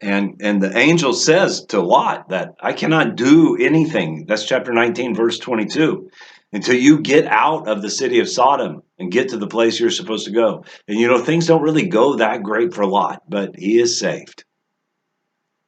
And 0.00 0.36
and 0.40 0.62
the 0.62 0.76
angel 0.76 1.12
says 1.12 1.64
to 1.70 1.80
Lot 1.80 2.28
that 2.28 2.54
I 2.60 2.72
cannot 2.72 3.16
do 3.16 3.56
anything. 3.56 4.26
That's 4.28 4.46
chapter 4.46 4.72
19, 4.72 5.14
verse 5.14 5.38
22 5.38 6.08
until 6.52 6.76
you 6.76 7.00
get 7.00 7.26
out 7.26 7.68
of 7.68 7.82
the 7.82 7.90
city 7.90 8.20
of 8.20 8.28
Sodom 8.28 8.82
and 8.98 9.12
get 9.12 9.28
to 9.30 9.36
the 9.36 9.46
place 9.46 9.78
you're 9.78 9.90
supposed 9.90 10.26
to 10.26 10.32
go. 10.32 10.64
And 10.88 10.98
you 10.98 11.08
know, 11.08 11.18
things 11.18 11.46
don't 11.46 11.62
really 11.62 11.88
go 11.88 12.16
that 12.16 12.42
great 12.42 12.72
for 12.72 12.86
Lot, 12.86 13.22
but 13.28 13.56
he 13.56 13.78
is 13.78 13.98
saved. 13.98 14.44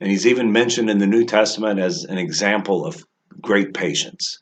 And 0.01 0.11
he's 0.11 0.26
even 0.26 0.53
mentioned 0.53 0.89
in 0.89 0.99
the 0.99 1.07
New 1.07 1.24
Testament 1.24 1.81
as 1.81 2.05
an 2.05 2.18
example 2.18 2.87
of 2.87 3.05
great 3.41 3.74
patience. 3.74 4.41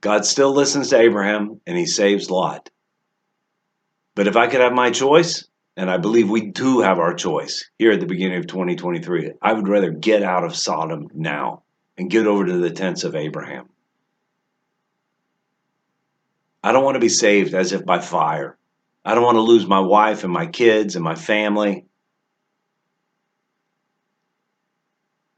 God 0.00 0.24
still 0.24 0.52
listens 0.52 0.90
to 0.90 0.98
Abraham 0.98 1.60
and 1.66 1.76
he 1.76 1.86
saves 1.86 2.30
Lot. 2.30 2.70
But 4.14 4.26
if 4.26 4.36
I 4.36 4.46
could 4.46 4.60
have 4.60 4.72
my 4.72 4.90
choice, 4.90 5.46
and 5.76 5.90
I 5.90 5.96
believe 5.96 6.28
we 6.28 6.50
do 6.50 6.80
have 6.80 6.98
our 6.98 7.14
choice 7.14 7.68
here 7.78 7.92
at 7.92 8.00
the 8.00 8.06
beginning 8.06 8.38
of 8.38 8.46
2023, 8.46 9.32
I 9.40 9.52
would 9.52 9.68
rather 9.68 9.90
get 9.90 10.22
out 10.22 10.44
of 10.44 10.56
Sodom 10.56 11.08
now 11.14 11.62
and 11.96 12.10
get 12.10 12.26
over 12.26 12.44
to 12.44 12.58
the 12.58 12.70
tents 12.70 13.04
of 13.04 13.14
Abraham. 13.14 13.68
I 16.62 16.70
don't 16.72 16.84
want 16.84 16.94
to 16.94 17.00
be 17.00 17.08
saved 17.08 17.54
as 17.54 17.72
if 17.72 17.84
by 17.84 17.98
fire. 17.98 18.56
I 19.04 19.14
don't 19.14 19.24
want 19.24 19.36
to 19.36 19.40
lose 19.40 19.66
my 19.66 19.80
wife 19.80 20.22
and 20.22 20.32
my 20.32 20.46
kids 20.46 20.94
and 20.94 21.04
my 21.04 21.16
family. 21.16 21.86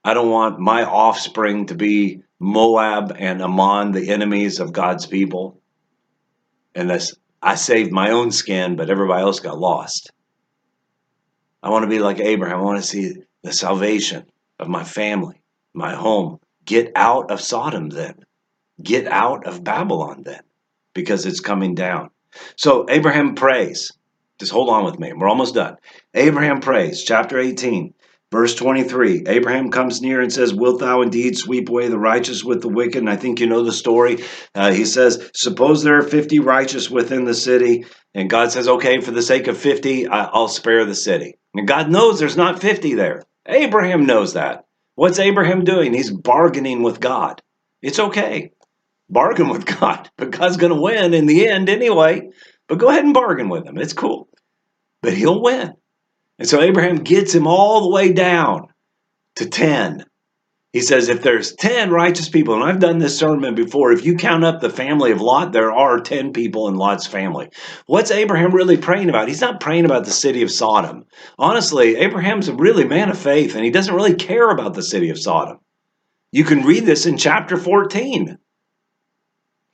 I 0.05 0.13
don't 0.13 0.29
want 0.29 0.59
my 0.59 0.85
offspring 0.85 1.67
to 1.67 1.75
be 1.75 2.21
Moab 2.39 3.17
and 3.19 3.41
Ammon, 3.41 3.93
the 3.93 4.11
enemies 4.11 4.61
of 4.61 4.75
God's 4.75 5.07
people. 5.07 5.63
This, 6.75 7.15
I 7.41 7.55
saved 7.55 7.91
my 7.91 8.11
own 8.11 8.31
skin, 8.31 8.77
but 8.77 8.91
everybody 8.91 9.23
else 9.23 9.41
got 9.41 9.59
lost. 9.59 10.11
I 11.63 11.71
want 11.71 11.85
to 11.85 11.89
be 11.89 12.01
like 12.01 12.21
Abraham. 12.21 12.59
I 12.59 12.63
want 12.63 12.83
to 12.83 12.87
see 12.87 13.15
the 13.43 13.53
salvation 13.53 14.27
of 14.59 14.69
my 14.69 14.85
family, 14.85 15.41
my 15.73 15.95
home. 15.95 16.39
Get 16.67 16.93
out 16.95 17.31
of 17.31 17.41
Sodom 17.41 17.89
then. 17.89 18.27
Get 18.83 19.07
out 19.07 19.47
of 19.47 19.65
Babylon 19.65 20.23
then 20.25 20.43
because 20.95 21.27
it's 21.27 21.41
coming 21.41 21.75
down. 21.75 22.11
So 22.57 22.87
Abraham 22.89 23.35
prays. 23.35 23.93
Just 24.39 24.53
hold 24.53 24.69
on 24.69 24.85
with 24.85 24.99
me. 24.99 25.13
We're 25.13 25.29
almost 25.29 25.55
done. 25.55 25.77
Abraham 26.15 26.61
prays, 26.61 27.05
chapter 27.05 27.39
18, 27.39 27.95
verse 28.33 28.55
23. 28.57 29.25
Abraham 29.29 29.71
comes 29.71 30.03
near 30.03 30.21
and 30.21 30.33
says, 30.33 30.53
Wilt 30.53 30.81
thou 30.81 31.03
indeed 31.03 31.39
sweep 31.39 31.69
away 31.69 31.89
the 31.89 31.99
righteous 31.99 32.43
with 32.43 32.61
the 32.61 32.69
wicked? 32.69 32.99
And 32.99 33.11
I 33.11 33.17
think 33.17 33.39
you 33.39 33.47
know 33.47 33.63
the 33.63 33.73
story. 33.73 34.25
Uh, 34.55 34.73
he 34.73 34.85
says, 34.85 35.31
Suppose 35.35 35.83
there 35.83 35.99
are 35.99 36.03
50 36.03 36.41
righteous 36.41 36.91
within 36.91 37.25
the 37.25 37.35
city. 37.35 37.87
And 38.13 38.29
God 38.29 38.51
says, 38.51 38.67
Okay, 38.67 39.01
for 39.01 39.13
the 39.13 39.23
sake 39.23 39.47
of 39.47 39.57
50, 39.57 40.09
I'll 40.09 40.49
spare 40.49 40.85
the 40.85 40.95
city. 40.97 41.39
And 41.55 41.69
God 41.69 41.91
knows 41.91 42.19
there's 42.19 42.37
not 42.37 42.61
50 42.61 42.95
there. 42.95 43.23
Abraham 43.47 44.07
knows 44.07 44.33
that. 44.33 44.65
What's 44.97 45.21
Abraham 45.21 45.63
doing? 45.63 45.93
He's 45.93 46.11
bargaining 46.11 46.83
with 46.83 46.99
God. 46.99 47.41
It's 47.83 47.99
okay 47.99 48.51
bargain 49.09 49.49
with 49.49 49.67
God, 49.67 50.11
but 50.17 50.31
God's 50.31 50.57
going 50.57 50.75
to 50.75 50.81
win 50.81 51.15
in 51.15 51.27
the 51.27 51.49
end 51.49 51.69
anyway. 51.69 52.29
But 52.69 52.79
go 52.79 52.89
ahead 52.89 53.05
and 53.05 53.15
bargain 53.15 53.49
with 53.49 53.67
him. 53.67 53.79
It's 53.79 53.93
cool. 53.93 54.29
But 55.03 55.15
he'll 55.15 55.43
win. 55.43 55.75
And 56.39 56.49
so 56.49 56.61
Abraham 56.61 56.97
gets 56.97 57.35
him 57.35 57.47
all 57.47 57.83
the 57.83 57.95
way 57.95 58.13
down 58.13 58.69
to 59.37 59.49
10. 59.49 60.05
He 60.73 60.81
says, 60.81 61.09
if 61.09 61.23
there's 61.23 61.55
10 61.55 61.91
righteous 61.91 62.29
people, 62.29 62.55
and 62.55 62.65
I've 62.65 62.81
done 62.81 62.99
this 62.99 63.17
sermon 63.17 63.55
before, 63.55 63.93
if 63.93 64.05
you 64.05 64.17
count 64.17 64.45
up 64.45 64.61
the 64.61 64.69
family 64.69 65.13
of 65.13 65.21
Lot, 65.21 65.53
there 65.53 65.73
are 65.73 66.01
10 66.01 66.33
people 66.33 66.67
in 66.67 66.75
Lot's 66.75 67.07
family. 67.07 67.49
What's 67.87 68.11
Abraham 68.11 68.53
really 68.53 68.77
praying 68.77 69.09
about? 69.09 69.29
He's 69.29 69.41
not 69.41 69.61
praying 69.61 69.85
about 69.85 70.05
the 70.05 70.11
city 70.11 70.43
of 70.43 70.51
Sodom. 70.51 71.05
Honestly, 71.39 71.95
Abraham's 71.95 72.49
a 72.49 72.57
really 72.57 72.85
man 72.85 73.09
of 73.09 73.17
faith, 73.17 73.55
and 73.55 73.65
he 73.65 73.71
doesn't 73.71 73.95
really 73.95 74.17
care 74.17 74.51
about 74.51 74.75
the 74.75 74.83
city 74.83 75.11
of 75.11 75.19
Sodom. 75.19 75.59
You 76.33 76.43
can 76.43 76.65
read 76.65 76.85
this 76.87 77.07
in 77.07 77.19
chapter 77.19 77.57
14. 77.57 78.37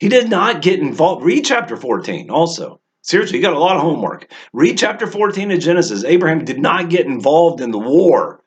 He 0.01 0.09
did 0.09 0.31
not 0.31 0.63
get 0.63 0.79
involved. 0.79 1.23
Read 1.23 1.45
chapter 1.45 1.77
14 1.77 2.31
also. 2.31 2.81
Seriously, 3.03 3.37
you 3.37 3.43
got 3.43 3.53
a 3.53 3.59
lot 3.59 3.75
of 3.75 3.83
homework. 3.83 4.33
Read 4.51 4.79
chapter 4.79 5.05
14 5.05 5.51
of 5.51 5.59
Genesis. 5.59 6.03
Abraham 6.03 6.43
did 6.43 6.57
not 6.57 6.89
get 6.89 7.05
involved 7.05 7.61
in 7.61 7.69
the 7.69 7.77
war 7.77 8.41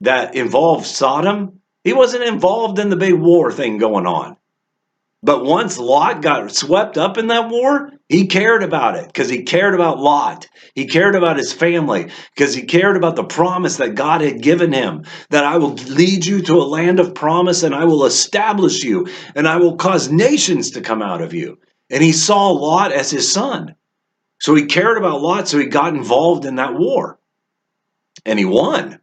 that 0.00 0.34
involved 0.34 0.86
Sodom, 0.86 1.60
he 1.84 1.92
wasn't 1.92 2.24
involved 2.24 2.80
in 2.80 2.88
the 2.88 2.96
big 2.96 3.14
war 3.14 3.52
thing 3.52 3.78
going 3.78 4.06
on. 4.06 4.36
But 5.22 5.44
once 5.44 5.78
Lot 5.78 6.20
got 6.20 6.52
swept 6.52 6.98
up 6.98 7.16
in 7.16 7.28
that 7.28 7.48
war, 7.48 7.92
he 8.08 8.26
cared 8.26 8.62
about 8.62 8.96
it 8.96 9.06
because 9.06 9.30
he 9.30 9.42
cared 9.42 9.74
about 9.74 9.98
Lot. 9.98 10.46
He 10.74 10.86
cared 10.86 11.14
about 11.14 11.38
his 11.38 11.52
family 11.52 12.10
because 12.34 12.54
he 12.54 12.62
cared 12.62 12.96
about 12.96 13.16
the 13.16 13.24
promise 13.24 13.78
that 13.78 13.94
God 13.94 14.20
had 14.20 14.42
given 14.42 14.72
him 14.72 15.04
that 15.30 15.44
I 15.44 15.56
will 15.56 15.74
lead 15.74 16.26
you 16.26 16.42
to 16.42 16.54
a 16.60 16.64
land 16.64 17.00
of 17.00 17.14
promise 17.14 17.62
and 17.62 17.74
I 17.74 17.84
will 17.84 18.04
establish 18.04 18.84
you 18.84 19.08
and 19.34 19.48
I 19.48 19.56
will 19.56 19.76
cause 19.76 20.10
nations 20.10 20.70
to 20.72 20.82
come 20.82 21.00
out 21.00 21.22
of 21.22 21.32
you. 21.32 21.58
And 21.90 22.02
he 22.02 22.12
saw 22.12 22.50
Lot 22.50 22.92
as 22.92 23.10
his 23.10 23.30
son. 23.30 23.74
So 24.38 24.54
he 24.54 24.66
cared 24.66 24.98
about 24.98 25.22
Lot, 25.22 25.48
so 25.48 25.58
he 25.58 25.66
got 25.66 25.94
involved 25.94 26.44
in 26.44 26.56
that 26.56 26.74
war. 26.74 27.18
And 28.26 28.38
he 28.38 28.44
won. 28.44 29.00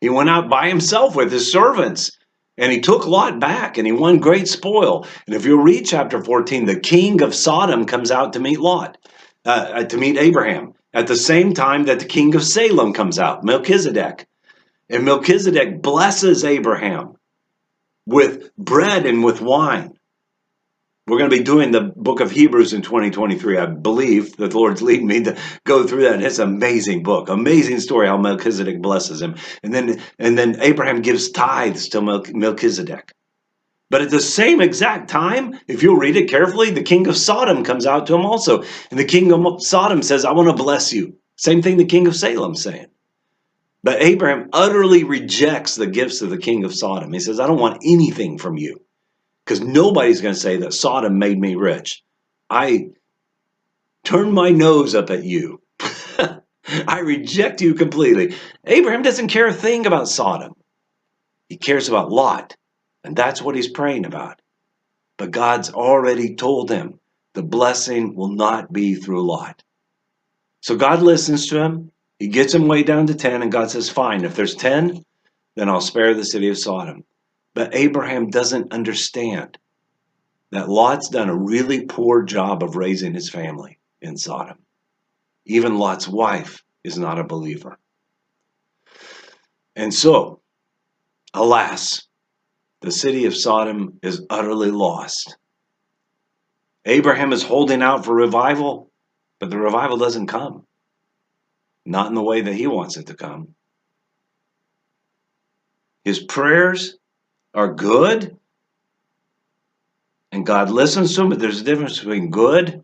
He 0.00 0.08
went 0.08 0.30
out 0.30 0.48
by 0.48 0.68
himself 0.68 1.14
with 1.14 1.30
his 1.30 1.50
servants 1.50 2.18
and 2.56 2.70
he 2.70 2.80
took 2.80 3.06
Lot 3.06 3.40
back 3.40 3.78
and 3.78 3.86
he 3.86 3.92
won 3.92 4.18
great 4.18 4.48
spoil. 4.48 5.06
And 5.26 5.34
if 5.34 5.44
you 5.44 5.60
read 5.60 5.86
chapter 5.86 6.22
14, 6.22 6.66
the 6.66 6.78
king 6.78 7.22
of 7.22 7.34
Sodom 7.34 7.84
comes 7.84 8.10
out 8.10 8.32
to 8.34 8.40
meet 8.40 8.60
Lot, 8.60 8.98
uh, 9.44 9.84
to 9.84 9.96
meet 9.96 10.18
Abraham, 10.18 10.74
at 10.92 11.06
the 11.06 11.16
same 11.16 11.54
time 11.54 11.84
that 11.84 11.98
the 11.98 12.04
king 12.06 12.34
of 12.34 12.44
Salem 12.44 12.92
comes 12.92 13.18
out, 13.18 13.44
Melchizedek. 13.44 14.26
And 14.88 15.04
Melchizedek 15.04 15.82
blesses 15.82 16.44
Abraham 16.44 17.16
with 18.06 18.54
bread 18.56 19.06
and 19.06 19.24
with 19.24 19.40
wine. 19.40 19.93
We're 21.06 21.18
going 21.18 21.30
to 21.30 21.36
be 21.36 21.42
doing 21.42 21.70
the 21.70 21.82
book 21.82 22.20
of 22.20 22.30
Hebrews 22.30 22.72
in 22.72 22.80
2023. 22.80 23.58
I 23.58 23.66
believe 23.66 24.38
that 24.38 24.52
the 24.52 24.58
Lord's 24.58 24.80
leading 24.80 25.06
me 25.06 25.22
to 25.24 25.36
go 25.64 25.86
through 25.86 26.04
that. 26.04 26.22
It's 26.22 26.38
an 26.38 26.48
amazing 26.48 27.02
book, 27.02 27.28
amazing 27.28 27.80
story 27.80 28.06
how 28.06 28.16
Melchizedek 28.16 28.80
blesses 28.80 29.20
him. 29.20 29.36
And 29.62 29.74
then, 29.74 30.00
and 30.18 30.38
then 30.38 30.56
Abraham 30.62 31.02
gives 31.02 31.30
tithes 31.30 31.90
to 31.90 32.00
Melchizedek. 32.00 33.12
But 33.90 34.00
at 34.00 34.10
the 34.10 34.20
same 34.20 34.62
exact 34.62 35.10
time, 35.10 35.60
if 35.68 35.82
you'll 35.82 35.98
read 35.98 36.16
it 36.16 36.30
carefully, 36.30 36.70
the 36.70 36.82
king 36.82 37.06
of 37.06 37.18
Sodom 37.18 37.64
comes 37.64 37.84
out 37.84 38.06
to 38.06 38.14
him 38.14 38.24
also. 38.24 38.62
And 38.90 38.98
the 38.98 39.04
king 39.04 39.30
of 39.30 39.62
Sodom 39.62 40.02
says, 40.02 40.24
I 40.24 40.32
want 40.32 40.48
to 40.48 40.62
bless 40.62 40.90
you. 40.90 41.18
Same 41.36 41.60
thing 41.60 41.76
the 41.76 41.84
king 41.84 42.06
of 42.06 42.16
Salem 42.16 42.54
saying. 42.54 42.86
But 43.82 44.00
Abraham 44.00 44.48
utterly 44.54 45.04
rejects 45.04 45.76
the 45.76 45.86
gifts 45.86 46.22
of 46.22 46.30
the 46.30 46.38
king 46.38 46.64
of 46.64 46.74
Sodom. 46.74 47.12
He 47.12 47.20
says, 47.20 47.40
I 47.40 47.46
don't 47.46 47.60
want 47.60 47.82
anything 47.84 48.38
from 48.38 48.56
you 48.56 48.83
because 49.44 49.60
nobody's 49.60 50.20
going 50.20 50.34
to 50.34 50.40
say 50.40 50.58
that 50.58 50.72
Sodom 50.72 51.18
made 51.18 51.38
me 51.38 51.54
rich. 51.54 52.02
I 52.48 52.90
turn 54.04 54.32
my 54.32 54.50
nose 54.50 54.94
up 54.94 55.10
at 55.10 55.24
you. 55.24 55.60
I 56.88 57.00
reject 57.00 57.60
you 57.60 57.74
completely. 57.74 58.34
Abraham 58.64 59.02
doesn't 59.02 59.28
care 59.28 59.46
a 59.46 59.52
thing 59.52 59.86
about 59.86 60.08
Sodom. 60.08 60.54
He 61.48 61.56
cares 61.56 61.88
about 61.88 62.10
Lot, 62.10 62.56
and 63.02 63.14
that's 63.14 63.42
what 63.42 63.54
he's 63.54 63.68
praying 63.68 64.06
about. 64.06 64.40
But 65.18 65.30
God's 65.30 65.70
already 65.70 66.34
told 66.34 66.70
him 66.70 66.98
the 67.34 67.42
blessing 67.42 68.14
will 68.14 68.30
not 68.30 68.72
be 68.72 68.94
through 68.94 69.26
Lot. 69.26 69.62
So 70.60 70.76
God 70.76 71.02
listens 71.02 71.48
to 71.48 71.60
him. 71.60 71.92
He 72.18 72.28
gets 72.28 72.54
him 72.54 72.68
way 72.68 72.82
down 72.82 73.08
to 73.08 73.14
10, 73.14 73.42
and 73.42 73.52
God 73.52 73.70
says, 73.70 73.90
Fine, 73.90 74.24
if 74.24 74.34
there's 74.34 74.54
10, 74.54 75.04
then 75.56 75.68
I'll 75.68 75.80
spare 75.82 76.14
the 76.14 76.24
city 76.24 76.48
of 76.48 76.56
Sodom. 76.58 77.04
But 77.54 77.74
Abraham 77.74 78.30
doesn't 78.30 78.72
understand 78.72 79.58
that 80.50 80.68
Lot's 80.68 81.08
done 81.08 81.28
a 81.28 81.36
really 81.36 81.86
poor 81.86 82.22
job 82.22 82.62
of 82.62 82.76
raising 82.76 83.14
his 83.14 83.30
family 83.30 83.78
in 84.00 84.16
Sodom. 84.16 84.58
Even 85.46 85.78
Lot's 85.78 86.08
wife 86.08 86.64
is 86.82 86.98
not 86.98 87.18
a 87.18 87.24
believer. 87.24 87.78
And 89.76 89.92
so, 89.92 90.40
alas, 91.32 92.06
the 92.80 92.92
city 92.92 93.24
of 93.26 93.36
Sodom 93.36 93.98
is 94.02 94.24
utterly 94.30 94.70
lost. 94.70 95.36
Abraham 96.84 97.32
is 97.32 97.42
holding 97.42 97.82
out 97.82 98.04
for 98.04 98.14
revival, 98.14 98.90
but 99.40 99.50
the 99.50 99.58
revival 99.58 99.96
doesn't 99.96 100.26
come. 100.26 100.66
Not 101.86 102.08
in 102.08 102.14
the 102.14 102.22
way 102.22 102.42
that 102.42 102.54
he 102.54 102.66
wants 102.66 102.96
it 102.96 103.06
to 103.06 103.14
come. 103.14 103.54
His 106.04 106.22
prayers 106.22 106.96
are 107.54 107.72
good 107.72 108.36
and 110.32 110.44
God 110.44 110.68
listens 110.70 111.14
to 111.14 111.20
them, 111.20 111.30
but 111.30 111.38
there's 111.38 111.60
a 111.60 111.64
difference 111.64 111.98
between 111.98 112.30
good 112.30 112.82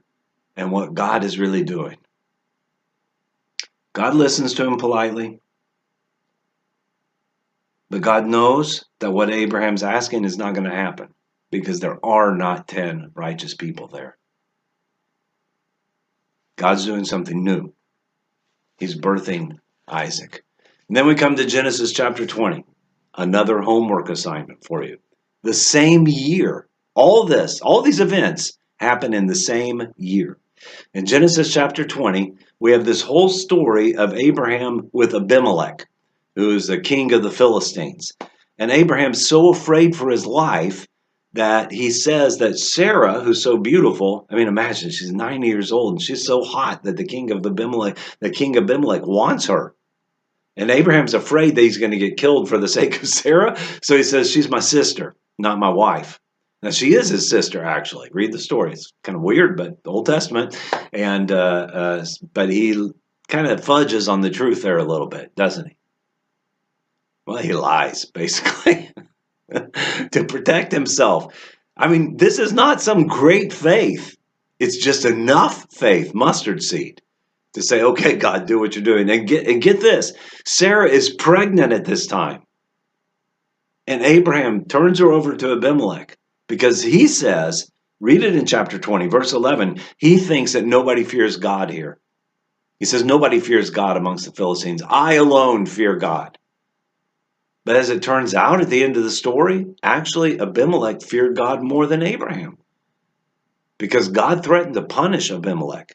and 0.57 0.71
what 0.71 0.95
God 0.95 1.25
is 1.25 1.39
really 1.39 1.65
doing. 1.65 1.97
God 3.93 4.15
listens 4.15 4.55
to 4.55 4.65
him 4.65 4.77
politely, 4.77 5.41
but 7.91 8.03
God 8.03 8.25
knows 8.25 8.85
that 9.01 9.11
what 9.11 9.31
Abraham's 9.31 9.83
asking 9.83 10.25
is 10.25 10.39
not 10.39 10.55
going 10.55 10.69
to 10.69 10.71
happen 10.71 11.09
because 11.51 11.81
there 11.81 11.99
are 12.07 12.37
not 12.37 12.69
10 12.69 13.11
righteous 13.15 13.55
people 13.55 13.89
there. 13.89 14.17
God's 16.57 16.85
doing 16.85 17.05
something 17.05 17.43
new. 17.43 17.73
He's 18.79 18.95
birthing 18.95 19.59
Isaac. 19.89 20.45
And 20.87 20.97
then 20.97 21.07
we 21.09 21.17
come 21.17 21.35
to 21.35 21.47
Genesis 21.47 21.93
chapter 21.93 22.27
20 22.27 22.65
another 23.15 23.61
homework 23.61 24.09
assignment 24.09 24.65
for 24.65 24.85
you. 24.85 24.99
The 25.43 25.55
same 25.55 26.07
year, 26.07 26.69
all 26.95 27.25
this, 27.25 27.61
all 27.61 27.83
these 27.83 28.01
events 28.01 28.59
happen 28.77 29.15
in 29.15 29.27
the 29.27 29.35
same 29.35 29.83
year. 29.97 30.39
In 30.93 31.07
Genesis 31.07 31.53
chapter 31.53 31.85
20, 31.85 32.35
we 32.59 32.73
have 32.73 32.85
this 32.85 33.03
whole 33.03 33.29
story 33.29 33.97
of 33.97 34.15
Abraham 34.15 34.91
with 34.93 35.15
Abimelech, 35.15 35.87
who 36.37 36.55
is 36.55 36.67
the 36.67 36.81
king 36.81 37.13
of 37.13 37.23
the 37.23 37.31
Philistines. 37.31 38.13
And 38.59 38.71
Abraham's 38.71 39.27
so 39.27 39.51
afraid 39.51 39.97
for 39.97 40.11
his 40.11 40.27
life 40.27 40.87
that 41.33 41.71
he 41.71 41.91
says 41.91 42.39
that 42.39 42.59
Sarah, 42.59 43.21
who's 43.21 43.43
so 43.43 43.57
beautiful, 43.57 44.27
I 44.31 44.35
mean, 44.35 44.49
imagine 44.49 44.91
she's 44.91 45.13
90 45.13 45.47
years 45.47 45.73
old 45.73 45.95
and 45.95 46.03
she's 46.03 46.27
so 46.27 46.43
hot 46.43 46.83
that 46.83 46.97
the 46.97 47.05
king 47.05 47.31
of 47.31 47.47
Abimelech, 47.47 47.97
the 48.21 48.31
king 48.31 48.57
Abimelech 48.57 49.07
wants 49.07 49.47
her. 49.47 49.75
And 50.57 50.71
Abraham's 50.71 51.15
afraid 51.15 51.55
that 51.55 51.63
he's 51.63 51.79
going 51.79 51.93
to 51.93 51.99
get 51.99 52.17
killed 52.17 52.49
for 52.49 52.59
the 52.59 52.69
sake 52.69 53.03
of 53.03 53.09
Sarah. 53.09 53.57
So 53.83 53.97
he 53.97 54.03
says, 54.03 54.31
She's 54.31 54.49
my 54.49 54.61
sister, 54.61 55.17
not 55.39 55.59
my 55.59 55.71
wife. 55.71 56.19
Now, 56.63 56.71
she 56.71 56.95
is 56.95 57.09
his 57.09 57.31
sister, 57.31 57.65
actually. 57.65 58.11
Read 58.13 58.33
the 58.33 58.39
story. 58.39 58.73
It's 58.73 58.93
kind 59.03 59.17
of 59.17 59.23
weird, 59.23 59.57
but 59.57 59.83
the 59.83 59.91
Old 59.91 60.07
Testament. 60.07 60.61
And, 60.93 61.33
uh, 61.33 61.69
uh, 61.73 62.05
but 62.35 62.51
he 62.51 62.91
kind 63.29 63.47
of 63.47 63.65
fudges 63.65 64.09
on 64.09 64.21
the 64.21 64.29
truth 64.29 64.63
there 64.63 64.77
a 64.77 64.85
little 64.85 65.07
bit, 65.07 65.35
doesn't 65.35 65.69
he? 65.69 65.77
Well, 67.27 67.39
he 67.39 67.55
lies, 67.55 68.05
basically, 68.15 68.91
to 69.51 70.25
protect 70.25 70.73
himself. 70.73 71.35
I 71.77 71.89
mean, 71.89 72.19
this 72.19 72.39
is 72.39 72.53
not 72.53 72.83
some 72.83 73.07
great 73.07 73.53
faith. 73.53 74.17
It's 74.59 74.77
just 74.77 75.07
enough 75.07 75.67
faith, 75.73 76.13
mustard 76.15 76.63
seed, 76.63 77.01
to 77.55 77.63
say, 77.63 77.83
okay, 77.83 78.17
God, 78.17 78.47
do 78.47 78.59
what 78.59 78.75
you're 78.75 78.85
doing. 78.85 79.11
And 79.11 79.27
get, 79.27 79.47
and 79.47 79.63
get 79.63 79.81
this 79.81 80.13
Sarah 80.47 80.89
is 80.89 81.11
pregnant 81.11 81.73
at 81.73 81.85
this 81.85 82.07
time. 82.07 82.43
And 83.87 84.03
Abraham 84.03 84.67
turns 84.67 84.99
her 85.01 85.11
over 85.11 85.37
to 85.37 85.53
Abimelech 85.53 86.17
because 86.49 86.83
he 86.83 87.09
says, 87.09 87.71
read 87.99 88.23
it 88.23 88.37
in 88.37 88.47
chapter 88.47 88.79
20, 88.79 89.09
verse 89.09 89.33
11, 89.33 89.81
he 89.99 90.19
thinks 90.19 90.53
that 90.53 90.65
nobody 90.65 91.03
fears 91.03 91.37
God 91.37 91.71
here. 91.71 91.99
He 92.81 92.87
says, 92.87 93.05
Nobody 93.05 93.41
fears 93.41 93.69
God 93.69 93.99
amongst 93.99 94.25
the 94.25 94.33
Philistines. 94.33 94.83
I 94.83 95.15
alone 95.15 95.67
fear 95.67 95.97
God. 95.97 96.39
But 97.67 97.77
as 97.77 97.91
it 97.91 98.03
turns 98.03 98.35
out 98.35 98.63
at 98.63 98.71
the 98.71 98.83
end 98.83 98.97
of 98.97 99.05
the 99.05 99.11
story, 99.11 99.67
actually, 99.83 100.41
Abimelech 100.41 101.03
feared 101.03 101.37
God 101.37 101.63
more 101.63 101.87
than 101.87 102.03
Abraham 102.03 102.57
because 103.79 104.09
God 104.09 104.43
threatened 104.43 104.75
to 104.75 104.83
punish 104.83 105.31
Abimelech 105.31 105.95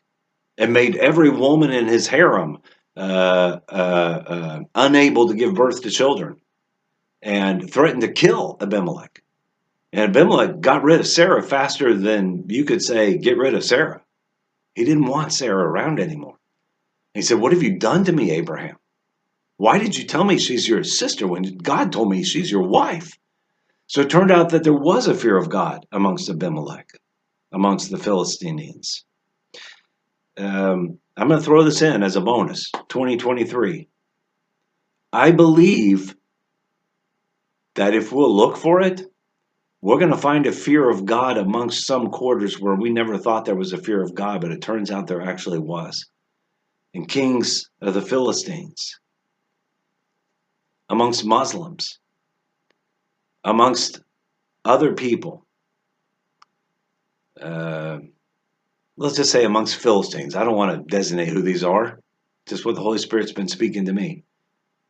and 0.58 0.74
made 0.74 0.96
every 0.96 1.30
woman 1.30 1.72
in 1.72 1.88
his 1.88 2.08
harem 2.08 2.60
uh, 2.98 3.60
uh, 3.70 4.24
uh, 4.28 4.60
unable 4.74 5.28
to 5.28 5.36
give 5.36 5.54
birth 5.54 5.82
to 5.82 5.90
children 5.90 6.40
and 7.22 7.72
threatened 7.72 8.02
to 8.02 8.12
kill 8.12 8.58
Abimelech. 8.62 9.22
And 9.92 10.16
Abimelech 10.16 10.60
got 10.62 10.84
rid 10.84 11.00
of 11.00 11.08
Sarah 11.08 11.42
faster 11.42 11.94
than 11.94 12.46
you 12.48 12.66
could 12.66 12.82
say, 12.82 13.18
get 13.18 13.38
rid 13.38 13.54
of 13.54 13.64
Sarah. 13.64 14.02
He 14.76 14.84
didn't 14.84 15.08
want 15.08 15.34
Sarah 15.34 15.66
around 15.66 16.00
anymore. 16.00 16.38
He 17.14 17.22
said, 17.22 17.40
What 17.40 17.54
have 17.54 17.64
you 17.64 17.80
done 17.80 18.04
to 18.06 18.12
me, 18.12 18.32
Abraham? 18.32 18.78
Why 19.58 19.80
did 19.80 19.96
you 19.96 20.06
tell 20.06 20.26
me 20.26 20.38
she's 20.38 20.68
your 20.68 20.84
sister 20.84 21.26
when 21.26 21.44
God 21.58 21.94
told 21.94 22.10
me 22.10 22.24
she's 22.24 22.52
your 22.52 22.68
wife? 22.68 23.18
So 23.88 24.02
it 24.02 24.10
turned 24.10 24.32
out 24.32 24.50
that 24.50 24.66
there 24.66 24.74
was 24.74 25.08
a 25.08 25.16
fear 25.16 25.38
of 25.38 25.50
God 25.50 25.86
amongst 25.94 26.30
Abimelech, 26.30 26.90
amongst 27.54 27.90
the 27.90 27.98
Philistines 27.98 29.05
um, 30.38 31.00
I'm 31.18 31.28
going 31.28 31.40
to 31.40 31.46
throw 31.46 31.64
this 31.64 31.82
in 31.82 32.04
as 32.04 32.16
a 32.16 32.22
bonus 32.22 32.72
2023. 32.90 33.88
I 35.14 35.32
believe 35.32 36.16
that 37.76 37.94
if 37.94 38.12
we'll 38.12 38.36
look 38.36 38.58
for 38.58 38.82
it, 38.82 39.02
we're 39.82 40.00
going 40.00 40.12
to 40.12 40.18
find 40.18 40.46
a 40.48 40.52
fear 40.52 40.90
of 40.90 41.06
God 41.06 41.38
amongst 41.38 41.86
some 41.86 42.08
quarters 42.08 42.60
where 42.60 42.76
we 42.76 42.90
never 42.90 43.18
thought 43.18 43.46
there 43.46 43.56
was 43.56 43.74
a 43.74 43.78
fear 43.78 44.02
of 44.02 44.16
God, 44.16 44.42
but 44.42 44.52
it 44.52 44.62
turns 44.62 44.92
out 44.92 45.08
there 45.08 45.22
actually 45.22 45.60
was. 45.60 46.06
In 46.94 47.06
Kings 47.06 47.70
of 47.82 47.94
the 47.94 48.02
Philistines. 48.02 49.00
amongst 50.90 51.26
Muslims, 51.26 52.00
amongst 53.44 54.02
other 54.64 54.94
people. 54.94 55.46
Uh, 57.40 58.00
let's 58.98 59.18
just 59.18 59.32
say 59.32 59.44
amongst 59.44 59.76
Philistines. 59.76 60.36
I 60.36 60.44
don't 60.44 60.56
want 60.56 60.72
to 60.72 60.96
designate 60.96 61.30
who 61.30 61.42
these 61.42 61.64
are, 61.64 62.00
just 62.48 62.66
what 62.66 62.76
the 62.76 62.82
Holy 62.82 62.98
Spirit's 62.98 63.34
been 63.34 63.48
speaking 63.48 63.86
to 63.86 63.94
me. 63.94 64.24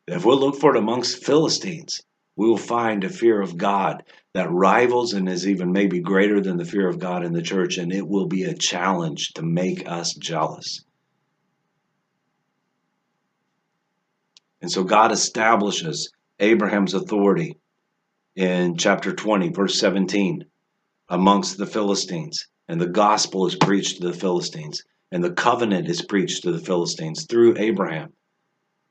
If 0.07 0.25
we'll 0.25 0.39
look 0.39 0.59
for 0.59 0.75
it 0.75 0.79
amongst 0.79 1.23
Philistines, 1.23 2.01
we 2.35 2.47
will 2.47 2.57
find 2.57 3.03
a 3.03 3.09
fear 3.09 3.41
of 3.41 3.57
God 3.57 4.03
that 4.33 4.51
rivals 4.51 5.13
and 5.13 5.27
is 5.27 5.47
even 5.47 5.71
maybe 5.71 5.99
greater 5.99 6.41
than 6.41 6.57
the 6.57 6.65
fear 6.65 6.87
of 6.87 6.99
God 6.99 7.23
in 7.23 7.33
the 7.33 7.41
church, 7.41 7.77
and 7.77 7.91
it 7.91 8.07
will 8.07 8.27
be 8.27 8.43
a 8.43 8.53
challenge 8.53 9.33
to 9.33 9.41
make 9.41 9.89
us 9.89 10.13
jealous. 10.13 10.83
And 14.61 14.71
so 14.71 14.83
God 14.83 15.11
establishes 15.11 16.11
Abraham's 16.39 16.93
authority 16.93 17.57
in 18.35 18.77
chapter 18.77 19.13
20, 19.13 19.49
verse 19.49 19.79
17, 19.79 20.45
amongst 21.09 21.57
the 21.57 21.65
Philistines. 21.65 22.47
And 22.67 22.81
the 22.81 22.87
gospel 22.87 23.45
is 23.45 23.55
preached 23.55 23.97
to 23.97 24.07
the 24.07 24.13
Philistines, 24.13 24.83
and 25.11 25.23
the 25.23 25.31
covenant 25.31 25.87
is 25.87 26.01
preached 26.01 26.43
to 26.43 26.51
the 26.51 26.59
Philistines 26.59 27.25
through 27.25 27.57
Abraham. 27.57 28.13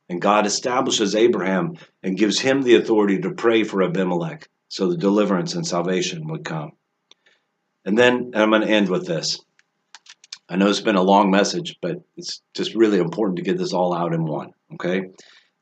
And 0.08 0.20
God 0.20 0.46
establishes 0.46 1.14
Abraham 1.14 1.76
and 2.02 2.16
gives 2.16 2.38
him 2.38 2.62
the 2.62 2.76
authority 2.76 3.20
to 3.20 3.30
pray 3.30 3.64
for 3.64 3.82
Abimelech 3.82 4.48
so 4.68 4.88
the 4.88 4.96
deliverance 4.96 5.54
and 5.54 5.66
salvation 5.66 6.28
would 6.28 6.44
come. 6.44 6.72
And 7.84 7.98
then 7.98 8.30
and 8.32 8.36
I'm 8.36 8.50
going 8.50 8.62
to 8.62 8.68
end 8.68 8.88
with 8.88 9.06
this. 9.06 9.40
I 10.48 10.56
know 10.56 10.68
it's 10.68 10.80
been 10.80 10.96
a 10.96 11.02
long 11.02 11.30
message, 11.30 11.76
but 11.80 11.96
it's 12.16 12.42
just 12.54 12.74
really 12.74 12.98
important 12.98 13.36
to 13.36 13.42
get 13.42 13.56
this 13.56 13.72
all 13.72 13.94
out 13.94 14.12
in 14.12 14.24
one. 14.24 14.52
Okay? 14.74 15.02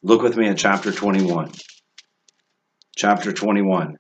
Look 0.02 0.22
with 0.22 0.36
me 0.36 0.48
in 0.48 0.56
chapter 0.56 0.90
21. 0.90 1.52
Chapter 2.96 3.32
21 3.32 3.96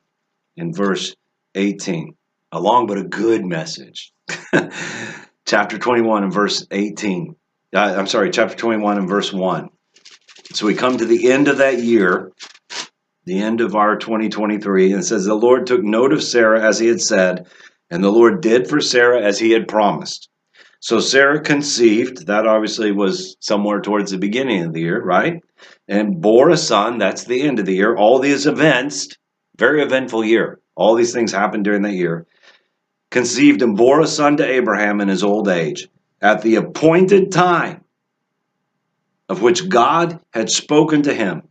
in 0.56 0.74
verse 0.74 1.14
18. 1.54 2.14
A 2.52 2.60
long 2.60 2.86
but 2.86 2.98
a 2.98 3.02
good 3.02 3.44
message. 3.44 4.12
chapter 5.46 5.78
21 5.78 6.24
and 6.24 6.32
verse 6.32 6.66
18. 6.70 7.34
Uh, 7.74 7.78
I'm 7.78 8.06
sorry, 8.06 8.30
chapter 8.30 8.54
21 8.54 8.98
and 8.98 9.08
verse 9.08 9.32
1. 9.32 9.70
So 10.52 10.66
we 10.66 10.74
come 10.74 10.98
to 10.98 11.06
the 11.06 11.32
end 11.32 11.48
of 11.48 11.58
that 11.58 11.82
year, 11.82 12.30
the 13.24 13.40
end 13.40 13.62
of 13.62 13.74
our 13.74 13.96
2023, 13.96 14.92
and 14.92 15.00
it 15.00 15.04
says, 15.04 15.24
The 15.24 15.34
Lord 15.34 15.66
took 15.66 15.82
note 15.82 16.12
of 16.12 16.22
Sarah 16.22 16.62
as 16.62 16.78
he 16.78 16.88
had 16.88 17.00
said, 17.00 17.46
and 17.90 18.04
the 18.04 18.12
Lord 18.12 18.42
did 18.42 18.68
for 18.68 18.80
Sarah 18.80 19.22
as 19.22 19.38
he 19.38 19.52
had 19.52 19.66
promised. 19.66 20.28
So 20.80 21.00
Sarah 21.00 21.40
conceived, 21.40 22.26
that 22.26 22.46
obviously 22.46 22.92
was 22.92 23.36
somewhere 23.40 23.80
towards 23.80 24.10
the 24.10 24.18
beginning 24.18 24.64
of 24.64 24.74
the 24.74 24.80
year, 24.80 25.02
right? 25.02 25.40
And 25.88 26.20
bore 26.20 26.50
a 26.50 26.56
son, 26.58 26.98
that's 26.98 27.24
the 27.24 27.42
end 27.42 27.60
of 27.60 27.66
the 27.66 27.76
year. 27.76 27.96
All 27.96 28.18
these 28.18 28.46
events, 28.46 29.08
very 29.56 29.82
eventful 29.82 30.24
year. 30.24 30.60
All 30.74 30.94
these 30.94 31.12
things 31.12 31.32
happened 31.32 31.64
during 31.64 31.82
that 31.82 31.92
year. 31.92 32.26
Conceived 33.12 33.60
and 33.60 33.76
bore 33.76 34.00
a 34.00 34.06
son 34.06 34.38
to 34.38 34.44
Abraham 34.44 35.00
in 35.02 35.08
his 35.08 35.22
old 35.22 35.46
age 35.46 35.86
at 36.22 36.40
the 36.40 36.56
appointed 36.56 37.30
time 37.30 37.84
of 39.28 39.42
which 39.42 39.68
God 39.68 40.18
had 40.32 40.50
spoken 40.50 41.02
to 41.02 41.14
him. 41.14 41.42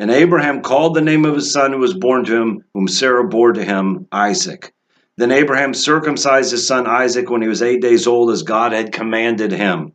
And 0.00 0.10
Abraham 0.10 0.62
called 0.62 0.94
the 0.94 1.00
name 1.00 1.24
of 1.24 1.34
his 1.34 1.52
son 1.52 1.72
who 1.72 1.78
was 1.78 1.94
born 1.94 2.24
to 2.24 2.36
him, 2.36 2.64
whom 2.74 2.88
Sarah 2.88 3.28
bore 3.28 3.52
to 3.52 3.64
him, 3.64 4.06
Isaac. 4.10 4.72
Then 5.16 5.30
Abraham 5.30 5.74
circumcised 5.74 6.50
his 6.50 6.66
son 6.66 6.86
Isaac 6.86 7.30
when 7.30 7.42
he 7.42 7.48
was 7.48 7.62
eight 7.62 7.82
days 7.82 8.06
old, 8.06 8.30
as 8.30 8.42
God 8.42 8.72
had 8.72 8.92
commanded 8.92 9.52
him. 9.52 9.92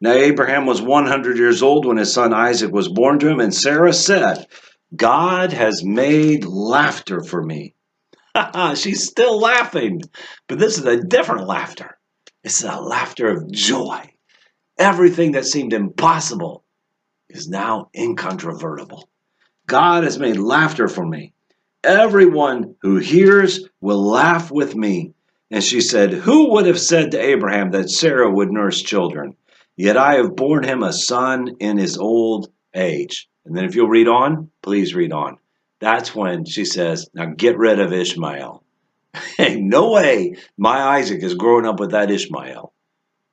Now 0.00 0.12
Abraham 0.12 0.66
was 0.66 0.82
100 0.82 1.38
years 1.38 1.62
old 1.62 1.86
when 1.86 1.96
his 1.96 2.12
son 2.12 2.34
Isaac 2.34 2.72
was 2.72 2.88
born 2.88 3.18
to 3.20 3.28
him, 3.28 3.40
and 3.40 3.54
Sarah 3.54 3.92
said, 3.92 4.46
God 4.94 5.52
has 5.52 5.82
made 5.82 6.44
laughter 6.44 7.22
for 7.22 7.42
me. 7.42 7.74
She's 8.74 9.06
still 9.06 9.38
laughing, 9.38 10.02
but 10.48 10.58
this 10.58 10.78
is 10.78 10.84
a 10.84 11.02
different 11.02 11.46
laughter. 11.46 11.98
It's 12.44 12.62
a 12.62 12.80
laughter 12.80 13.28
of 13.28 13.50
joy. 13.50 14.10
Everything 14.78 15.32
that 15.32 15.46
seemed 15.46 15.72
impossible 15.72 16.64
is 17.28 17.48
now 17.48 17.90
incontrovertible. 17.96 19.08
God 19.66 20.04
has 20.04 20.18
made 20.18 20.36
laughter 20.36 20.86
for 20.88 21.04
me. 21.04 21.32
Everyone 21.82 22.76
who 22.82 22.98
hears 22.98 23.68
will 23.80 24.04
laugh 24.04 24.50
with 24.50 24.74
me. 24.76 25.12
And 25.50 25.62
she 25.62 25.80
said, 25.80 26.12
Who 26.12 26.52
would 26.52 26.66
have 26.66 26.80
said 26.80 27.12
to 27.12 27.20
Abraham 27.20 27.70
that 27.70 27.90
Sarah 27.90 28.30
would 28.30 28.50
nurse 28.50 28.82
children? 28.82 29.36
Yet 29.76 29.96
I 29.96 30.14
have 30.14 30.36
borne 30.36 30.64
him 30.64 30.82
a 30.82 30.92
son 30.92 31.56
in 31.60 31.78
his 31.78 31.98
old 31.98 32.50
age. 32.74 33.28
And 33.44 33.56
then 33.56 33.64
if 33.64 33.74
you'll 33.74 33.88
read 33.88 34.08
on, 34.08 34.50
please 34.62 34.94
read 34.94 35.12
on. 35.12 35.38
That's 35.80 36.14
when 36.14 36.44
she 36.44 36.64
says, 36.64 37.08
Now 37.14 37.26
get 37.26 37.58
rid 37.58 37.80
of 37.80 37.92
Ishmael. 37.92 38.62
Hey, 39.38 39.58
no 39.58 39.92
way 39.92 40.34
my 40.58 40.98
Isaac 40.98 41.22
is 41.22 41.34
growing 41.34 41.64
up 41.64 41.80
with 41.80 41.92
that 41.92 42.10
Ishmael. 42.10 42.72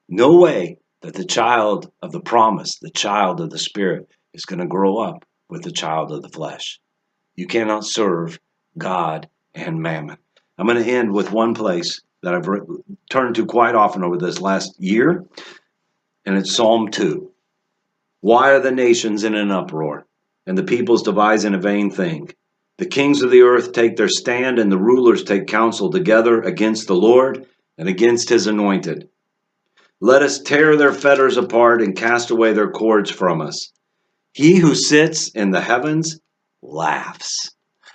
No 0.08 0.38
way 0.38 0.78
that 1.02 1.14
the 1.14 1.26
child 1.26 1.92
of 2.02 2.14
the 2.14 2.22
promise, 2.22 2.78
the 2.80 2.90
child 2.90 3.42
of 3.42 3.50
the 3.50 3.58
Spirit, 3.58 4.08
is 4.34 4.46
going 4.46 4.60
to 4.60 4.66
grow 4.66 4.98
up 5.00 5.26
with 5.50 5.64
the 5.64 5.72
child 5.72 6.12
of 6.12 6.22
the 6.22 6.30
flesh. 6.30 6.80
You 7.36 7.48
cannot 7.48 7.86
serve 7.86 8.40
God 8.78 9.28
and 9.54 9.82
mammon. 9.82 10.18
I'm 10.58 10.68
going 10.68 10.82
to 10.82 10.90
end 10.90 11.12
with 11.12 11.32
one 11.32 11.54
place 11.54 12.02
that 12.22 12.34
I've 12.34 12.48
turned 13.10 13.36
to 13.36 13.46
quite 13.46 13.76
often 13.76 14.04
over 14.04 14.18
this 14.18 14.40
last 14.40 14.80
year, 14.80 15.26
and 16.26 16.38
it's 16.38 16.56
Psalm 16.56 16.90
2. 16.90 17.30
Why 18.22 18.52
are 18.52 18.62
the 18.62 18.72
nations 18.72 19.26
in 19.26 19.36
an 19.36 19.52
uproar, 19.52 20.06
and 20.46 20.58
the 20.58 20.64
peoples 20.64 21.04
devise 21.04 21.46
in 21.46 21.54
a 21.54 21.60
vain 21.60 21.90
thing? 21.90 22.30
The 22.78 22.86
kings 22.86 23.22
of 23.22 23.32
the 23.32 23.42
earth 23.42 23.72
take 23.72 23.96
their 23.96 24.10
stand, 24.10 24.60
and 24.60 24.72
the 24.72 24.78
rulers 24.78 25.24
take 25.24 25.48
counsel 25.48 25.90
together 25.90 26.42
against 26.42 26.88
the 26.88 26.96
Lord 26.96 27.46
and 27.78 27.88
against 27.88 28.30
his 28.30 28.48
anointed. 28.48 29.08
Let 30.02 30.22
us 30.22 30.40
tear 30.40 30.76
their 30.76 30.94
fetters 30.94 31.38
apart 31.38 31.82
and 31.82 31.96
cast 31.96 32.30
away 32.32 32.54
their 32.54 32.72
cords 32.72 33.10
from 33.10 33.42
us. 33.42 33.72
He 34.34 34.56
who 34.56 34.76
sits 34.76 35.30
in 35.30 35.52
the 35.52 35.62
heavens 35.62 36.20
laughs. 36.62 37.52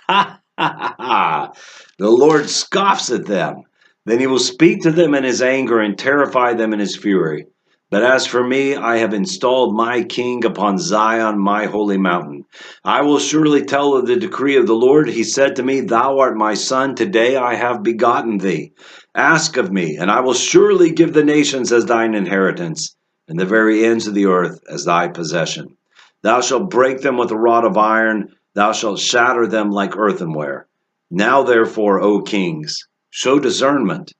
Ha 0.07 0.39
Ha 0.59 0.75
ha 0.77 0.95
ha! 0.99 1.51
The 1.99 2.09
Lord 2.09 2.49
scoffs 2.49 3.09
at 3.11 3.27
them. 3.27 3.63
Then 4.05 4.19
he 4.19 4.27
will 4.27 4.39
speak 4.39 4.81
to 4.81 4.91
them 4.91 5.15
in 5.15 5.23
his 5.23 5.41
anger 5.41 5.79
and 5.79 5.97
terrify 5.97 6.53
them 6.53 6.73
in 6.73 6.79
his 6.79 6.97
fury. 6.97 7.45
But 7.91 8.03
as 8.03 8.27
for 8.27 8.43
me, 8.43 8.75
I 8.75 8.97
have 8.97 9.15
installed 9.15 9.75
my 9.75 10.03
king 10.03 10.45
upon 10.45 10.77
Zion, 10.77 11.39
my 11.39 11.65
holy 11.65 11.97
mountain. 11.97 12.45
I 12.83 13.01
will 13.01 13.17
surely 13.17 13.65
tell 13.65 13.95
of 13.95 14.05
the 14.05 14.15
decree 14.15 14.55
of 14.57 14.67
the 14.67 14.75
Lord. 14.75 15.09
He 15.09 15.23
said 15.23 15.55
to 15.55 15.63
me, 15.63 15.81
Thou 15.81 16.19
art 16.19 16.37
my 16.37 16.53
son, 16.53 16.93
today 16.93 17.35
I 17.35 17.55
have 17.55 17.81
begotten 17.81 18.37
thee. 18.37 18.73
Ask 19.15 19.57
of 19.57 19.71
me, 19.71 19.97
and 19.97 20.11
I 20.11 20.19
will 20.19 20.35
surely 20.35 20.91
give 20.91 21.13
the 21.13 21.23
nations 21.23 21.71
as 21.71 21.85
thine 21.85 22.13
inheritance, 22.13 22.95
and 23.27 23.39
the 23.39 23.45
very 23.45 23.83
ends 23.83 24.05
of 24.05 24.13
the 24.13 24.27
earth 24.27 24.59
as 24.69 24.85
thy 24.85 25.07
possession. 25.07 25.75
Thou 26.21 26.41
shalt 26.41 26.69
break 26.69 27.01
them 27.01 27.17
with 27.17 27.31
a 27.31 27.37
rod 27.37 27.65
of 27.65 27.75
iron, 27.75 28.35
thou 28.53 28.71
shalt 28.71 28.99
shatter 28.99 29.47
them 29.47 29.71
like 29.71 29.97
earthenware. 29.97 30.67
Now, 31.09 31.41
therefore, 31.41 31.99
O 32.01 32.21
kings, 32.21 32.87
show 33.09 33.39
discernment, 33.39 34.13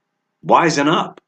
wisen 0.44 0.88
up. 0.88 1.22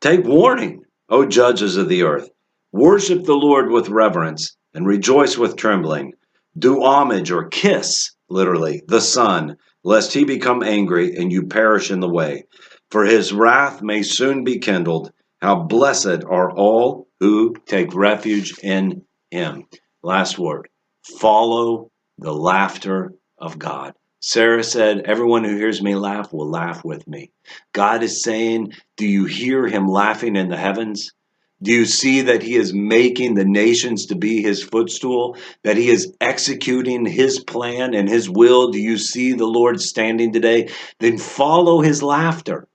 Take 0.00 0.24
warning, 0.24 0.81
O 1.12 1.26
judges 1.26 1.76
of 1.76 1.90
the 1.90 2.04
earth. 2.04 2.30
Worship 2.72 3.24
the 3.24 3.34
Lord 3.34 3.70
with 3.70 3.90
reverence, 3.90 4.56
and 4.72 4.86
rejoice 4.86 5.36
with 5.36 5.56
trembling. 5.56 6.14
Do 6.58 6.82
homage 6.82 7.30
or 7.30 7.48
kiss, 7.48 8.12
literally, 8.30 8.80
the 8.88 9.02
Son 9.02 9.58
lest 9.84 10.14
he 10.14 10.24
become 10.24 10.62
angry 10.62 11.14
and 11.14 11.30
you 11.30 11.46
perish 11.46 11.90
in 11.90 12.00
the 12.00 12.08
way. 12.08 12.46
For 12.90 13.04
his 13.04 13.30
wrath 13.30 13.82
may 13.82 14.02
soon 14.02 14.42
be 14.42 14.58
kindled. 14.58 15.12
How 15.42 15.56
blessed 15.56 16.24
are 16.24 16.50
all 16.50 17.08
who 17.20 17.56
take 17.66 17.94
refuge 17.94 18.58
in 18.62 19.02
him. 19.30 19.64
Last 20.02 20.38
word 20.38 20.70
follow 21.18 21.90
the 22.16 22.32
laughter 22.32 23.12
of 23.36 23.58
God. 23.58 23.92
Sarah 24.24 24.62
said, 24.62 25.00
Everyone 25.00 25.42
who 25.42 25.56
hears 25.56 25.82
me 25.82 25.96
laugh 25.96 26.32
will 26.32 26.48
laugh 26.48 26.84
with 26.84 27.08
me. 27.08 27.32
God 27.72 28.04
is 28.04 28.22
saying, 28.22 28.72
Do 28.96 29.04
you 29.04 29.24
hear 29.24 29.66
him 29.66 29.88
laughing 29.88 30.36
in 30.36 30.48
the 30.48 30.56
heavens? 30.56 31.12
Do 31.60 31.72
you 31.72 31.84
see 31.86 32.20
that 32.20 32.40
he 32.40 32.54
is 32.54 32.72
making 32.72 33.34
the 33.34 33.44
nations 33.44 34.06
to 34.06 34.14
be 34.14 34.40
his 34.40 34.62
footstool? 34.62 35.36
That 35.64 35.76
he 35.76 35.90
is 35.90 36.14
executing 36.20 37.04
his 37.04 37.40
plan 37.40 37.94
and 37.94 38.08
his 38.08 38.30
will? 38.30 38.70
Do 38.70 38.78
you 38.78 38.96
see 38.96 39.32
the 39.32 39.46
Lord 39.46 39.80
standing 39.80 40.32
today? 40.32 40.68
Then 41.00 41.18
follow 41.18 41.80
his 41.80 42.00
laughter. 42.00 42.68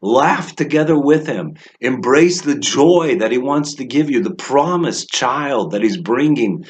Laugh 0.00 0.54
together 0.54 0.96
with 0.96 1.26
him. 1.26 1.56
Embrace 1.80 2.42
the 2.42 2.58
joy 2.58 3.16
that 3.18 3.32
he 3.32 3.38
wants 3.38 3.74
to 3.74 3.84
give 3.84 4.08
you, 4.08 4.22
the 4.22 4.34
promised 4.34 5.08
child 5.08 5.72
that 5.72 5.82
he's 5.82 5.96
bringing 5.96 6.64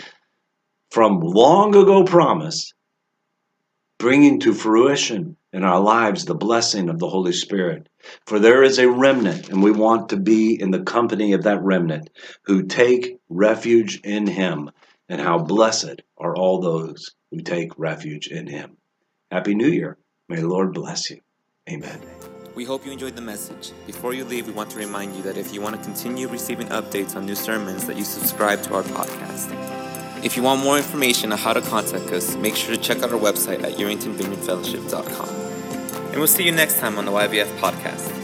from 0.91 1.21
long 1.21 1.77
ago 1.77 2.05
promise, 2.05 2.73
bringing 4.03 4.41
to 4.41 4.53
fruition 4.53 5.37
in 5.55 5.65
our 5.65 5.81
lives 5.81 6.27
the 6.27 6.35
blessing 6.35 6.91
of 6.91 6.99
the 6.99 7.09
Holy 7.09 7.33
Spirit. 7.33 7.89
For 8.27 8.39
there 8.39 8.63
is 8.63 8.79
a 8.79 8.91
remnant, 8.91 9.49
and 9.49 9.63
we 9.63 9.71
want 9.71 10.11
to 10.11 10.17
be 10.19 10.61
in 10.61 10.71
the 10.71 10.83
company 10.83 11.33
of 11.33 11.45
that 11.45 11.63
remnant 11.63 12.11
who 12.45 12.65
take 12.65 13.17
refuge 13.31 14.01
in 14.05 14.27
Him 14.27 14.71
and 15.09 15.21
how 15.21 15.39
blessed 15.39 16.03
are 16.17 16.35
all 16.35 16.61
those 16.61 17.15
who 17.31 17.41
take 17.41 17.79
refuge 17.79 18.29
in 18.29 18.47
him. 18.47 18.79
Happy 19.31 19.55
New 19.55 19.69
Year. 19.69 19.99
May 20.29 20.37
the 20.37 20.49
Lord 20.49 20.73
bless 20.73 21.11
you. 21.11 21.21
Amen. 21.69 22.01
We 22.55 22.65
hope 22.65 22.87
you 22.87 22.93
enjoyed 22.93 23.17
the 23.17 23.23
message. 23.23 23.73
Before 23.87 24.15
you 24.15 24.25
leave, 24.25 24.47
we 24.47 24.55
want 24.55 24.71
to 24.71 24.79
remind 24.79 25.15
you 25.15 25.23
that 25.23 25.37
if 25.37 25.53
you 25.53 25.61
want 25.61 25.77
to 25.77 25.83
continue 25.83 26.29
receiving 26.29 26.69
updates 26.69 27.15
on 27.15 27.27
new 27.27 27.35
sermons, 27.35 27.87
that 27.87 27.99
you 27.99 28.05
subscribe 28.05 28.63
to 28.63 28.75
our 28.75 28.83
podcast. 28.83 29.92
If 30.23 30.37
you 30.37 30.43
want 30.45 30.63
more 30.63 30.77
information 30.77 31.33
on 31.33 31.39
how 31.39 31.53
to 31.53 31.61
contact 31.61 32.13
us, 32.13 32.37
make 32.37 32.55
sure 32.55 32.75
to 32.75 32.81
check 32.81 33.03
out 33.03 33.13
our 33.13 33.19
website 33.19 33.65
at 33.65 33.73
UrringtonVineyardFellowship.com. 33.73 35.29
And 35.29 36.17
we'll 36.17 36.29
see 36.29 36.45
you 36.45 36.53
next 36.53 36.79
time 36.79 36.97
on 36.97 37.07
the 37.07 37.13
YVF 37.13 37.59
podcast. 37.59 38.22